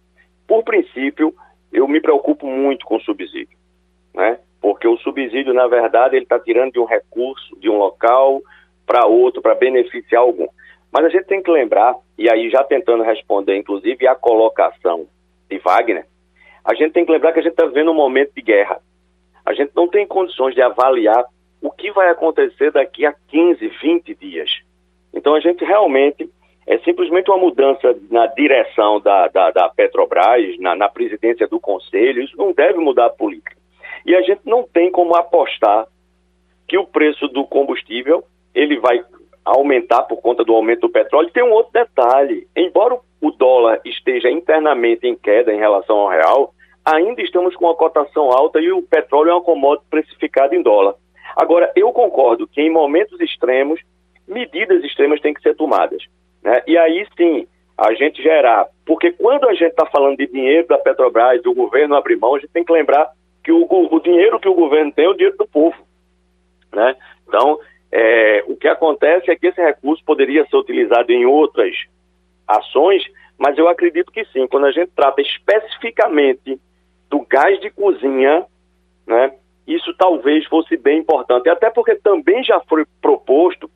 por 0.49 0.63
princípio, 0.63 1.31
eu 1.71 1.87
me 1.87 2.01
preocupo 2.01 2.47
muito 2.47 2.83
com 2.83 2.95
o 2.95 3.01
subsídio, 3.01 3.55
né? 4.15 4.39
Porque 4.59 4.87
o 4.87 4.97
subsídio, 4.97 5.53
na 5.53 5.67
verdade, 5.67 6.15
ele 6.15 6.23
está 6.23 6.39
tirando 6.39 6.73
de 6.73 6.79
um 6.79 6.85
recurso, 6.85 7.55
de 7.59 7.69
um 7.69 7.77
local 7.77 8.41
para 8.83 9.05
outro, 9.05 9.43
para 9.43 9.53
beneficiar 9.53 10.23
algum. 10.23 10.47
Mas 10.91 11.05
a 11.05 11.09
gente 11.09 11.25
tem 11.25 11.43
que 11.43 11.51
lembrar, 11.51 11.95
e 12.17 12.27
aí 12.27 12.49
já 12.49 12.63
tentando 12.63 13.03
responder, 13.03 13.55
inclusive, 13.55 14.07
a 14.07 14.15
colocação 14.15 15.05
de 15.47 15.59
Wagner, 15.59 16.07
a 16.65 16.73
gente 16.73 16.93
tem 16.93 17.05
que 17.05 17.11
lembrar 17.11 17.31
que 17.31 17.39
a 17.39 17.43
gente 17.43 17.51
está 17.51 17.67
vivendo 17.67 17.91
um 17.91 17.95
momento 17.95 18.33
de 18.35 18.41
guerra. 18.41 18.81
A 19.45 19.53
gente 19.53 19.71
não 19.75 19.87
tem 19.87 20.07
condições 20.07 20.55
de 20.55 20.63
avaliar 20.63 21.23
o 21.61 21.69
que 21.69 21.91
vai 21.91 22.09
acontecer 22.09 22.71
daqui 22.71 23.05
a 23.05 23.13
15, 23.27 23.67
20 23.81 24.15
dias. 24.15 24.49
Então 25.13 25.35
a 25.35 25.39
gente 25.39 25.63
realmente 25.63 26.27
é 26.67 26.77
simplesmente 26.79 27.29
uma 27.29 27.39
mudança 27.39 27.95
na 28.11 28.27
direção 28.27 28.99
da, 28.99 29.27
da, 29.27 29.51
da 29.51 29.69
Petrobras, 29.69 30.57
na, 30.59 30.75
na, 30.75 30.89
presidência 30.89 31.47
do 31.47 31.59
Conselho, 31.59 32.21
isso 32.21 32.37
não 32.37 32.51
deve 32.51 32.77
mudar 32.77 33.07
a 33.07 33.09
política. 33.09 33.57
E 34.05 34.15
a 34.15 34.21
gente 34.21 34.41
não 34.45 34.63
tem 34.63 34.91
como 34.91 35.15
apostar 35.15 35.87
que 36.67 36.77
o 36.77 36.85
preço 36.85 37.27
do 37.27 37.45
combustível 37.45 38.23
ele 38.53 38.79
vai 38.79 39.03
aumentar 39.43 40.03
por 40.03 40.21
conta 40.21 40.43
do 40.43 40.53
aumento 40.53 40.81
do 40.81 40.89
petróleo. 40.89 41.31
Tem 41.31 41.43
um 41.43 41.51
outro 41.51 41.71
detalhe, 41.73 42.47
embora 42.55 42.99
o 43.21 43.31
dólar 43.31 43.81
esteja 43.83 44.29
internamente 44.29 45.07
em 45.07 45.15
queda 45.15 45.53
em 45.53 45.57
relação 45.57 45.97
ao 45.97 46.09
real, 46.09 46.53
ainda 46.85 47.21
estamos 47.21 47.55
com 47.55 47.65
uma 47.65 47.75
cotação 47.75 48.31
alta 48.31 48.59
e 48.59 48.71
o 48.71 48.81
petróleo 48.83 49.31
é 49.31 49.33
uma 49.33 49.41
commodity 49.41 49.87
precificada 49.89 50.55
em 50.55 50.61
dólar. 50.61 50.95
Agora, 51.35 51.71
eu 51.75 51.91
concordo 51.91 52.47
que 52.47 52.61
em 52.61 52.69
momentos 52.69 53.19
extremos, 53.19 53.79
medidas 54.27 54.83
extremas 54.83 55.21
têm 55.21 55.33
que 55.33 55.41
ser 55.41 55.55
tomadas. 55.55 56.03
Né? 56.43 56.61
E 56.67 56.77
aí 56.77 57.05
sim, 57.17 57.47
a 57.77 57.93
gente 57.93 58.21
gerar. 58.21 58.67
Porque 58.85 59.11
quando 59.11 59.47
a 59.47 59.53
gente 59.53 59.71
está 59.71 59.85
falando 59.85 60.17
de 60.17 60.27
dinheiro 60.27 60.67
da 60.67 60.77
Petrobras, 60.77 61.41
do 61.41 61.53
governo 61.53 61.95
abrir 61.95 62.17
mão, 62.17 62.35
a 62.35 62.39
gente 62.39 62.51
tem 62.51 62.63
que 62.63 62.73
lembrar 62.73 63.09
que 63.43 63.51
o, 63.51 63.65
o 63.69 63.99
dinheiro 63.99 64.39
que 64.39 64.49
o 64.49 64.53
governo 64.53 64.91
tem 64.91 65.05
é 65.05 65.09
o 65.09 65.13
dinheiro 65.13 65.37
do 65.37 65.47
povo. 65.47 65.77
Né? 66.73 66.95
Então, 67.27 67.59
é, 67.91 68.43
o 68.47 68.55
que 68.55 68.67
acontece 68.67 69.31
é 69.31 69.35
que 69.35 69.47
esse 69.47 69.61
recurso 69.61 70.03
poderia 70.03 70.45
ser 70.47 70.57
utilizado 70.57 71.11
em 71.11 71.25
outras 71.25 71.75
ações, 72.47 73.03
mas 73.37 73.57
eu 73.57 73.67
acredito 73.67 74.11
que 74.11 74.25
sim. 74.25 74.47
Quando 74.47 74.65
a 74.65 74.71
gente 74.71 74.91
trata 74.95 75.21
especificamente 75.21 76.59
do 77.09 77.25
gás 77.25 77.59
de 77.59 77.69
cozinha, 77.69 78.45
né, 79.07 79.33
isso 79.65 79.93
talvez 79.97 80.45
fosse 80.47 80.75
bem 80.77 80.99
importante. 80.99 81.49
Até 81.49 81.69
porque 81.69 81.95
também 81.95 82.43
já 82.43 82.59
foi 82.61 82.85
proposto 83.01 83.69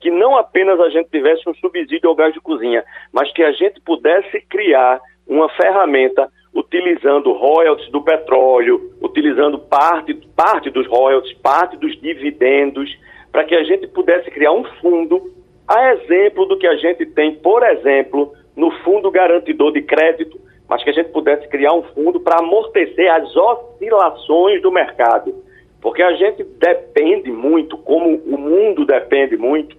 que 0.00 0.10
não 0.10 0.36
apenas 0.36 0.78
a 0.80 0.88
gente 0.90 1.08
tivesse 1.10 1.48
um 1.48 1.54
subsídio 1.54 2.08
ao 2.08 2.14
gás 2.14 2.32
de 2.32 2.40
cozinha, 2.40 2.84
mas 3.12 3.32
que 3.32 3.42
a 3.42 3.52
gente 3.52 3.80
pudesse 3.80 4.40
criar 4.42 5.00
uma 5.26 5.48
ferramenta 5.50 6.30
utilizando 6.54 7.32
royalties 7.32 7.90
do 7.90 8.02
petróleo, 8.02 8.92
utilizando 9.00 9.58
parte, 9.58 10.14
parte 10.36 10.70
dos 10.70 10.86
royalties, 10.86 11.32
parte 11.38 11.76
dos 11.76 11.98
dividendos, 12.00 12.96
para 13.32 13.44
que 13.44 13.54
a 13.54 13.64
gente 13.64 13.88
pudesse 13.88 14.30
criar 14.30 14.52
um 14.52 14.64
fundo, 14.80 15.32
a 15.66 15.94
exemplo 15.94 16.46
do 16.46 16.56
que 16.56 16.66
a 16.66 16.76
gente 16.76 17.04
tem, 17.06 17.34
por 17.34 17.64
exemplo, 17.64 18.32
no 18.54 18.70
Fundo 18.82 19.10
Garantidor 19.10 19.72
de 19.72 19.82
Crédito, 19.82 20.38
mas 20.68 20.84
que 20.84 20.90
a 20.90 20.92
gente 20.92 21.10
pudesse 21.10 21.48
criar 21.48 21.72
um 21.72 21.82
fundo 21.82 22.20
para 22.20 22.38
amortecer 22.38 23.12
as 23.12 23.34
oscilações 23.34 24.62
do 24.62 24.70
mercado. 24.70 25.34
Porque 25.80 26.02
a 26.02 26.12
gente 26.14 26.44
depende 26.44 27.30
muito, 27.30 27.76
como 27.78 28.16
o 28.16 28.38
mundo 28.38 28.86
depende 28.86 29.36
muito, 29.36 29.76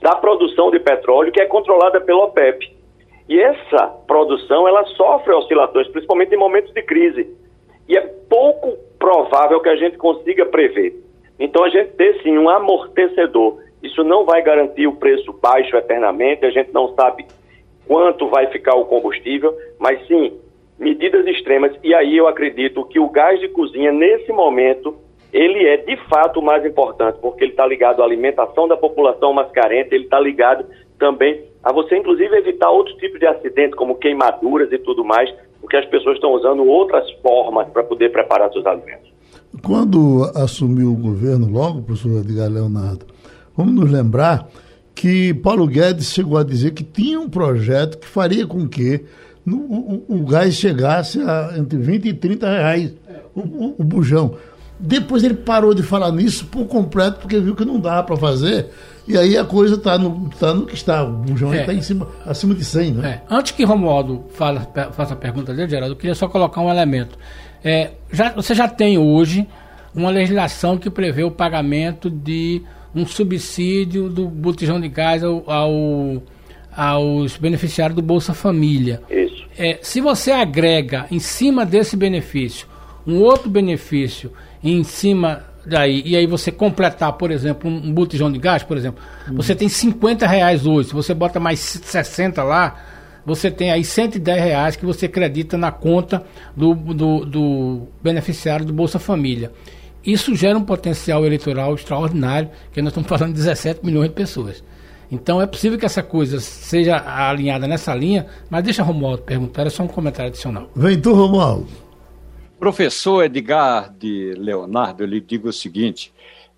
da 0.00 0.16
produção 0.16 0.70
de 0.70 0.78
petróleo 0.78 1.32
que 1.32 1.40
é 1.40 1.46
controlada 1.46 2.00
pela 2.00 2.24
OPEP. 2.24 2.74
E 3.28 3.40
essa 3.40 3.86
produção 4.06 4.66
ela 4.66 4.84
sofre 4.96 5.32
oscilações, 5.32 5.88
principalmente 5.88 6.34
em 6.34 6.38
momentos 6.38 6.72
de 6.72 6.82
crise. 6.82 7.28
E 7.88 7.96
é 7.96 8.00
pouco 8.00 8.76
provável 8.98 9.60
que 9.60 9.68
a 9.68 9.76
gente 9.76 9.96
consiga 9.96 10.46
prever. 10.46 10.96
Então 11.38 11.64
a 11.64 11.68
gente 11.68 11.92
ter 11.92 12.20
sim 12.22 12.36
um 12.36 12.48
amortecedor. 12.48 13.62
Isso 13.82 14.04
não 14.04 14.24
vai 14.24 14.42
garantir 14.42 14.86
o 14.86 14.96
preço 14.96 15.32
baixo 15.32 15.76
eternamente, 15.76 16.44
a 16.44 16.50
gente 16.50 16.72
não 16.72 16.94
sabe 16.94 17.26
quanto 17.86 18.28
vai 18.28 18.46
ficar 18.48 18.74
o 18.74 18.84
combustível, 18.84 19.56
mas 19.78 20.06
sim 20.06 20.38
medidas 20.78 21.26
extremas. 21.26 21.72
E 21.82 21.94
aí 21.94 22.16
eu 22.16 22.26
acredito 22.26 22.84
que 22.84 22.98
o 22.98 23.08
gás 23.08 23.38
de 23.40 23.48
cozinha, 23.48 23.92
nesse 23.92 24.32
momento, 24.32 24.96
ele 25.32 25.64
é 25.66 25.76
de 25.78 25.96
fato 26.08 26.40
o 26.40 26.42
mais 26.42 26.64
importante, 26.64 27.18
porque 27.20 27.44
ele 27.44 27.52
está 27.52 27.66
ligado 27.66 28.02
à 28.02 28.04
alimentação 28.04 28.66
da 28.66 28.76
população 28.76 29.32
mais 29.32 29.50
carente, 29.50 29.94
ele 29.94 30.04
está 30.04 30.18
ligado 30.18 30.64
também 30.98 31.44
a 31.62 31.72
você, 31.72 31.96
inclusive, 31.96 32.36
evitar 32.36 32.70
outros 32.70 32.96
tipos 32.96 33.18
de 33.18 33.26
acidentes, 33.26 33.74
como 33.74 33.96
queimaduras 33.96 34.72
e 34.72 34.78
tudo 34.78 35.04
mais, 35.04 35.32
porque 35.60 35.76
as 35.76 35.86
pessoas 35.86 36.16
estão 36.16 36.32
usando 36.32 36.64
outras 36.64 37.10
formas 37.22 37.68
para 37.68 37.84
poder 37.84 38.10
preparar 38.10 38.50
seus 38.52 38.66
alimentos. 38.66 39.10
Quando 39.62 40.24
assumiu 40.34 40.92
o 40.92 40.96
governo, 40.96 41.50
logo, 41.50 41.82
professor 41.82 42.20
Edgar 42.20 42.50
Leonardo, 42.50 43.06
vamos 43.56 43.74
nos 43.74 43.90
lembrar 43.90 44.48
que 44.94 45.34
Paulo 45.34 45.66
Guedes 45.66 46.12
chegou 46.12 46.38
a 46.38 46.44
dizer 46.44 46.72
que 46.72 46.84
tinha 46.84 47.18
um 47.20 47.28
projeto 47.28 47.98
que 47.98 48.06
faria 48.06 48.46
com 48.46 48.68
que 48.68 49.04
o, 49.46 50.24
gás 50.26 50.54
chegasse 50.54 51.20
a 51.20 51.54
entre 51.58 51.78
20 51.78 52.08
e 52.08 52.14
30 52.14 52.48
reais 52.48 52.94
o 53.34 53.82
bujão. 53.82 54.36
Depois 54.80 55.22
ele 55.22 55.34
parou 55.34 55.74
de 55.74 55.82
falar 55.82 56.10
nisso 56.10 56.46
por 56.46 56.64
completo, 56.66 57.20
porque 57.20 57.38
viu 57.38 57.54
que 57.54 57.64
não 57.64 57.78
dava 57.78 58.02
para 58.02 58.16
fazer. 58.16 58.70
E 59.06 59.16
aí 59.16 59.36
a 59.36 59.44
coisa 59.44 59.74
está 59.74 59.98
no, 59.98 60.30
tá 60.30 60.54
no 60.54 60.66
que 60.66 60.74
está. 60.74 61.04
O 61.04 61.12
bujão 61.12 61.54
está 61.54 61.72
é. 61.72 61.76
em 61.76 61.82
cima, 61.82 62.08
acima 62.24 62.54
de 62.54 62.64
100, 62.64 62.92
né? 62.92 63.08
É. 63.08 63.34
Antes 63.34 63.52
que 63.52 63.64
Romualdo 63.64 64.24
fala, 64.32 64.66
faça 64.92 65.14
a 65.14 65.16
pergunta 65.16 65.52
dele, 65.52 65.68
Geraldo, 65.68 65.92
eu 65.92 65.96
queria 65.96 66.14
só 66.14 66.28
colocar 66.28 66.60
um 66.60 66.70
elemento. 66.70 67.18
É, 67.62 67.90
já, 68.10 68.32
você 68.32 68.54
já 68.54 68.66
tem 68.68 68.96
hoje 68.96 69.46
uma 69.94 70.10
legislação 70.10 70.78
que 70.78 70.88
prevê 70.88 71.24
o 71.24 71.30
pagamento 71.30 72.08
de 72.08 72.62
um 72.94 73.06
subsídio 73.06 74.08
do 74.08 74.28
botijão 74.28 74.80
de 74.80 74.88
gás 74.88 75.22
ao, 75.22 75.48
ao 75.50 76.22
aos 76.72 77.36
beneficiários 77.36 77.96
do 77.96 78.02
Bolsa 78.02 78.32
Família. 78.32 79.02
Isso. 79.10 79.44
É, 79.58 79.78
se 79.82 80.00
você 80.00 80.30
agrega 80.30 81.06
em 81.10 81.18
cima 81.18 81.66
desse 81.66 81.96
benefício 81.96 82.66
um 83.06 83.20
outro 83.20 83.50
benefício 83.50 84.32
em 84.62 84.84
cima 84.84 85.44
daí, 85.64 86.02
e 86.04 86.16
aí 86.16 86.26
você 86.26 86.50
completar, 86.50 87.12
por 87.14 87.30
exemplo, 87.30 87.70
um, 87.70 87.92
botijão 87.92 88.30
de 88.30 88.38
gás, 88.38 88.62
por 88.62 88.76
exemplo, 88.76 89.02
uhum. 89.28 89.36
você 89.36 89.54
tem 89.54 89.68
50 89.68 90.26
reais 90.26 90.66
hoje, 90.66 90.88
se 90.88 90.94
você 90.94 91.14
bota 91.14 91.38
mais 91.38 91.60
60 91.60 92.42
lá, 92.42 92.76
você 93.24 93.50
tem 93.50 93.70
aí 93.70 93.84
110 93.84 94.42
reais 94.42 94.76
que 94.76 94.84
você 94.84 95.06
acredita 95.06 95.56
na 95.56 95.70
conta 95.70 96.24
do, 96.56 96.74
do, 96.74 97.24
do 97.24 97.82
beneficiário 98.02 98.64
do 98.64 98.72
Bolsa 98.72 98.98
Família. 98.98 99.52
Isso 100.04 100.34
gera 100.34 100.56
um 100.56 100.64
potencial 100.64 101.26
eleitoral 101.26 101.74
extraordinário, 101.74 102.48
que 102.72 102.80
nós 102.80 102.90
estamos 102.90 103.08
falando 103.08 103.34
de 103.34 103.40
17 103.40 103.84
milhões 103.84 104.08
de 104.08 104.14
pessoas. 104.14 104.64
Então 105.12 105.42
é 105.42 105.46
possível 105.46 105.78
que 105.78 105.84
essa 105.84 106.02
coisa 106.02 106.40
seja 106.40 106.96
alinhada 106.96 107.66
nessa 107.66 107.94
linha, 107.94 108.26
mas 108.48 108.62
deixa 108.62 108.82
Romualdo 108.82 109.22
perguntar, 109.22 109.66
é 109.66 109.70
só 109.70 109.82
um 109.82 109.88
comentário 109.88 110.30
adicional. 110.30 110.70
Vem 110.74 110.98
tu, 110.98 111.12
Romualdo. 111.12 111.66
Professor 112.60 113.24
Edgar 113.24 113.90
de 113.98 114.34
Leonardo, 114.36 115.02
eu 115.02 115.06
lhe 115.06 115.18
digo 115.18 115.48
o 115.48 115.52
seguinte: 115.52 116.12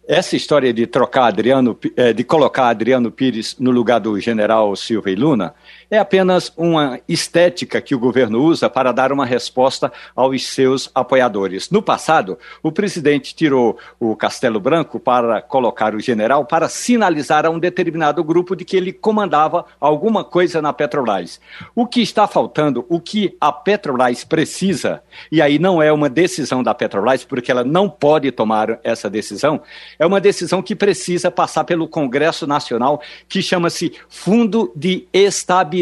essa 0.07 0.35
história 0.35 0.73
de 0.73 0.85
trocar 0.85 1.27
Adriano, 1.27 1.79
eh, 1.97 2.13
de 2.13 2.25
colocar 2.25 2.71
Adriano 2.71 3.09
Pires 3.09 3.57
no 3.57 3.71
lugar 3.71 4.01
do 4.01 4.19
general 4.19 4.75
Silva 4.75 5.13
e 5.13 5.15
Luna, 5.15 5.55
é 5.93 5.99
apenas 5.99 6.51
uma 6.57 6.99
estética 7.07 7.79
que 7.79 7.95
o 7.95 7.99
governo 7.99 8.43
usa 8.43 8.71
para 8.71 8.93
dar 8.93 9.13
uma 9.13 9.27
resposta 9.27 9.93
aos 10.17 10.47
seus 10.47 10.91
apoiadores. 10.95 11.71
No 11.71 11.83
passado, 11.83 12.39
o 12.63 12.73
presidente 12.73 13.35
tirou 13.35 13.77
o 14.01 14.17
Castelo 14.17 14.59
Branco 14.59 14.99
para 14.99 15.43
colocar 15.43 15.95
o 15.95 16.01
general 16.01 16.47
para 16.47 16.67
sinalizar 16.67 17.45
a 17.45 17.51
um 17.51 17.59
determinado 17.59 18.25
grupo 18.25 18.57
de 18.57 18.65
que 18.65 18.75
ele 18.75 18.91
comandava 18.91 19.67
alguma 19.79 20.25
coisa 20.25 20.63
na 20.63 20.73
Petrobras. 20.73 21.39
O 21.75 21.87
que 21.87 22.01
está 22.01 22.27
faltando, 22.27 22.87
o 22.89 22.99
que 22.99 23.37
a 23.39 23.53
Petrobras 23.53 24.25
precisa, 24.25 25.03
e 25.31 25.43
aí 25.43 25.59
não 25.59 25.83
é 25.83 25.93
uma 25.93 26.09
decisão 26.09 26.63
da 26.63 26.73
Petrobras, 26.73 27.23
porque 27.23 27.51
ela 27.51 27.65
não 27.65 27.91
pode 27.91 28.33
tomar 28.33 28.81
essa 28.83 29.11
decisão, 29.11 29.61
é 29.99 30.07
uma 30.07 30.23
decisão 30.23 30.63
que 30.63 30.75
precisa 30.75 31.31
passar 31.31 31.65
pelo 31.65 31.87
Congresso 31.87 32.47
Nacional, 32.47 33.03
que 33.29 33.43
chama-se 33.43 33.93
Fundo 34.09 34.73
de 34.75 35.07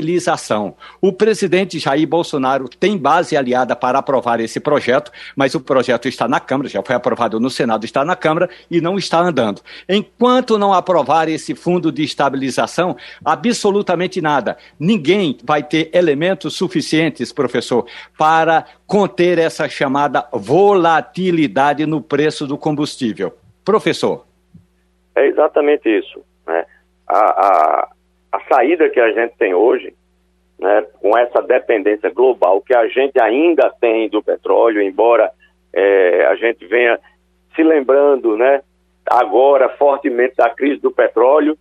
Estabilização. 0.00 0.74
O 1.00 1.12
presidente 1.12 1.78
Jair 1.78 2.08
Bolsonaro 2.08 2.68
tem 2.68 2.96
base 2.96 3.36
aliada 3.36 3.76
para 3.76 3.98
aprovar 3.98 4.40
esse 4.40 4.58
projeto, 4.58 5.12
mas 5.36 5.54
o 5.54 5.60
projeto 5.60 6.08
está 6.08 6.26
na 6.26 6.40
Câmara, 6.40 6.68
já 6.68 6.82
foi 6.82 6.96
aprovado 6.96 7.38
no 7.38 7.50
Senado, 7.50 7.84
está 7.84 8.04
na 8.04 8.16
Câmara 8.16 8.48
e 8.70 8.80
não 8.80 8.96
está 8.96 9.20
andando. 9.20 9.60
Enquanto 9.88 10.58
não 10.58 10.72
aprovar 10.72 11.28
esse 11.28 11.54
fundo 11.54 11.92
de 11.92 12.02
estabilização, 12.02 12.96
absolutamente 13.24 14.20
nada. 14.20 14.56
Ninguém 14.78 15.36
vai 15.44 15.62
ter 15.62 15.90
elementos 15.92 16.56
suficientes, 16.56 17.32
professor, 17.32 17.86
para 18.18 18.64
conter 18.86 19.38
essa 19.38 19.68
chamada 19.68 20.26
volatilidade 20.32 21.84
no 21.84 22.00
preço 22.00 22.46
do 22.46 22.56
combustível. 22.56 23.36
Professor. 23.64 24.24
É 25.14 25.26
exatamente 25.26 25.88
isso. 25.88 26.22
Né? 26.46 26.64
A, 27.06 27.18
a, 27.18 27.88
a 28.32 28.40
saída 28.52 28.88
que 28.88 29.00
a 29.00 29.12
gente 29.12 29.36
tem 29.36 29.54
hoje, 29.54 29.94
né, 30.58 30.86
com 31.00 31.16
essa 31.16 31.40
dependência 31.40 32.10
global 32.10 32.60
que 32.60 32.74
a 32.74 32.86
gente 32.88 33.20
ainda 33.20 33.70
tem 33.80 34.08
do 34.08 34.22
petróleo, 34.22 34.82
embora 34.82 35.30
é, 35.72 36.26
a 36.26 36.34
gente 36.36 36.66
venha 36.66 36.98
se 37.54 37.62
lembrando, 37.62 38.36
né, 38.36 38.62
agora 39.06 39.68
fortemente 39.70 40.36
da 40.36 40.50
crise 40.50 40.80
do 40.80 40.90
petróleo, 40.90 41.56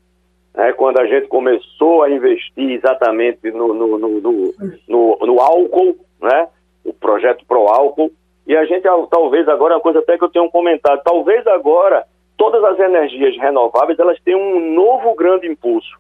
né, 0.54 0.74
quando 0.74 1.00
a 1.00 1.06
gente 1.06 1.28
começou 1.28 2.04
a 2.04 2.10
investir 2.10 2.72
exatamente 2.72 3.50
no, 3.52 3.74
no, 3.74 3.98
no, 3.98 4.20
no, 4.20 5.18
no, 5.22 5.40
álcool, 5.40 5.98
né, 6.22 6.48
o 6.84 6.94
projeto 6.94 7.46
Pro 7.48 7.68
Álcool, 7.68 8.12
e 8.46 8.56
a 8.58 8.66
gente 8.66 8.84
talvez 9.10 9.48
agora, 9.48 9.76
uma 9.76 9.82
coisa 9.82 10.00
até 10.00 10.18
que 10.18 10.24
eu 10.24 10.30
tenho 10.30 10.50
comentado, 10.52 11.02
talvez 11.04 11.46
agora 11.48 12.04
todas 12.36 12.64
as 12.64 12.80
energias 12.80 13.38
renováveis 13.38 14.00
elas 14.00 14.20
têm 14.22 14.36
um 14.36 14.74
novo 14.74 15.14
grande 15.16 15.48
impulso, 15.48 15.98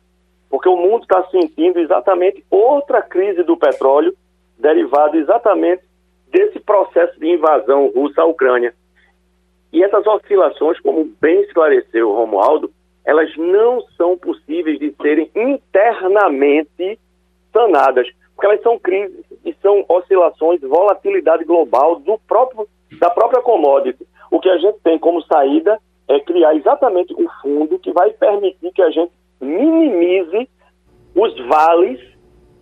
porque 0.49 0.67
o 0.67 0.77
mundo 0.77 1.03
está 1.03 1.23
sentindo 1.29 1.79
exatamente 1.79 2.43
outra 2.49 3.01
crise 3.01 3.43
do 3.43 3.55
petróleo 3.55 4.15
derivada 4.57 5.15
exatamente 5.17 5.83
desse 6.31 6.59
processo 6.59 7.19
de 7.19 7.27
invasão 7.27 7.91
russa 7.95 8.21
à 8.21 8.25
Ucrânia. 8.25 8.73
E 9.71 9.83
essas 9.83 10.05
oscilações, 10.05 10.79
como 10.79 11.05
bem 11.21 11.41
esclareceu 11.41 12.11
Romualdo, 12.11 12.71
elas 13.05 13.35
não 13.37 13.81
são 13.97 14.17
possíveis 14.17 14.79
de 14.79 14.93
serem 15.01 15.31
internamente 15.35 16.99
sanadas, 17.53 18.07
porque 18.35 18.47
elas 18.47 18.61
são 18.61 18.77
crises 18.77 19.25
e 19.45 19.53
são 19.61 19.85
oscilações, 19.87 20.61
volatilidade 20.61 21.43
global 21.43 21.99
do 21.99 22.17
próprio, 22.27 22.67
da 22.99 23.09
própria 23.09 23.41
commodity. 23.41 24.05
O 24.31 24.39
que 24.39 24.49
a 24.49 24.57
gente 24.57 24.79
tem 24.83 24.99
como 24.99 25.21
saída 25.23 25.79
é 26.07 26.19
criar 26.19 26.55
exatamente 26.55 27.13
o 27.13 27.29
fundo 27.41 27.79
que 27.79 27.91
vai 27.91 28.11
permitir 28.11 28.71
que 28.71 28.81
a 28.81 28.89
gente 28.89 29.11
minimize 29.41 30.49
os 31.15 31.47
vales 31.47 31.99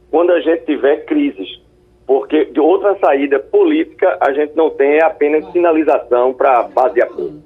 quando 0.09 0.31
a 0.31 0.41
gente 0.41 0.65
tiver 0.65 1.05
crises 1.05 1.67
porque 2.07 2.45
de 2.45 2.59
outra 2.59 2.97
saída 2.99 3.37
política 3.37 4.17
a 4.21 4.31
gente 4.31 4.55
não 4.55 4.69
tem, 4.69 4.93
é 4.93 5.03
apenas 5.03 5.51
sinalização 5.51 6.33
para 6.33 6.63
base 6.63 6.95
de 6.95 7.01
apoio. 7.01 7.43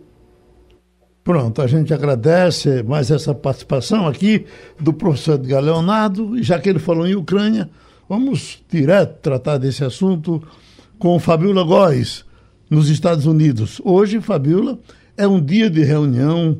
Pronto, 1.23 1.61
a 1.61 1.67
gente 1.67 1.93
agradece 1.93 2.83
mais 2.83 3.09
essa 3.09 3.33
participação 3.33 4.07
aqui 4.07 4.45
do 4.79 4.93
professor 4.93 5.35
Edgar 5.35 5.61
Leonardo, 5.61 6.37
e 6.37 6.43
já 6.43 6.59
que 6.59 6.69
ele 6.69 6.79
falou 6.79 7.07
em 7.07 7.15
Ucrânia, 7.15 7.69
vamos 8.07 8.63
direto 8.69 9.19
tratar 9.21 9.57
desse 9.57 9.83
assunto 9.83 10.41
com 10.99 11.19
Fabiola 11.19 11.63
Góes, 11.63 12.25
nos 12.69 12.89
Estados 12.89 13.25
Unidos. 13.25 13.81
Hoje, 13.83 14.21
Fabiola, 14.21 14.79
é 15.17 15.27
um 15.27 15.43
dia 15.43 15.69
de 15.69 15.83
reunião 15.83 16.57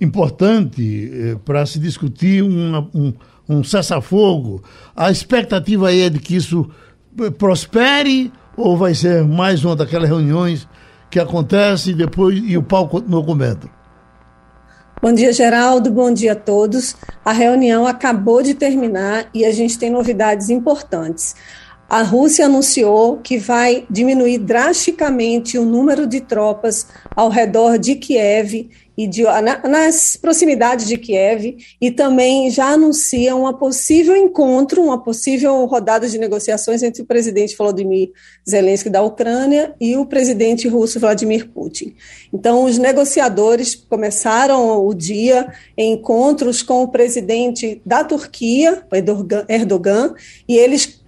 importante 0.00 1.10
eh, 1.12 1.36
para 1.44 1.64
se 1.66 1.78
discutir 1.78 2.42
uma, 2.42 2.88
um, 2.94 3.12
um 3.48 3.64
cessar-fogo. 3.64 4.62
A 4.96 5.10
expectativa 5.10 5.88
aí 5.88 6.02
é 6.02 6.10
de 6.10 6.18
que 6.18 6.36
isso 6.36 6.70
prospere 7.38 8.32
ou 8.56 8.76
vai 8.76 8.94
ser 8.94 9.24
mais 9.24 9.64
uma 9.64 9.76
daquelas 9.76 10.08
reuniões 10.08 10.66
que 11.10 11.18
acontece 11.18 11.92
depois 11.92 12.40
e 12.46 12.56
o 12.56 12.62
pau 12.62 12.88
continua 12.88 13.24
comendo? 13.24 13.68
Bom 15.02 15.12
dia, 15.12 15.32
Geraldo. 15.32 15.90
Bom 15.90 16.12
dia 16.12 16.32
a 16.32 16.36
todos. 16.36 16.94
A 17.24 17.32
reunião 17.32 17.86
acabou 17.86 18.42
de 18.42 18.54
terminar 18.54 19.28
e 19.32 19.44
a 19.44 19.50
gente 19.50 19.78
tem 19.78 19.90
novidades 19.90 20.50
importantes. 20.50 21.34
A 21.88 22.02
Rússia 22.02 22.44
anunciou 22.44 23.16
que 23.16 23.36
vai 23.36 23.84
diminuir 23.90 24.38
drasticamente 24.38 25.58
o 25.58 25.64
número 25.64 26.06
de 26.06 26.20
tropas 26.20 26.86
ao 27.16 27.28
redor 27.28 27.78
de 27.78 27.96
Kiev 27.96 28.70
e 29.00 29.06
de, 29.06 29.22
na, 29.22 29.66
nas 29.66 30.14
proximidades 30.14 30.86
de 30.86 30.98
Kiev 30.98 31.56
e 31.80 31.90
também 31.90 32.50
já 32.50 32.66
anuncia 32.66 33.34
um 33.34 33.50
possível 33.54 34.14
encontro, 34.14 34.82
uma 34.82 35.02
possível 35.02 35.64
rodada 35.64 36.06
de 36.06 36.18
negociações 36.18 36.82
entre 36.82 37.00
o 37.00 37.06
presidente 37.06 37.56
Volodymyr 37.56 38.10
Zelensky 38.46 38.90
da 38.90 39.00
Ucrânia 39.00 39.74
e 39.80 39.96
o 39.96 40.04
presidente 40.04 40.68
russo 40.68 41.00
Vladimir 41.00 41.48
Putin. 41.48 41.94
Então, 42.30 42.64
os 42.64 42.76
negociadores 42.76 43.74
começaram 43.74 44.86
o 44.86 44.92
dia 44.92 45.50
em 45.78 45.94
encontros 45.94 46.62
com 46.62 46.82
o 46.82 46.88
presidente 46.88 47.80
da 47.86 48.04
Turquia, 48.04 48.84
Erdogan, 49.48 50.14
e 50.46 50.58
eles 50.58 50.99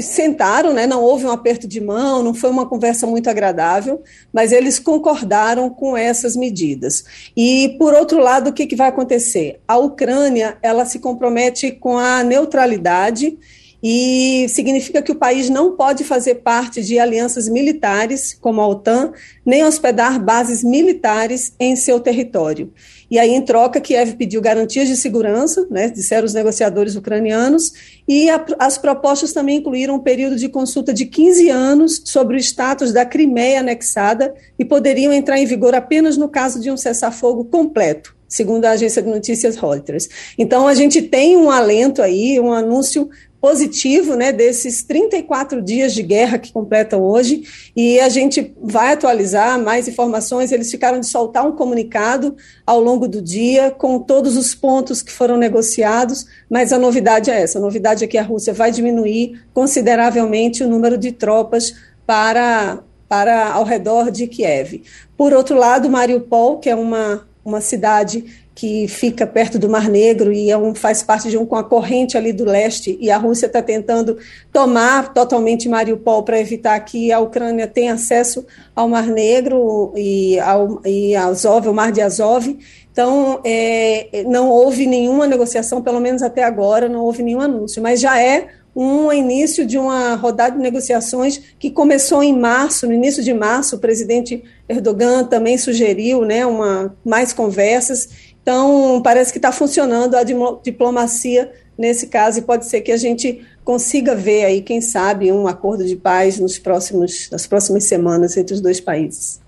sentaram, 0.00 0.72
né, 0.72 0.86
não 0.86 1.02
houve 1.02 1.24
um 1.24 1.30
aperto 1.30 1.66
de 1.66 1.80
mão, 1.80 2.22
não 2.22 2.34
foi 2.34 2.50
uma 2.50 2.66
conversa 2.66 3.06
muito 3.06 3.28
agradável, 3.28 4.02
mas 4.32 4.52
eles 4.52 4.78
concordaram 4.78 5.70
com 5.70 5.96
essas 5.96 6.36
medidas. 6.36 7.04
E, 7.36 7.76
por 7.78 7.94
outro 7.94 8.18
lado, 8.18 8.50
o 8.50 8.52
que, 8.52 8.66
que 8.66 8.76
vai 8.76 8.88
acontecer? 8.88 9.60
A 9.66 9.76
Ucrânia 9.78 10.58
ela 10.62 10.84
se 10.84 10.98
compromete 10.98 11.72
com 11.72 11.96
a 11.96 12.22
neutralidade 12.22 13.38
e 13.82 14.46
significa 14.48 15.00
que 15.00 15.12
o 15.12 15.16
país 15.16 15.48
não 15.48 15.76
pode 15.76 16.02
fazer 16.02 16.36
parte 16.36 16.82
de 16.82 16.98
alianças 16.98 17.48
militares, 17.48 18.36
como 18.40 18.60
a 18.60 18.66
OTAN, 18.66 19.12
nem 19.46 19.64
hospedar 19.64 20.22
bases 20.22 20.64
militares 20.64 21.54
em 21.60 21.76
seu 21.76 22.00
território. 22.00 22.72
E 23.10 23.18
aí, 23.18 23.30
em 23.30 23.42
troca, 23.42 23.80
Kiev 23.80 24.16
pediu 24.16 24.40
garantias 24.40 24.88
de 24.88 24.96
segurança, 24.96 25.66
né, 25.70 25.88
disseram 25.88 26.26
os 26.26 26.34
negociadores 26.34 26.94
ucranianos, 26.94 27.72
e 28.06 28.28
a, 28.28 28.44
as 28.58 28.76
propostas 28.76 29.32
também 29.32 29.58
incluíram 29.58 29.94
um 29.94 30.00
período 30.00 30.36
de 30.36 30.48
consulta 30.48 30.92
de 30.92 31.06
15 31.06 31.48
anos 31.48 32.02
sobre 32.04 32.36
o 32.36 32.38
status 32.38 32.92
da 32.92 33.04
Crimeia 33.04 33.60
anexada 33.60 34.34
e 34.58 34.64
poderiam 34.64 35.12
entrar 35.12 35.38
em 35.38 35.46
vigor 35.46 35.74
apenas 35.74 36.16
no 36.16 36.28
caso 36.28 36.60
de 36.60 36.70
um 36.70 36.76
cessar-fogo 36.76 37.44
completo, 37.46 38.14
segundo 38.28 38.66
a 38.66 38.72
agência 38.72 39.00
de 39.00 39.08
notícias 39.08 39.56
Reuters. 39.56 40.08
Então, 40.36 40.68
a 40.68 40.74
gente 40.74 41.00
tem 41.00 41.36
um 41.36 41.50
alento 41.50 42.02
aí, 42.02 42.38
um 42.38 42.52
anúncio 42.52 43.08
positivo, 43.40 44.14
né, 44.16 44.32
desses 44.32 44.82
34 44.82 45.62
dias 45.62 45.94
de 45.94 46.02
guerra 46.02 46.38
que 46.38 46.52
completam 46.52 47.02
hoje, 47.02 47.44
e 47.76 48.00
a 48.00 48.08
gente 48.08 48.54
vai 48.60 48.92
atualizar 48.92 49.60
mais 49.62 49.86
informações. 49.86 50.50
Eles 50.50 50.70
ficaram 50.70 50.98
de 50.98 51.06
soltar 51.06 51.46
um 51.46 51.52
comunicado 51.52 52.36
ao 52.66 52.80
longo 52.80 53.06
do 53.06 53.22
dia 53.22 53.70
com 53.70 54.00
todos 54.00 54.36
os 54.36 54.54
pontos 54.54 55.02
que 55.02 55.12
foram 55.12 55.36
negociados, 55.36 56.26
mas 56.50 56.72
a 56.72 56.78
novidade 56.78 57.30
é 57.30 57.40
essa: 57.40 57.58
a 57.58 57.62
novidade 57.62 58.04
é 58.04 58.08
que 58.08 58.18
a 58.18 58.22
Rússia 58.22 58.52
vai 58.52 58.72
diminuir 58.72 59.40
consideravelmente 59.54 60.64
o 60.64 60.68
número 60.68 60.98
de 60.98 61.12
tropas 61.12 61.74
para, 62.04 62.80
para 63.08 63.52
ao 63.52 63.64
redor 63.64 64.10
de 64.10 64.26
Kiev. 64.26 64.82
Por 65.16 65.32
outro 65.32 65.56
lado, 65.56 65.88
Mariupol, 65.88 66.58
que 66.58 66.70
é 66.70 66.74
uma, 66.74 67.26
uma 67.44 67.60
cidade 67.60 68.24
que 68.58 68.88
fica 68.88 69.24
perto 69.24 69.56
do 69.56 69.70
Mar 69.70 69.88
Negro 69.88 70.32
e 70.32 70.50
é 70.50 70.58
um, 70.58 70.74
faz 70.74 71.00
parte 71.00 71.30
de 71.30 71.38
um, 71.38 71.46
com 71.46 71.54
a 71.54 71.62
corrente 71.62 72.18
ali 72.18 72.32
do 72.32 72.44
leste, 72.44 72.98
e 73.00 73.08
a 73.08 73.16
Rússia 73.16 73.46
está 73.46 73.62
tentando 73.62 74.18
tomar 74.52 75.14
totalmente 75.14 75.68
Mariupol 75.68 76.24
para 76.24 76.40
evitar 76.40 76.76
que 76.80 77.12
a 77.12 77.20
Ucrânia 77.20 77.68
tenha 77.68 77.94
acesso 77.94 78.44
ao 78.74 78.88
Mar 78.88 79.06
Negro 79.06 79.92
e 79.96 80.40
ao 80.40 80.80
e 80.84 81.14
Azov, 81.14 81.68
o 81.68 81.72
Mar 81.72 81.92
de 81.92 82.00
Azov. 82.00 82.58
Então, 82.90 83.40
é, 83.44 84.24
não 84.26 84.50
houve 84.50 84.88
nenhuma 84.88 85.24
negociação, 85.24 85.80
pelo 85.80 86.00
menos 86.00 86.20
até 86.20 86.42
agora, 86.42 86.88
não 86.88 87.04
houve 87.04 87.22
nenhum 87.22 87.40
anúncio, 87.40 87.80
mas 87.80 88.00
já 88.00 88.20
é 88.20 88.48
um 88.80 89.12
início 89.12 89.66
de 89.66 89.76
uma 89.76 90.14
rodada 90.14 90.56
de 90.56 90.62
negociações 90.62 91.40
que 91.58 91.68
começou 91.68 92.22
em 92.22 92.38
março, 92.38 92.86
no 92.86 92.92
início 92.92 93.24
de 93.24 93.34
março, 93.34 93.74
o 93.74 93.78
presidente 93.80 94.42
Erdogan 94.68 95.24
também 95.24 95.58
sugeriu 95.58 96.24
né, 96.24 96.46
uma, 96.46 96.96
mais 97.04 97.32
conversas, 97.32 98.08
então, 98.48 99.02
parece 99.02 99.30
que 99.30 99.36
está 99.36 99.52
funcionando 99.52 100.14
a 100.14 100.22
diplomacia 100.64 101.52
nesse 101.76 102.06
caso, 102.06 102.38
e 102.38 102.42
pode 102.42 102.64
ser 102.64 102.80
que 102.80 102.90
a 102.90 102.96
gente 102.96 103.46
consiga 103.62 104.14
ver 104.14 104.46
aí, 104.46 104.62
quem 104.62 104.80
sabe, 104.80 105.30
um 105.30 105.46
acordo 105.46 105.84
de 105.84 105.94
paz 105.94 106.40
nos 106.40 106.58
próximos, 106.58 107.28
nas 107.30 107.46
próximas 107.46 107.84
semanas 107.84 108.38
entre 108.38 108.54
os 108.54 108.62
dois 108.62 108.80
países. 108.80 109.38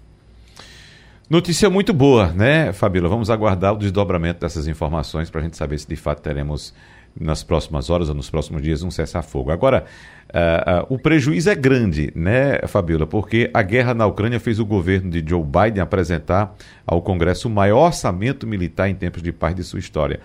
Notícia 1.31 1.71
muito 1.71 1.95
boa, 1.95 2.31
né, 2.35 2.75
Fabíola? 2.75 3.09
Vamos 3.09 3.31
aguardar 3.31 3.73
o 3.73 3.79
desdobramento 3.79 4.41
dessas 4.41 4.69
informações 4.69 5.31
para 5.31 5.41
a 5.41 5.45
gente 5.45 5.57
saber 5.57 5.79
se 5.79 5.89
de 5.89 5.97
fato 5.97 6.21
teremos 6.21 6.75
nas 7.19 7.43
próximas 7.43 7.91
horas 7.91 8.09
ou 8.09 8.15
nos 8.15 8.31
próximos 8.31 8.63
dias 8.63 8.83
um 8.83 8.91
cessar-fogo. 8.91 9.51
Agora, 9.51 9.85
uh, 10.29 10.83
uh, 10.83 10.95
o 10.95 10.99
prejuízo 10.99 11.51
é 11.51 11.55
grande, 11.55 12.13
né, 12.15 12.61
Fabíola? 12.67 13.07
Porque 13.07 13.51
a 13.53 13.63
guerra 13.63 13.95
na 13.95 14.07
Ucrânia 14.07 14.41
fez 14.41 14.59
o 14.59 14.67
governo 14.67 15.11
de 15.11 15.25
Joe 15.27 15.43
Biden 15.43 15.83
apresentar 15.83 16.55
ao 16.87 17.03
Congresso 17.03 17.49
o 17.49 17.51
maior 17.51 17.87
orçamento 17.87 18.47
militar 18.47 18.89
em 18.89 18.95
tempos 18.95 19.23
de 19.23 19.33
paz 19.33 19.55
de 19.55 19.65
sua 19.65 19.79
história. 19.79 20.21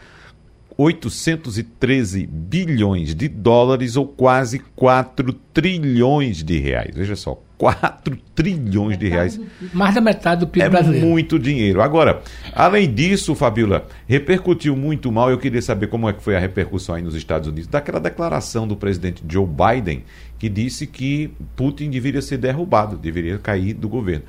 813 0.77 2.27
bilhões 2.27 3.15
de 3.15 3.27
dólares 3.29 3.95
ou 3.95 4.05
quase 4.07 4.59
4 4.75 5.31
trilhões 5.53 6.43
de 6.43 6.59
reais. 6.59 6.93
Veja 6.93 7.15
só, 7.15 7.41
4 7.57 8.17
trilhões 8.35 8.97
de 8.97 9.07
reais. 9.07 9.39
Mais 9.73 9.95
da 9.95 10.01
metade 10.01 10.41
do 10.41 10.47
PIB 10.47 10.65
é 10.65 10.69
brasileiro. 10.69 11.05
É 11.05 11.09
muito 11.09 11.39
dinheiro. 11.39 11.81
Agora, 11.81 12.21
além 12.53 12.93
disso, 12.93 13.33
Fabíola, 13.33 13.87
repercutiu 14.07 14.75
muito 14.75 15.11
mal. 15.11 15.29
Eu 15.29 15.37
queria 15.37 15.61
saber 15.61 15.87
como 15.87 16.09
é 16.09 16.13
que 16.13 16.21
foi 16.21 16.35
a 16.35 16.39
repercussão 16.39 16.95
aí 16.95 17.01
nos 17.01 17.15
Estados 17.15 17.47
Unidos 17.47 17.67
daquela 17.67 17.99
declaração 17.99 18.67
do 18.67 18.75
presidente 18.75 19.23
Joe 19.27 19.47
Biden 19.47 20.03
que 20.37 20.49
disse 20.49 20.85
que 20.85 21.31
Putin 21.55 21.89
deveria 21.89 22.21
ser 22.21 22.37
derrubado, 22.37 22.97
deveria 22.97 23.37
cair 23.37 23.73
do 23.73 23.87
governo. 23.87 24.25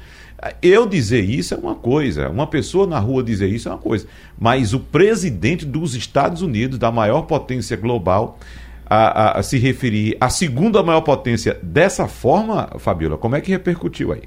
Eu 0.62 0.86
dizer 0.86 1.24
isso 1.24 1.54
é 1.54 1.56
uma 1.56 1.74
coisa, 1.74 2.28
uma 2.28 2.46
pessoa 2.46 2.86
na 2.86 2.98
rua 2.98 3.22
dizer 3.22 3.48
isso 3.48 3.68
é 3.68 3.72
uma 3.72 3.78
coisa, 3.78 4.06
mas 4.38 4.74
o 4.74 4.80
presidente 4.80 5.64
dos 5.64 5.94
Estados 5.94 6.42
Unidos, 6.42 6.78
da 6.78 6.92
maior 6.92 7.22
potência 7.22 7.76
global, 7.76 8.38
a, 8.86 9.06
a, 9.36 9.38
a 9.38 9.42
se 9.42 9.58
referir 9.58 10.16
à 10.20 10.28
segunda 10.28 10.82
maior 10.82 11.00
potência 11.02 11.58
dessa 11.62 12.06
forma, 12.06 12.70
Fabiola, 12.78 13.18
como 13.18 13.36
é 13.36 13.40
que 13.40 13.50
repercutiu 13.50 14.12
aí? 14.12 14.22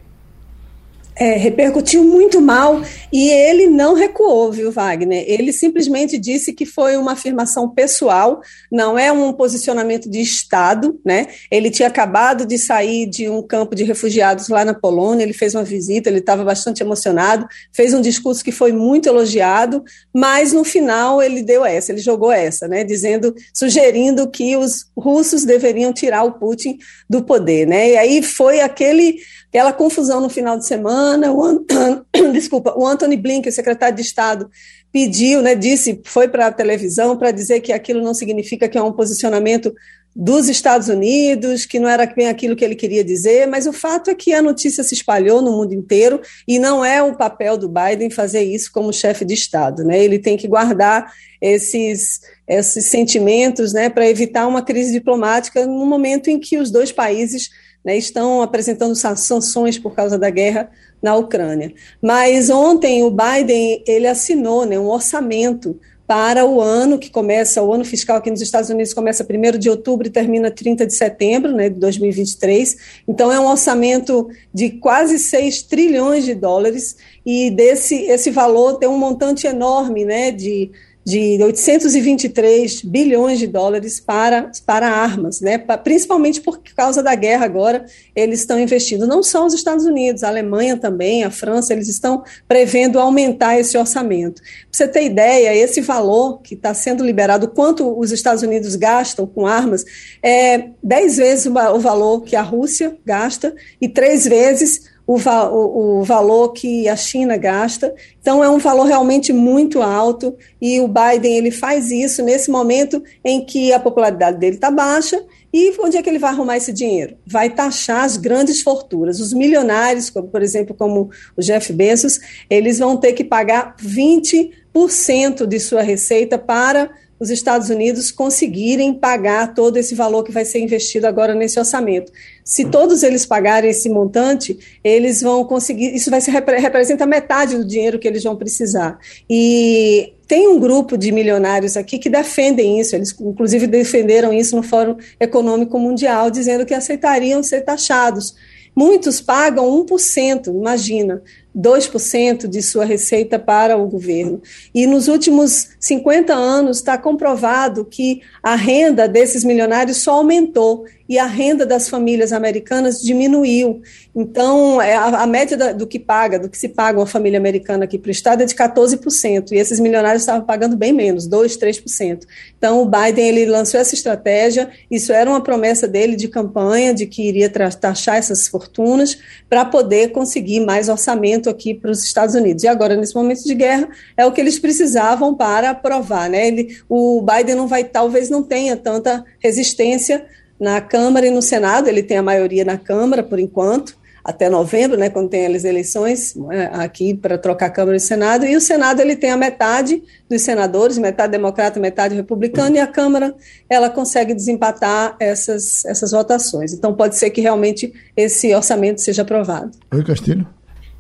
É, 1.20 1.36
repercutiu 1.36 2.03
muito 2.03 2.39
mal 2.39 2.82
e 3.11 3.30
ele 3.30 3.67
não 3.67 3.93
recuou, 3.93 4.51
viu, 4.51 4.72
Wagner? 4.72 5.26
Ele 5.28 5.51
simplesmente 5.51 6.17
disse 6.17 6.53
que 6.53 6.65
foi 6.65 6.95
uma 6.95 7.11
afirmação 7.11 7.67
pessoal, 7.70 8.39
não 8.72 8.97
é 8.97 9.11
um 9.11 9.34
posicionamento 9.34 10.09
de 10.09 10.22
Estado, 10.22 10.97
né? 11.05 11.28
Ele 11.51 11.70
tinha 11.70 11.89
acabado 11.89 12.45
de 12.45 12.57
sair 12.57 13.05
de 13.05 13.28
um 13.28 13.41
campo 13.41 13.76
de 13.76 13.84
refugiados 13.84 14.47
lá 14.47 14.63
na 14.63 14.74
Polônia, 14.74 15.24
ele 15.24 15.34
fez 15.34 15.53
uma 15.53 15.63
visita, 15.63 16.09
ele 16.09 16.20
estava 16.20 16.43
bastante 16.45 16.82
emocionado, 16.82 17.45
fez 17.74 17.93
um 17.93 18.01
discurso 18.01 18.43
que 18.43 18.51
foi 18.51 18.72
muito 18.72 19.09
elogiado, 19.09 19.84
mas 20.15 20.53
no 20.53 20.63
final 20.63 21.22
ele 21.22 21.43
deu 21.43 21.65
essa, 21.65 21.91
ele 21.91 21.99
jogou 21.99 22.32
essa, 22.32 22.65
né? 22.65 22.86
Dizendo, 22.86 23.36
sugerindo 23.53 24.30
que 24.30 24.55
os 24.55 24.86
russos 24.97 25.43
deveriam 25.43 25.91
tirar 25.91 26.24
o 26.24 26.39
Putin 26.39 26.78
do 27.09 27.22
poder, 27.24 27.67
né? 27.67 27.89
E 27.89 27.97
aí 27.97 28.22
foi 28.22 28.61
aquele 28.61 29.17
aquela 29.50 29.74
confusão 29.74 30.22
no 30.22 30.30
final 30.30 30.58
de 30.58 30.66
semana. 30.66 31.32
O, 31.32 31.66
Desculpa, 32.32 32.74
o 32.78 32.88
Anthony 32.88 33.18
Blinken, 33.18 33.52
secretário 33.52 33.95
de 33.95 34.02
Estado, 34.02 34.50
pediu, 34.91 35.41
né, 35.41 35.56
disse, 35.56 36.02
foi 36.06 36.28
para 36.28 36.47
a 36.47 36.52
televisão 36.52 37.18
para 37.18 37.32
dizer 37.32 37.60
que 37.60 37.74
aquilo 37.74 38.02
não 38.02 38.14
significa 38.14 38.68
que 38.68 38.78
é 38.78 38.82
um 38.82 38.91
posicionamento 38.91 39.74
dos 40.16 40.50
Estados 40.50 40.89
Unidos, 40.89 41.66
que 41.66 41.80
não 41.80 41.88
era 41.88 42.06
bem 42.06 42.28
aquilo 42.28 42.56
que 42.56 42.66
ele 42.66 42.76
queria 42.76 43.04
dizer, 43.04 43.47
mas 43.47 43.68
o 43.68 43.74
fato 43.74 44.10
é 44.10 44.16
que 44.16 44.34
a 44.34 44.41
notícia 44.41 44.84
se 44.84 44.95
espalhou 44.95 45.41
no 45.41 45.52
mundo 45.52 45.74
inteiro 45.74 46.20
e 46.47 46.58
não 46.58 46.84
é 46.84 47.02
o 47.02 47.16
papel 47.16 47.56
do 47.58 47.70
Biden 47.70 48.10
fazer 48.10 48.41
isso 48.41 48.72
como 48.72 48.91
chefe 48.91 49.24
de 49.24 49.36
Estado, 49.36 49.84
né? 49.84 50.04
Ele 50.04 50.18
tem 50.18 50.36
que 50.36 50.47
guardar 50.47 51.14
esses 51.39 52.22
esses 52.47 52.88
sentimentos, 52.88 53.74
né, 53.74 53.89
para 53.89 54.10
evitar 54.10 54.47
uma 54.47 54.64
crise 54.64 54.91
diplomática 54.91 55.68
no 55.68 55.86
momento 55.86 56.30
em 56.30 56.39
que 56.39 56.58
os 56.58 56.72
dois 56.72 56.91
países 56.91 57.50
né, 57.84 57.98
estão 57.98 58.42
apresentando 58.42 58.96
sanções 58.96 59.78
por 59.78 59.94
causa 59.94 60.18
da 60.18 60.30
guerra 60.30 60.70
na 61.02 61.16
Ucrânia. 61.16 61.74
Mas 62.02 62.50
ontem 62.50 63.04
o 63.04 63.12
Biden 63.12 63.84
ele 63.88 64.08
assinou 64.08 64.66
né, 64.66 64.78
um 64.78 64.88
orçamento 64.88 65.80
para 66.10 66.44
o 66.44 66.60
ano 66.60 66.98
que 66.98 67.12
começa, 67.12 67.62
o 67.62 67.72
ano 67.72 67.86
fiscal 67.86 68.18
aqui 68.18 68.32
nos 68.32 68.42
Estados 68.42 68.72
Unidos 68.72 68.96
começa 68.96 69.24
1 69.24 69.60
de 69.60 69.70
outubro 69.70 70.08
e 70.08 70.10
termina 70.10 70.50
30 70.50 70.88
de 70.88 70.94
setembro 70.96 71.52
né, 71.52 71.70
de 71.70 71.80
2023. 71.80 73.04
Então, 73.08 73.32
é 73.32 73.40
um 73.40 73.46
orçamento 73.46 74.28
de 74.52 74.72
quase 74.72 75.20
6 75.20 75.62
trilhões 75.62 76.26
de 76.26 76.34
dólares, 76.34 76.98
e 77.24 77.52
desse 77.52 77.96
esse 78.06 78.32
valor 78.32 78.80
tem 78.80 78.90
um 78.90 78.98
montante 78.98 79.46
enorme 79.46 80.04
né, 80.04 80.32
de 80.32 80.72
de 81.04 81.41
823 81.41 82.82
bilhões 82.82 83.39
de 83.39 83.47
dólares 83.47 84.00
para, 84.00 84.52
para 84.66 84.89
armas, 84.89 85.41
né? 85.41 85.58
principalmente 85.84 86.41
por 86.41 86.62
causa 86.76 87.02
da 87.02 87.16
guerra 87.16 87.45
agora, 87.45 87.86
eles 88.16 88.41
estão 88.41 88.60
investindo. 88.60 89.08
Não 89.08 89.24
só 89.24 89.45
os 89.45 89.54
Estados 89.54 89.86
Unidos, 89.86 90.24
a 90.24 90.28
Alemanha 90.28 90.78
também, 90.78 91.24
a 91.24 91.32
França, 91.32 91.74
eles 91.74 91.88
estão 91.88 92.24
prevendo 92.47 93.00
aumentar 93.00 93.60
esse 93.60 93.78
orçamento. 93.78 94.41
Para 94.41 94.72
você 94.72 94.88
ter 94.88 95.04
ideia, 95.04 95.56
esse 95.56 95.82
valor 95.82 96.41
que 96.41 96.54
está 96.54 96.74
sendo 96.74 97.04
liberado, 97.04 97.47
quanto 97.47 97.97
os 97.97 98.12
Estados 98.12 98.43
Unidos 98.43 98.76
gastam 98.76 99.26
com 99.26 99.47
armas, 99.47 99.86
é 100.22 100.70
10 100.84 101.18
vezes 101.18 101.45
o 101.45 101.80
valor 101.80 102.22
que 102.22 102.36
a 102.36 102.41
Rússia 102.41 102.97
gasta 103.06 103.56
e 103.82 103.88
três 103.88 104.26
vezes 104.26 104.89
o, 105.10 105.18
va 105.18 105.49
o, 105.51 106.01
o, 106.01 106.03
valor 106.03 106.53
que 106.53 106.88
a 106.88 106.95
China 106.95 107.36
gasta. 107.36 107.95
Então, 108.22 108.43
é 108.43 108.49
um 108.49 108.60
valor 108.60 108.84
realmente 108.84 109.34
muito 109.34 109.82
alto 109.82 110.38
e 110.62 110.80
o 110.80 110.88
Biden 110.88 111.36
ele 111.36 111.49
faz 111.49 111.89
isso 111.89 112.22
nesse 112.22 112.51
momento 112.51 113.01
em 113.26 113.43
que 113.43 113.74
a 113.74 113.80
popularidade 113.80 114.38
dele 114.38 114.57
está 114.57 114.70
baixa. 114.70 115.20
E 115.51 115.74
onde 115.80 115.97
é 115.97 116.03
que 116.03 116.07
ele 116.07 116.20
vai 116.20 116.30
arrumar 116.30 116.57
esse 116.57 116.72
dinheiro? 116.72 117.18
Vai 117.26 117.49
taxar 117.49 118.03
as 118.03 118.18
grandes 118.18 118.62
fortunas. 118.62 119.20
Os 119.20 119.34
milionários, 119.34 120.12
como, 120.12 120.28
por 120.28 120.43
exemplo, 120.43 120.76
como 120.76 121.10
o 121.36 121.41
Jeff 121.41 121.74
Bezos, 121.74 122.20
eles 122.47 122.78
vão 122.78 122.95
ter 122.95 123.14
que 123.14 123.24
pagar 123.24 123.76
20% 123.78 125.47
de 125.47 125.60
sua 125.60 125.82
receita 125.82 126.38
para 126.38 126.88
os 127.20 127.30
Estados 127.30 127.70
Unidos 127.70 128.12
conseguirem 128.12 128.93
pagar 128.93 129.53
todo 129.53 129.78
esse 129.78 129.93
valor 129.93 130.24
que 130.24 130.32
vai 130.32 130.45
ser 130.45 130.60
investido 130.60 131.05
agora 131.05 131.36
nesse 131.36 131.60
orçamento. 131.60 132.12
Se 132.50 132.66
todos 132.66 133.04
eles 133.04 133.28
pagarem 133.28 133.70
esse 133.70 133.88
montante, 133.89 134.58
eles 134.84 135.22
vão 135.22 135.45
conseguir, 135.45 135.93
isso 135.93 136.10
vai 136.10 136.20
ser, 136.20 136.32
representa 136.32 137.06
metade 137.06 137.56
do 137.56 137.64
dinheiro 137.64 138.00
que 138.00 138.08
eles 138.08 138.24
vão 138.24 138.36
precisar. 138.36 138.97
E 139.30 140.14
tem 140.28 140.47
um 140.47 140.60
grupo 140.60 140.97
de 140.97 141.12
milionários 141.12 141.78
aqui 141.78 142.00
que 142.00 142.10
defendem 142.10 142.80
isso, 142.80 142.95
eles 142.95 143.16
inclusive 143.22 143.68
defenderam 143.68 144.34
isso 144.34 144.56
no 144.56 144.64
Fórum 144.64 144.97
Econômico 145.20 145.78
Mundial, 145.78 146.32
dizendo 146.32 146.66
que 146.66 146.74
aceitariam 146.74 147.43
ser 147.43 147.62
taxados. 147.62 148.34
Muitos 148.76 149.22
pagam 149.22 149.86
1%, 149.86 150.47
imagina. 150.47 151.22
2% 151.56 152.47
de 152.47 152.62
sua 152.62 152.86
receita 152.86 153.39
para 153.39 153.78
o 153.78 153.88
governo. 153.88 154.41
E 154.74 154.86
nos 154.86 155.08
últimos 155.08 155.70
50 155.80 156.34
anos 156.34 156.78
está 156.78 156.97
comprovado 156.97 157.86
que 157.86 158.22
a 158.41 158.56
renda 158.56 159.08
desses 159.08 159.43
milionários 159.43 159.97
só 159.97 160.14
aumentou 160.14 160.86
e 161.10 161.18
a 161.18 161.26
renda 161.26 161.66
das 161.66 161.89
famílias 161.89 162.32
americanas 162.32 163.02
diminuiu. 163.02 163.82
Então, 164.16 164.80
é, 164.80 164.95
a, 164.95 165.26
média 165.26 165.74
do 165.74 165.88
que 165.88 165.97
paga, 165.97 166.38
do 166.38 166.47
que 166.47 166.58
se 166.58 166.70
paga 166.70 167.00
uma 167.00 167.08
família 167.08 167.39
americana 167.39 167.86
aqui 167.86 167.97
para 167.97 168.10
o 168.10 168.12
Estado 168.12 168.43
é 168.43 168.45
de 168.45 168.54
14%, 168.54 169.52
e 169.52 169.56
esses 169.56 169.80
milionários 169.80 170.22
estavam 170.22 170.45
pagando 170.45 170.78
bem 170.78 170.93
menos, 170.93 171.28
2%, 171.28 171.58
3%. 171.58 172.28
Então, 172.56 172.84
o 172.84 172.86
Biden 172.86 173.28
ele 173.28 173.45
lançou 173.47 173.80
essa 173.80 173.95
estratégia, 173.95 174.70
isso 174.91 175.12
era 175.12 175.28
uma 175.28 175.41
promessa 175.41 175.88
dele 175.88 176.16
de 176.16 176.28
campanha, 176.28 176.93
de 176.93 177.08
que 177.08 177.28
iria 177.28 177.50
taxar 177.50 178.18
essas 178.18 178.47
fortunas, 178.47 179.18
para 179.50 179.66
poder 179.66 180.12
conseguir 180.12 180.60
mais 180.60 180.89
orçamento 180.89 181.39
aqui 181.48 181.76
para 181.76 181.92
os 181.92 182.04
Estados 182.04 182.34
Unidos. 182.34 182.64
E 182.64 182.68
agora, 182.68 182.96
nesse 182.96 183.14
momento 183.14 183.44
de 183.44 183.54
guerra, 183.54 183.88
é 184.18 184.26
o 184.26 184.32
que 184.32 184.42
eles 184.42 184.58
precisavam 184.58 185.36
para 185.36 185.70
aprovar. 185.70 186.28
Né? 186.28 186.48
Ele, 186.48 186.80
o 186.90 187.22
Biden 187.22 187.54
não 187.54 187.68
vai, 187.68 187.84
talvez 187.84 188.32
não 188.32 188.42
tenha 188.42 188.76
tanta 188.76 189.24
resistência 189.40 190.26
na 190.60 190.82
Câmara 190.82 191.26
e 191.26 191.32
no 191.32 191.42
Senado, 191.42 191.88
ele 191.88 192.04
tem 192.04 192.18
a 192.18 192.24
maioria 192.24 192.66
na 192.66 192.78
Câmara, 192.78 193.24
por 193.24 193.40
enquanto, 193.40 193.98
até 194.24 194.50
novembro, 194.50 194.98
né, 194.98 195.10
quando 195.10 195.30
tem 195.30 195.46
as 195.46 195.64
eleições 195.64 196.36
né, 196.36 196.70
aqui 196.74 197.14
para 197.14 197.38
trocar 197.38 197.70
Câmara 197.70 197.96
e 197.96 198.00
Senado, 198.00 198.46
e 198.46 198.56
o 198.56 198.62
Senado 198.62 199.00
ele 199.00 199.16
tem 199.16 199.32
a 199.32 199.38
metade 199.38 200.04
dos 200.30 200.42
senadores, 200.42 200.98
metade 200.98 201.32
democrata, 201.32 201.80
metade 201.80 202.14
republicano, 202.14 202.76
e 202.76 202.80
a 202.80 202.88
Câmara 202.88 203.34
ela 203.70 203.90
consegue 203.90 204.34
desempatar 204.34 205.16
essas, 205.20 205.86
essas 205.86 206.12
votações. 206.12 206.74
Então 206.74 206.94
pode 206.94 207.16
ser 207.16 207.30
que 207.30 207.42
realmente 207.42 207.94
esse 208.16 208.54
orçamento 208.54 209.02
seja 209.02 209.22
aprovado. 209.22 209.72
Oi, 209.92 210.04
Castilho. 210.04 210.46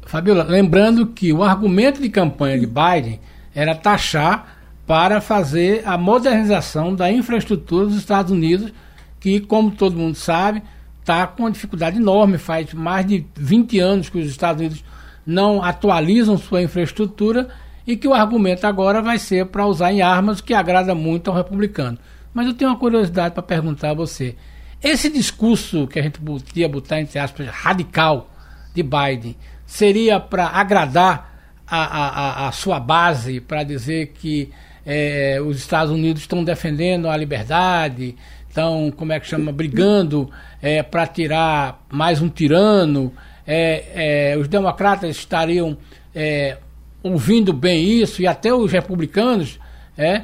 Fabiola, 0.09 0.41
lembrando 0.43 1.05
que 1.05 1.31
o 1.31 1.43
argumento 1.43 2.01
de 2.01 2.09
campanha 2.09 2.59
de 2.59 2.65
Biden 2.65 3.19
era 3.53 3.75
taxar 3.75 4.57
para 4.87 5.21
fazer 5.21 5.83
a 5.85 5.99
modernização 5.99 6.95
da 6.95 7.11
infraestrutura 7.11 7.85
dos 7.85 7.95
Estados 7.95 8.31
Unidos 8.31 8.73
que, 9.19 9.39
como 9.39 9.69
todo 9.69 9.95
mundo 9.95 10.15
sabe, 10.15 10.63
está 10.99 11.27
com 11.27 11.43
uma 11.43 11.51
dificuldade 11.51 11.97
enorme. 11.97 12.39
Faz 12.39 12.73
mais 12.73 13.05
de 13.05 13.23
20 13.35 13.77
anos 13.77 14.09
que 14.09 14.17
os 14.17 14.27
Estados 14.27 14.59
Unidos 14.59 14.83
não 15.27 15.63
atualizam 15.63 16.39
sua 16.39 16.63
infraestrutura 16.63 17.47
e 17.85 17.95
que 17.95 18.07
o 18.07 18.13
argumento 18.15 18.65
agora 18.65 19.03
vai 19.03 19.19
ser 19.19 19.45
para 19.45 19.67
usar 19.67 19.93
em 19.93 20.01
armas, 20.01 20.41
que 20.41 20.55
agrada 20.55 20.95
muito 20.95 21.29
ao 21.29 21.37
republicano. 21.37 21.99
Mas 22.33 22.47
eu 22.47 22.55
tenho 22.55 22.71
uma 22.71 22.79
curiosidade 22.79 23.35
para 23.35 23.43
perguntar 23.43 23.91
a 23.91 23.93
você. 23.93 24.35
Esse 24.81 25.07
discurso 25.07 25.85
que 25.85 25.99
a 25.99 26.01
gente 26.01 26.19
podia 26.19 26.67
botar, 26.67 26.99
entre 26.99 27.19
aspas, 27.19 27.45
radical 27.47 28.31
de 28.73 28.81
Biden, 28.81 29.35
seria 29.69 30.19
para 30.19 30.47
agradar 30.47 31.61
a, 31.67 31.77
a, 31.77 32.47
a, 32.47 32.51
sua 32.51 32.79
base, 32.79 33.39
para 33.39 33.61
dizer 33.61 34.07
que 34.07 34.49
é, 34.83 35.39
os 35.39 35.57
Estados 35.57 35.93
Unidos 35.93 36.23
estão 36.23 36.43
defendendo 36.43 37.07
a 37.07 37.15
liberdade, 37.15 38.15
estão, 38.47 38.91
como 38.97 39.13
é 39.13 39.19
que 39.19 39.27
chama, 39.27 39.51
brigando 39.51 40.27
é, 40.59 40.81
para 40.81 41.05
tirar 41.05 41.85
mais 41.87 42.19
um 42.19 42.27
tirano. 42.27 43.13
É, 43.45 44.31
é 44.31 44.37
os 44.37 44.47
democratas 44.47 45.15
estariam 45.15 45.77
é, 46.15 46.57
ouvindo 47.03 47.53
bem 47.53 48.01
isso, 48.01 48.23
e 48.23 48.27
até 48.27 48.51
os 48.51 48.71
republicanos. 48.71 49.59
É, 49.95 50.23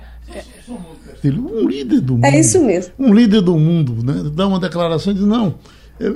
um 1.23 1.67
líder 1.67 2.01
do 2.01 2.13
mundo. 2.13 2.25
É 2.25 2.39
isso 2.39 2.63
mesmo. 2.63 2.93
Um 2.97 3.13
líder 3.13 3.41
do 3.41 3.59
mundo, 3.59 4.03
né? 4.03 4.27
Dá 4.33 4.47
uma 4.47 4.59
declaração 4.59 5.13
e 5.13 5.15
diz, 5.15 5.25
não, 5.25 5.49
é 5.49 5.53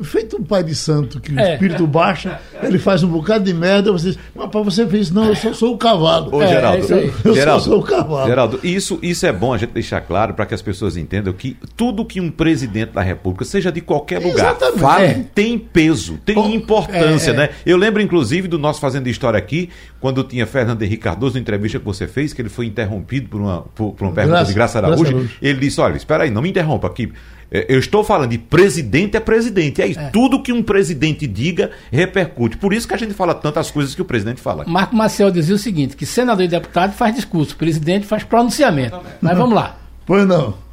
feito 0.04 0.38
um 0.38 0.44
pai 0.44 0.64
de 0.64 0.76
santo 0.76 1.22
que 1.22 1.34
o 1.34 1.40
é. 1.40 1.54
espírito 1.54 1.88
baixa, 1.88 2.40
ele 2.62 2.78
faz 2.78 3.02
um 3.02 3.08
bocado 3.08 3.46
de 3.46 3.54
merda, 3.54 3.92
você 3.92 4.10
diz, 4.10 4.20
mas 4.36 4.50
para 4.50 4.62
você 4.62 4.86
fez 4.86 5.08
isso, 5.08 5.14
não, 5.14 5.26
eu 5.26 5.36
só 5.36 5.54
sou 5.54 5.74
o 5.74 5.78
cavalo. 5.78 6.36
Ô, 6.36 6.46
Geraldo, 6.46 6.94
é, 6.94 7.12
eu 7.24 7.34
Geraldo, 7.34 7.64
só 7.64 7.70
sou 7.70 7.80
o 7.80 7.84
cavalo. 7.84 8.28
Geraldo, 8.28 8.60
isso, 8.62 9.00
isso 9.02 9.26
é 9.26 9.32
bom 9.32 9.54
a 9.54 9.58
gente 9.58 9.72
deixar 9.72 10.02
claro 10.02 10.34
para 10.34 10.46
que 10.46 10.54
as 10.54 10.62
pessoas 10.62 10.98
entendam 10.98 11.32
que 11.32 11.56
tudo 11.78 12.04
que 12.04 12.20
um 12.20 12.30
presidente 12.30 12.92
da 12.92 13.02
República, 13.02 13.46
seja 13.46 13.72
de 13.72 13.80
qualquer 13.80 14.20
lugar, 14.20 14.58
fala, 14.78 15.04
é. 15.04 15.26
tem 15.34 15.58
peso, 15.58 16.20
tem 16.26 16.38
oh, 16.38 16.48
importância, 16.48 17.32
né? 17.34 17.50
Eu 17.66 17.78
lembro, 17.78 18.02
inclusive, 18.02 18.48
do 18.48 18.60
nosso 18.60 18.82
Fazendo 18.82 19.08
História 19.08 19.38
aqui, 19.38 19.70
quando 20.00 20.24
tinha 20.24 20.46
Fernando 20.46 20.82
Henrique 20.82 21.04
Cardoso, 21.04 21.36
na 21.36 21.40
entrevista 21.40 21.80
que 21.80 21.86
você 21.86 22.08
fez, 22.08 22.34
que 22.34 22.42
ele 22.42 22.50
foi 22.50 22.66
interrompido 22.66 23.30
por 23.30 23.40
uma, 23.40 23.62
por, 23.76 23.94
por 23.94 24.06
uma 24.06 24.14
pergunta 24.14 24.38
Graça, 24.38 24.48
de 24.50 24.54
Graça 24.54 24.78
Araújo, 24.80 25.04
Graça 25.04 25.16
Araújo. 25.16 25.34
ele 25.42 25.60
disse, 25.60 25.80
olha, 25.80 25.96
espera 25.96 26.24
aí, 26.26 26.30
não 26.30 26.42
me 26.42 26.50
interrompa 26.50 26.88
aqui. 26.88 27.12
É, 27.52 27.66
eu 27.68 27.80
estou 27.80 28.04
falando 28.04 28.30
de 28.30 28.38
presidente 28.38 29.18
é 29.18 29.20
presidente. 29.20 29.82
É 29.82 29.88
isso. 29.88 30.00
É. 30.00 30.10
Tudo 30.10 30.42
que 30.42 30.54
um 30.54 30.62
presidente 30.62 31.26
diga 31.26 31.72
repercute. 31.92 32.58
Por 32.58 32.74
isso 32.74 32.88
que 32.88 32.94
a 32.94 32.98
gente 32.98 33.14
fala 33.14 33.34
tantas 33.34 33.72
coisas 33.72 33.96
que 33.96 34.02
o 34.02 34.06
presidente 34.06 34.40
fala. 34.40 34.66
Marco 34.68 34.96
Maciel 34.96 35.32
dizia 35.32 35.56
o 35.56 35.60
seguinte: 35.60 35.96
que 35.96 36.06
senador 36.06 36.46
e 36.46 36.48
deputado 36.48 36.94
faz 36.94 37.16
discurso, 37.16 37.56
presidente 37.56 38.06
faz 38.06 38.24
pronunciamento. 38.24 39.00
Mas 39.22 39.38
vamos 39.38 39.56
lá. 39.56 39.78
Pois 40.06 40.28
não. 40.28 40.70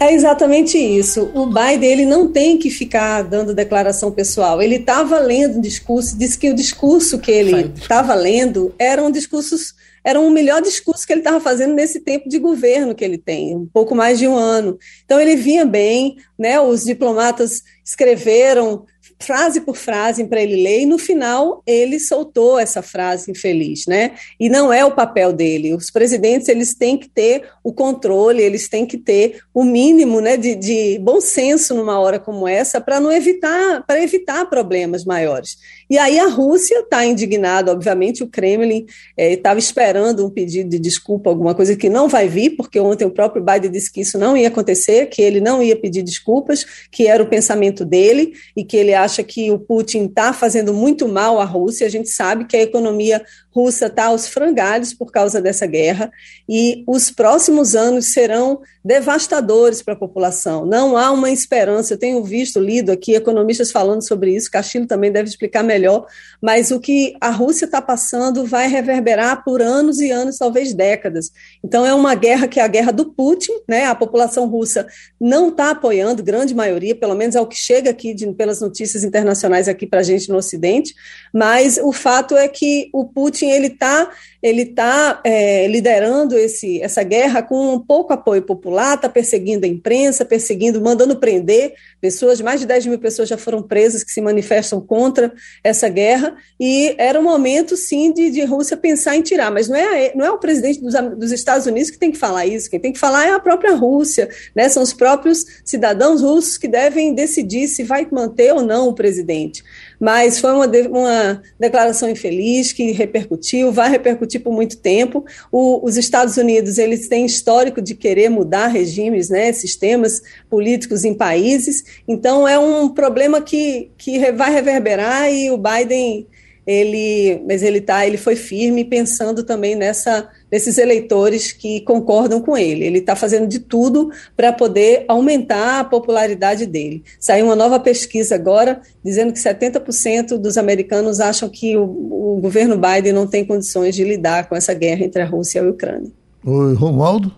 É 0.00 0.14
exatamente 0.14 0.78
isso. 0.78 1.28
O 1.34 1.46
Biden 1.46 1.90
ele 1.90 2.06
não 2.06 2.28
tem 2.28 2.56
que 2.56 2.70
ficar 2.70 3.22
dando 3.22 3.52
declaração 3.52 4.12
pessoal. 4.12 4.62
Ele 4.62 4.76
estava 4.76 5.18
lendo 5.18 5.58
um 5.58 5.60
discurso, 5.60 6.16
disse 6.16 6.38
que 6.38 6.50
o 6.50 6.54
discurso 6.54 7.18
que 7.18 7.32
ele 7.32 7.72
estava 7.74 8.14
lendo 8.14 8.72
eram 8.78 9.10
discursos 9.10 9.74
era 10.08 10.18
um 10.18 10.30
melhor 10.30 10.62
discurso 10.62 11.06
que 11.06 11.12
ele 11.12 11.20
estava 11.20 11.38
fazendo 11.38 11.74
nesse 11.74 12.00
tempo 12.00 12.30
de 12.30 12.38
governo 12.38 12.94
que 12.94 13.04
ele 13.04 13.18
tem, 13.18 13.54
um 13.54 13.66
pouco 13.66 13.94
mais 13.94 14.18
de 14.18 14.26
um 14.26 14.34
ano. 14.34 14.78
Então 15.04 15.20
ele 15.20 15.36
vinha 15.36 15.66
bem, 15.66 16.16
né? 16.38 16.58
Os 16.58 16.82
diplomatas 16.82 17.62
escreveram 17.84 18.86
frase 19.20 19.60
por 19.60 19.76
frase 19.76 20.24
para 20.24 20.40
ele 20.40 20.62
ler, 20.62 20.82
e 20.82 20.86
no 20.86 20.96
final 20.96 21.62
ele 21.66 21.98
soltou 21.98 22.58
essa 22.58 22.80
frase 22.80 23.30
infeliz, 23.30 23.84
né? 23.86 24.12
E 24.38 24.48
não 24.48 24.72
é 24.72 24.84
o 24.84 24.94
papel 24.94 25.32
dele. 25.32 25.74
Os 25.74 25.90
presidentes 25.90 26.48
eles 26.48 26.74
têm 26.74 26.96
que 26.96 27.08
ter 27.08 27.48
o 27.62 27.72
controle, 27.72 28.42
eles 28.42 28.68
têm 28.68 28.86
que 28.86 28.96
ter 28.96 29.42
o 29.52 29.64
mínimo, 29.64 30.20
né, 30.20 30.36
de, 30.36 30.54
de 30.54 30.98
bom 31.00 31.20
senso 31.20 31.74
numa 31.74 31.98
hora 31.98 32.18
como 32.18 32.46
essa 32.46 32.80
para 32.80 33.00
não 33.00 33.12
evitar, 33.12 33.84
para 33.86 34.02
evitar 34.02 34.46
problemas 34.46 35.04
maiores. 35.04 35.58
E 35.90 35.96
aí 35.96 36.18
a 36.18 36.28
Rússia 36.28 36.80
está 36.80 37.04
indignada, 37.04 37.72
obviamente, 37.72 38.22
o 38.22 38.28
Kremlin 38.28 38.86
estava 39.16 39.58
é, 39.58 39.60
esperando 39.60 40.26
um 40.26 40.30
pedido 40.30 40.68
de 40.68 40.78
desculpa, 40.78 41.30
alguma 41.30 41.54
coisa 41.54 41.74
que 41.76 41.88
não 41.88 42.08
vai 42.08 42.28
vir, 42.28 42.50
porque 42.50 42.78
ontem 42.78 43.04
o 43.04 43.10
próprio 43.10 43.42
Biden 43.42 43.70
disse 43.70 43.92
que 43.92 44.02
isso 44.02 44.18
não 44.18 44.36
ia 44.36 44.48
acontecer, 44.48 45.06
que 45.06 45.22
ele 45.22 45.40
não 45.40 45.62
ia 45.62 45.76
pedir 45.76 46.02
desculpas, 46.02 46.66
que 46.90 47.06
era 47.06 47.22
o 47.22 47.28
pensamento 47.28 47.84
dele 47.84 48.32
e 48.56 48.64
que 48.64 48.76
ele 48.76 48.92
acha 48.92 49.22
que 49.22 49.50
o 49.50 49.58
Putin 49.58 50.06
está 50.06 50.32
fazendo 50.32 50.74
muito 50.74 51.08
mal 51.08 51.40
à 51.40 51.44
Rússia. 51.44 51.86
A 51.86 51.90
gente 51.90 52.08
sabe 52.08 52.44
que 52.44 52.56
a 52.56 52.62
economia 52.62 53.22
russa 53.54 53.86
está 53.86 54.06
aos 54.06 54.28
frangalhos 54.28 54.92
por 54.94 55.10
causa 55.10 55.40
dessa 55.40 55.66
guerra 55.66 56.10
e 56.48 56.84
os 56.86 57.10
próximos 57.10 57.74
anos 57.74 58.12
serão 58.12 58.60
devastadores 58.84 59.82
para 59.82 59.94
a 59.94 59.98
população. 59.98 60.64
Não 60.64 60.96
há 60.96 61.10
uma 61.10 61.30
esperança. 61.30 61.92
Eu 61.92 61.98
tenho 61.98 62.24
visto, 62.24 62.58
lido 62.58 62.90
aqui 62.90 63.14
economistas 63.14 63.70
falando 63.70 64.06
sobre 64.06 64.34
isso. 64.34 64.50
Castilho 64.50 64.86
também 64.86 65.12
deve 65.12 65.28
explicar 65.28 65.62
melhor. 65.62 66.06
Mas 66.40 66.70
o 66.70 66.80
que 66.80 67.14
a 67.20 67.30
Rússia 67.30 67.66
está 67.66 67.82
passando 67.82 68.46
vai 68.46 68.66
reverberar 68.66 69.44
por 69.44 69.60
anos 69.60 70.00
e 70.00 70.10
anos, 70.10 70.38
talvez 70.38 70.72
décadas. 70.72 71.30
Então 71.62 71.84
é 71.84 71.92
uma 71.92 72.14
guerra 72.14 72.48
que 72.48 72.60
é 72.60 72.62
a 72.62 72.68
guerra 72.68 72.92
do 72.92 73.12
Putin, 73.12 73.52
né? 73.68 73.84
A 73.84 73.94
população 73.94 74.46
russa 74.46 74.86
não 75.20 75.48
está 75.48 75.70
apoiando, 75.70 76.22
grande 76.22 76.54
maioria, 76.54 76.94
pelo 76.94 77.14
menos 77.14 77.34
é 77.34 77.40
o 77.40 77.46
que 77.46 77.56
chega 77.56 77.90
aqui 77.90 78.14
de, 78.14 78.32
pelas 78.32 78.60
notícias 78.60 79.04
internacionais 79.04 79.68
aqui 79.68 79.86
para 79.86 80.00
a 80.00 80.04
gente 80.04 80.30
no 80.30 80.38
Ocidente. 80.38 80.94
Mas 81.30 81.78
o 81.82 81.92
fato 81.92 82.36
é 82.36 82.48
que 82.48 82.88
o 82.92 83.04
Putin 83.04 83.37
ele 83.46 83.68
está 83.68 84.10
ele 84.42 84.66
tá, 84.66 85.20
é, 85.24 85.66
liderando 85.66 86.38
esse, 86.38 86.80
essa 86.80 87.02
guerra 87.02 87.42
com 87.42 87.74
um 87.74 87.80
pouco 87.80 88.12
apoio 88.12 88.42
popular, 88.42 88.94
está 88.94 89.08
perseguindo 89.08 89.66
a 89.66 89.68
imprensa, 89.68 90.24
perseguindo, 90.24 90.80
mandando 90.80 91.16
prender 91.16 91.74
pessoas, 92.00 92.40
mais 92.40 92.60
de 92.60 92.66
10 92.66 92.86
mil 92.86 92.98
pessoas 92.98 93.28
já 93.28 93.36
foram 93.36 93.62
presas 93.62 94.04
que 94.04 94.12
se 94.12 94.20
manifestam 94.20 94.80
contra 94.80 95.32
essa 95.64 95.88
guerra, 95.88 96.36
e 96.58 96.94
era 96.98 97.18
um 97.18 97.24
momento, 97.24 97.76
sim, 97.76 98.12
de, 98.12 98.30
de 98.30 98.44
Rússia 98.44 98.76
pensar 98.76 99.16
em 99.16 99.22
tirar, 99.22 99.50
mas 99.50 99.68
não 99.68 99.76
é, 99.76 100.12
não 100.14 100.24
é 100.24 100.30
o 100.30 100.38
presidente 100.38 100.80
dos, 100.80 100.94
dos 101.16 101.32
Estados 101.32 101.66
Unidos 101.66 101.90
que 101.90 101.98
tem 101.98 102.12
que 102.12 102.18
falar 102.18 102.46
isso, 102.46 102.70
quem 102.70 102.78
tem 102.78 102.92
que 102.92 102.98
falar 102.98 103.26
é 103.26 103.32
a 103.32 103.40
própria 103.40 103.74
Rússia, 103.74 104.28
né? 104.54 104.68
são 104.68 104.82
os 104.84 104.92
próprios 104.92 105.44
cidadãos 105.64 106.22
russos 106.22 106.56
que 106.56 106.68
devem 106.68 107.12
decidir 107.12 107.66
se 107.66 107.82
vai 107.82 108.06
manter 108.10 108.54
ou 108.54 108.62
não 108.62 108.88
o 108.88 108.94
presidente 108.94 109.64
mas 109.98 110.38
foi 110.38 110.52
uma, 110.52 110.66
uma 110.66 111.42
declaração 111.58 112.08
infeliz 112.08 112.72
que 112.72 112.92
repercutiu, 112.92 113.72
vai 113.72 113.90
repercutir 113.90 114.42
por 114.42 114.52
muito 114.52 114.78
tempo. 114.78 115.24
O, 115.50 115.84
os 115.84 115.96
Estados 115.96 116.36
Unidos 116.36 116.78
eles 116.78 117.08
têm 117.08 117.26
histórico 117.26 117.82
de 117.82 117.94
querer 117.94 118.28
mudar 118.28 118.68
regimes, 118.68 119.28
né, 119.28 119.52
sistemas 119.52 120.22
políticos 120.48 121.04
em 121.04 121.14
países, 121.14 121.84
então 122.06 122.46
é 122.46 122.58
um 122.58 122.88
problema 122.88 123.40
que, 123.40 123.90
que 123.96 124.32
vai 124.32 124.52
reverberar 124.52 125.32
e 125.32 125.50
o 125.50 125.58
Biden 125.58 126.26
ele, 126.68 127.42
mas 127.48 127.62
ele 127.62 127.80
tá, 127.80 128.06
ele 128.06 128.18
foi 128.18 128.36
firme 128.36 128.84
pensando 128.84 129.42
também 129.42 129.74
nessa 129.74 130.28
nesses 130.52 130.76
eleitores 130.76 131.50
que 131.50 131.80
concordam 131.80 132.42
com 132.42 132.56
ele. 132.56 132.84
Ele 132.84 132.98
está 132.98 133.16
fazendo 133.16 133.46
de 133.46 133.58
tudo 133.58 134.10
para 134.36 134.52
poder 134.52 135.06
aumentar 135.08 135.80
a 135.80 135.84
popularidade 135.84 136.66
dele. 136.66 137.02
Saiu 137.18 137.46
uma 137.46 137.56
nova 137.56 137.80
pesquisa 137.80 138.34
agora 138.34 138.82
dizendo 139.02 139.32
que 139.32 139.38
70% 139.38 140.36
dos 140.36 140.58
americanos 140.58 141.20
acham 141.20 141.48
que 141.48 141.74
o, 141.76 141.84
o, 141.84 142.38
governo 142.40 142.76
Biden 142.76 143.12
não 143.12 143.26
tem 143.26 143.46
condições 143.46 143.94
de 143.94 144.04
lidar 144.04 144.46
com 144.48 144.54
essa 144.54 144.74
guerra 144.74 145.04
entre 145.04 145.22
a 145.22 145.26
Rússia 145.26 145.60
e 145.60 145.66
a 145.66 145.70
Ucrânia. 145.70 146.10
Oi, 146.44 146.74
Romualdo. 146.74 147.34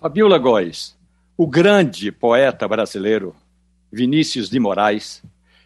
Fabiola 0.00 0.38
Góes, 0.38 0.96
o 1.36 1.46
grande 1.46 2.10
poeta 2.10 2.66
brasileiro 2.66 3.34
Vinícius 3.90 4.48
de 4.48 4.58
Moraes 4.58 5.22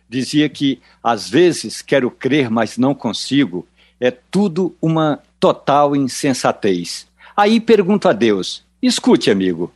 dizia 0.09 0.49
que 0.49 0.81
às 1.03 1.29
vezes 1.29 1.83
quero 1.83 2.11
crer, 2.11 2.51
mas 2.51 2.79
não 2.79 2.95
consigo. 2.95 3.67
É 4.01 4.11
tudo 4.11 4.77
uma 4.81 5.21
total 5.41 5.97
insensatez. 5.97 7.07
Aí 7.37 7.61
pergunto 7.61 8.09
a 8.09 8.13
Deus: 8.13 8.65
escute, 8.83 9.31
amigo, 9.31 9.73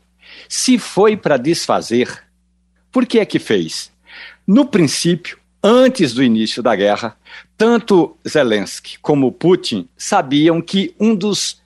se 0.49 0.79
foi 0.79 1.17
para 1.17 1.37
desfazer, 1.37 2.23
por 2.93 3.07
que 3.07 3.19
é 3.19 3.25
que 3.25 3.39
fez? 3.39 3.91
No 4.47 4.67
princípio, 4.67 5.39
antes 5.63 6.13
do 6.13 6.23
início 6.23 6.63
da 6.63 6.75
guerra, 6.75 7.17
tanto 7.57 8.17
Zelensky 8.29 8.99
como 9.01 9.31
Putin 9.31 9.89
sabiam 9.97 10.61
que 10.61 10.95
um 10.99 11.15
dos 11.15 11.61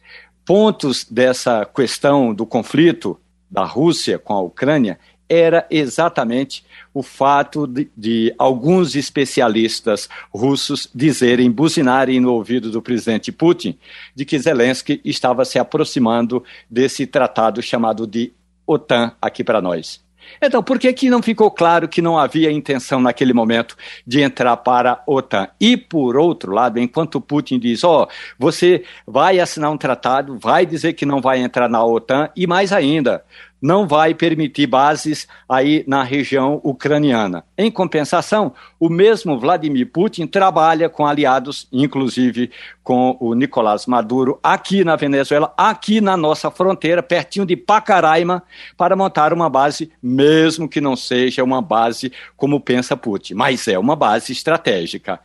pontos 0.44 1.06
dessa 1.10 1.64
questão 1.64 2.34
do 2.34 2.44
conflito 2.44 3.18
da 3.50 3.64
Rússia 3.64 4.18
com 4.18 4.34
a 4.34 4.40
Ucrânia 4.40 4.98
era 5.28 5.66
exatamente 5.70 6.64
o 6.92 7.02
fato 7.02 7.66
de, 7.66 7.90
de, 7.96 8.34
alguns 8.38 8.94
especialistas 8.94 10.08
russos 10.32 10.88
dizerem, 10.94 11.50
buzinarem 11.50 12.20
no 12.20 12.32
ouvido 12.32 12.70
do 12.70 12.82
presidente 12.82 13.32
Putin, 13.32 13.78
de 14.14 14.24
que 14.24 14.38
Zelensky 14.38 15.00
estava 15.04 15.44
se 15.44 15.58
aproximando 15.58 16.44
desse 16.70 17.06
tratado 17.06 17.62
chamado 17.62 18.06
de 18.06 18.32
OTAN 18.66 19.12
aqui 19.20 19.42
para 19.42 19.60
nós. 19.60 20.04
Então, 20.40 20.62
por 20.62 20.78
que, 20.78 20.92
que 20.92 21.10
não 21.10 21.22
ficou 21.22 21.50
claro 21.50 21.88
que 21.88 22.02
não 22.02 22.18
havia 22.18 22.50
intenção 22.50 23.00
naquele 23.00 23.32
momento 23.32 23.76
de 24.06 24.20
entrar 24.20 24.56
para 24.56 24.92
a 24.92 25.02
OTAN? 25.06 25.48
E, 25.60 25.76
por 25.76 26.16
outro 26.16 26.52
lado, 26.52 26.78
enquanto 26.78 27.20
Putin 27.20 27.58
diz: 27.58 27.84
ó, 27.84 28.04
oh, 28.04 28.08
você 28.38 28.84
vai 29.06 29.38
assinar 29.38 29.70
um 29.70 29.78
tratado, 29.78 30.38
vai 30.38 30.66
dizer 30.66 30.94
que 30.94 31.06
não 31.06 31.20
vai 31.20 31.40
entrar 31.40 31.68
na 31.68 31.84
OTAN, 31.84 32.30
e 32.36 32.46
mais 32.46 32.72
ainda, 32.72 33.24
não 33.64 33.88
vai 33.88 34.12
permitir 34.12 34.66
bases 34.66 35.26
aí 35.48 35.84
na 35.88 36.02
região 36.02 36.60
ucraniana. 36.62 37.46
Em 37.56 37.70
compensação, 37.70 38.52
o 38.78 38.90
mesmo 38.90 39.40
Vladimir 39.40 39.90
Putin 39.90 40.26
trabalha 40.26 40.90
com 40.90 41.06
aliados, 41.06 41.66
inclusive 41.72 42.50
com 42.82 43.16
o 43.18 43.32
Nicolás 43.32 43.86
Maduro, 43.86 44.38
aqui 44.42 44.84
na 44.84 44.96
Venezuela, 44.96 45.54
aqui 45.56 45.98
na 45.98 46.14
nossa 46.14 46.50
fronteira, 46.50 47.02
pertinho 47.02 47.46
de 47.46 47.56
Pacaraima, 47.56 48.42
para 48.76 48.94
montar 48.94 49.32
uma 49.32 49.48
base, 49.48 49.90
mesmo 50.02 50.68
que 50.68 50.78
não 50.78 50.94
seja 50.94 51.42
uma 51.42 51.62
base 51.62 52.12
como 52.36 52.60
pensa 52.60 52.94
Putin, 52.94 53.32
mas 53.32 53.66
é 53.66 53.78
uma 53.78 53.96
base 53.96 54.30
estratégica. 54.30 55.18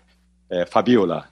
É, 0.50 0.66
Fabiola. 0.66 1.28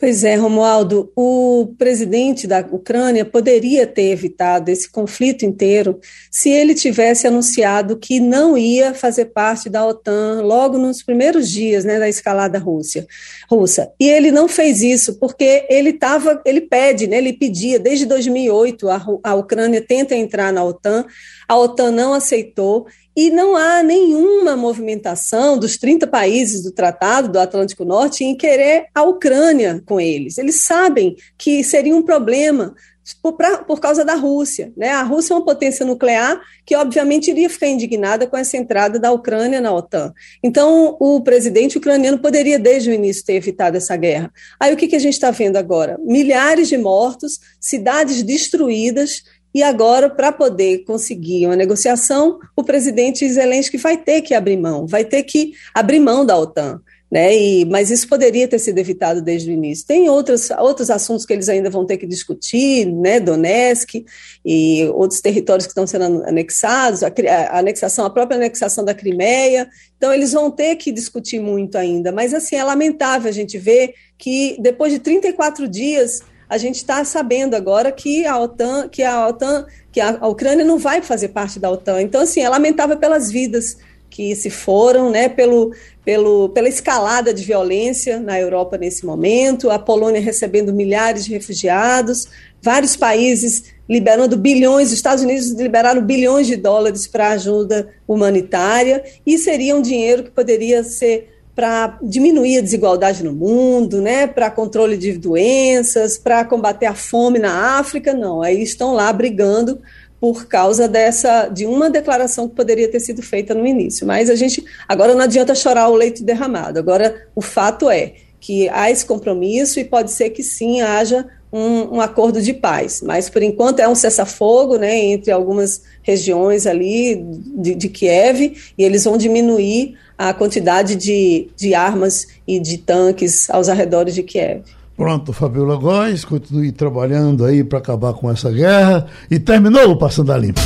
Pois 0.00 0.22
é, 0.22 0.36
Romualdo, 0.36 1.10
o 1.16 1.74
presidente 1.76 2.46
da 2.46 2.60
Ucrânia 2.60 3.24
poderia 3.24 3.84
ter 3.84 4.12
evitado 4.12 4.70
esse 4.70 4.88
conflito 4.88 5.44
inteiro 5.44 5.98
se 6.30 6.48
ele 6.50 6.72
tivesse 6.72 7.26
anunciado 7.26 7.98
que 7.98 8.20
não 8.20 8.56
ia 8.56 8.94
fazer 8.94 9.24
parte 9.24 9.68
da 9.68 9.84
OTAN 9.84 10.42
logo 10.42 10.78
nos 10.78 11.02
primeiros 11.02 11.50
dias 11.50 11.84
né, 11.84 11.98
da 11.98 12.08
escalada 12.08 12.60
Rússia, 12.60 13.08
russa. 13.50 13.90
E 13.98 14.08
ele 14.08 14.30
não 14.30 14.46
fez 14.46 14.82
isso 14.82 15.18
porque 15.18 15.66
ele 15.68 15.90
estava, 15.90 16.40
ele 16.46 16.60
pede, 16.60 17.08
né, 17.08 17.18
ele 17.18 17.32
pedia 17.32 17.80
desde 17.80 18.06
2008 18.06 18.88
a, 18.88 19.04
a 19.24 19.34
Ucrânia 19.34 19.80
tenta 19.80 20.14
entrar 20.14 20.52
na 20.52 20.62
OTAN, 20.62 21.06
a 21.48 21.58
OTAN 21.58 21.90
não 21.90 22.14
aceitou 22.14 22.86
e 23.18 23.30
não 23.30 23.56
há 23.56 23.82
nenhuma 23.82 24.56
movimentação 24.56 25.58
dos 25.58 25.76
30 25.76 26.06
países 26.06 26.62
do 26.62 26.70
Tratado 26.70 27.28
do 27.28 27.40
Atlântico 27.40 27.84
Norte 27.84 28.22
em 28.22 28.36
querer 28.36 28.86
a 28.94 29.02
Ucrânia 29.02 29.82
com 29.84 30.00
eles. 30.00 30.38
Eles 30.38 30.60
sabem 30.60 31.16
que 31.36 31.64
seria 31.64 31.96
um 31.96 32.02
problema 32.02 32.76
por, 33.20 33.32
pra, 33.32 33.58
por 33.58 33.80
causa 33.80 34.04
da 34.04 34.14
Rússia. 34.14 34.72
Né? 34.76 34.90
A 34.90 35.02
Rússia 35.02 35.34
é 35.34 35.36
uma 35.36 35.44
potência 35.44 35.84
nuclear 35.84 36.40
que, 36.64 36.76
obviamente, 36.76 37.32
iria 37.32 37.50
ficar 37.50 37.66
indignada 37.66 38.24
com 38.24 38.36
essa 38.36 38.56
entrada 38.56 39.00
da 39.00 39.10
Ucrânia 39.10 39.60
na 39.60 39.74
OTAN. 39.74 40.12
Então, 40.40 40.96
o 41.00 41.20
presidente 41.20 41.76
ucraniano 41.76 42.20
poderia, 42.20 42.56
desde 42.56 42.88
o 42.88 42.92
início, 42.92 43.24
ter 43.24 43.34
evitado 43.34 43.76
essa 43.76 43.96
guerra. 43.96 44.32
Aí, 44.60 44.72
o 44.72 44.76
que, 44.76 44.86
que 44.86 44.94
a 44.94 45.00
gente 45.00 45.14
está 45.14 45.32
vendo 45.32 45.56
agora? 45.56 45.98
Milhares 46.04 46.68
de 46.68 46.78
mortos, 46.78 47.40
cidades 47.58 48.22
destruídas 48.22 49.24
e 49.58 49.62
agora, 49.64 50.08
para 50.08 50.30
poder 50.30 50.84
conseguir 50.84 51.44
uma 51.46 51.56
negociação, 51.56 52.38
o 52.54 52.62
presidente 52.62 53.28
Zelensky 53.28 53.76
vai 53.76 53.96
ter 53.96 54.22
que 54.22 54.32
abrir 54.32 54.56
mão, 54.56 54.86
vai 54.86 55.04
ter 55.04 55.24
que 55.24 55.52
abrir 55.74 55.98
mão 55.98 56.24
da 56.24 56.38
OTAN. 56.38 56.80
Né? 57.10 57.34
E, 57.34 57.64
mas 57.64 57.90
isso 57.90 58.06
poderia 58.06 58.46
ter 58.46 58.60
sido 58.60 58.78
evitado 58.78 59.20
desde 59.20 59.50
o 59.50 59.52
início. 59.52 59.84
Tem 59.84 60.08
outros, 60.08 60.50
outros 60.50 60.90
assuntos 60.90 61.26
que 61.26 61.32
eles 61.32 61.48
ainda 61.48 61.68
vão 61.68 61.84
ter 61.84 61.96
que 61.96 62.06
discutir, 62.06 62.86
né? 62.86 63.18
Donetsk 63.18 64.04
e 64.44 64.84
outros 64.94 65.20
territórios 65.20 65.66
que 65.66 65.72
estão 65.72 65.88
sendo 65.88 66.22
anexados, 66.24 67.02
a, 67.02 67.08
a 67.08 67.58
anexação, 67.58 68.04
a 68.04 68.10
própria 68.10 68.36
anexação 68.36 68.84
da 68.84 68.94
Crimeia. 68.94 69.68
Então, 69.96 70.12
eles 70.12 70.34
vão 70.34 70.52
ter 70.52 70.76
que 70.76 70.92
discutir 70.92 71.40
muito 71.40 71.76
ainda. 71.76 72.12
Mas, 72.12 72.32
assim, 72.32 72.54
é 72.54 72.62
lamentável 72.62 73.28
a 73.28 73.32
gente 73.32 73.58
ver 73.58 73.94
que 74.16 74.56
depois 74.60 74.92
de 74.92 75.00
34 75.00 75.66
dias 75.66 76.20
a 76.48 76.56
gente 76.56 76.76
está 76.76 77.04
sabendo 77.04 77.54
agora 77.54 77.92
que 77.92 78.24
a 78.26 78.38
OTAN, 78.38 78.88
que 78.88 79.02
a 79.02 79.28
OTAN, 79.28 79.66
que 79.92 80.00
a, 80.00 80.26
Ucrânia 80.26 80.64
não 80.64 80.78
vai 80.78 81.02
fazer 81.02 81.28
parte 81.28 81.58
da 81.58 81.70
OTAN. 81.70 82.00
Então, 82.00 82.22
assim, 82.22 82.40
é 82.40 82.48
lamentável 82.48 82.96
pelas 82.96 83.30
vidas 83.30 83.76
que 84.08 84.34
se 84.34 84.48
foram, 84.48 85.10
né, 85.10 85.28
pelo, 85.28 85.72
pelo, 86.04 86.48
pela 86.48 86.68
escalada 86.68 87.32
de 87.32 87.44
violência 87.44 88.18
na 88.18 88.40
Europa 88.40 88.78
nesse 88.78 89.04
momento, 89.04 89.70
a 89.70 89.78
Polônia 89.78 90.20
recebendo 90.20 90.72
milhares 90.72 91.26
de 91.26 91.32
refugiados, 91.32 92.26
vários 92.62 92.96
países 92.96 93.64
liberando 93.88 94.36
bilhões, 94.36 94.88
os 94.88 94.94
Estados 94.94 95.22
Unidos 95.22 95.50
liberaram 95.50 96.02
bilhões 96.02 96.46
de 96.46 96.56
dólares 96.56 97.06
para 97.06 97.30
ajuda 97.30 97.88
humanitária, 98.06 99.04
e 99.26 99.38
seria 99.38 99.76
um 99.76 99.82
dinheiro 99.82 100.24
que 100.24 100.30
poderia 100.30 100.82
ser 100.82 101.37
para 101.58 101.98
diminuir 102.00 102.58
a 102.58 102.60
desigualdade 102.60 103.24
no 103.24 103.32
mundo, 103.32 104.00
né, 104.00 104.28
para 104.28 104.48
controle 104.48 104.96
de 104.96 105.18
doenças, 105.18 106.16
para 106.16 106.44
combater 106.44 106.86
a 106.86 106.94
fome 106.94 107.40
na 107.40 107.80
África, 107.80 108.14
não. 108.14 108.42
Aí 108.42 108.62
estão 108.62 108.94
lá 108.94 109.12
brigando 109.12 109.80
por 110.20 110.46
causa 110.46 110.86
dessa 110.86 111.48
de 111.48 111.66
uma 111.66 111.90
declaração 111.90 112.48
que 112.48 112.54
poderia 112.54 112.88
ter 112.88 113.00
sido 113.00 113.22
feita 113.22 113.56
no 113.56 113.66
início. 113.66 114.06
Mas 114.06 114.30
a 114.30 114.36
gente 114.36 114.64
agora 114.86 115.16
não 115.16 115.22
adianta 115.22 115.52
chorar 115.52 115.88
o 115.88 115.96
leite 115.96 116.22
derramado. 116.22 116.78
Agora 116.78 117.26
o 117.34 117.40
fato 117.40 117.90
é 117.90 118.12
que 118.38 118.68
há 118.68 118.88
esse 118.88 119.04
compromisso 119.04 119.80
e 119.80 119.84
pode 119.84 120.12
ser 120.12 120.30
que 120.30 120.44
sim 120.44 120.80
haja 120.80 121.26
um, 121.52 121.96
um 121.96 122.00
acordo 122.00 122.40
de 122.40 122.54
paz. 122.54 123.02
Mas 123.02 123.28
por 123.28 123.42
enquanto 123.42 123.80
é 123.80 123.88
um 123.88 123.96
cessar-fogo, 123.96 124.76
né, 124.76 124.96
entre 124.96 125.32
algumas 125.32 125.82
regiões 126.02 126.68
ali 126.68 127.20
de, 127.56 127.74
de 127.74 127.88
Kiev 127.88 128.56
e 128.78 128.84
eles 128.84 129.02
vão 129.02 129.16
diminuir 129.16 129.96
a 130.18 130.34
quantidade 130.34 130.96
de, 130.96 131.48
de 131.56 131.74
armas 131.74 132.26
e 132.46 132.58
de 132.58 132.76
tanques 132.76 133.48
aos 133.48 133.68
arredores 133.68 134.14
de 134.14 134.24
Kiev. 134.24 134.62
Pronto, 134.96 135.32
Fabiola 135.32 135.76
Góes, 135.76 136.24
continue 136.24 136.72
trabalhando 136.72 137.44
aí 137.44 137.62
para 137.62 137.78
acabar 137.78 138.12
com 138.14 138.28
essa 138.28 138.50
guerra 138.50 139.06
e 139.30 139.38
terminou 139.38 139.92
o 139.92 139.96
Passando 139.96 140.32
a 140.32 140.36
Limpo. 140.36 140.60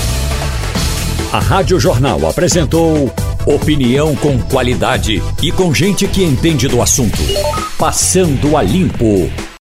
A 1.30 1.38
Rádio 1.38 1.78
Jornal 1.78 2.26
apresentou 2.26 3.12
opinião 3.46 4.16
com 4.16 4.38
qualidade 4.42 5.22
e 5.42 5.52
com 5.52 5.74
gente 5.74 6.06
que 6.06 6.22
entende 6.22 6.66
do 6.66 6.80
assunto. 6.80 7.18
Passando 7.78 8.56
a 8.56 8.62
Limpo. 8.62 9.30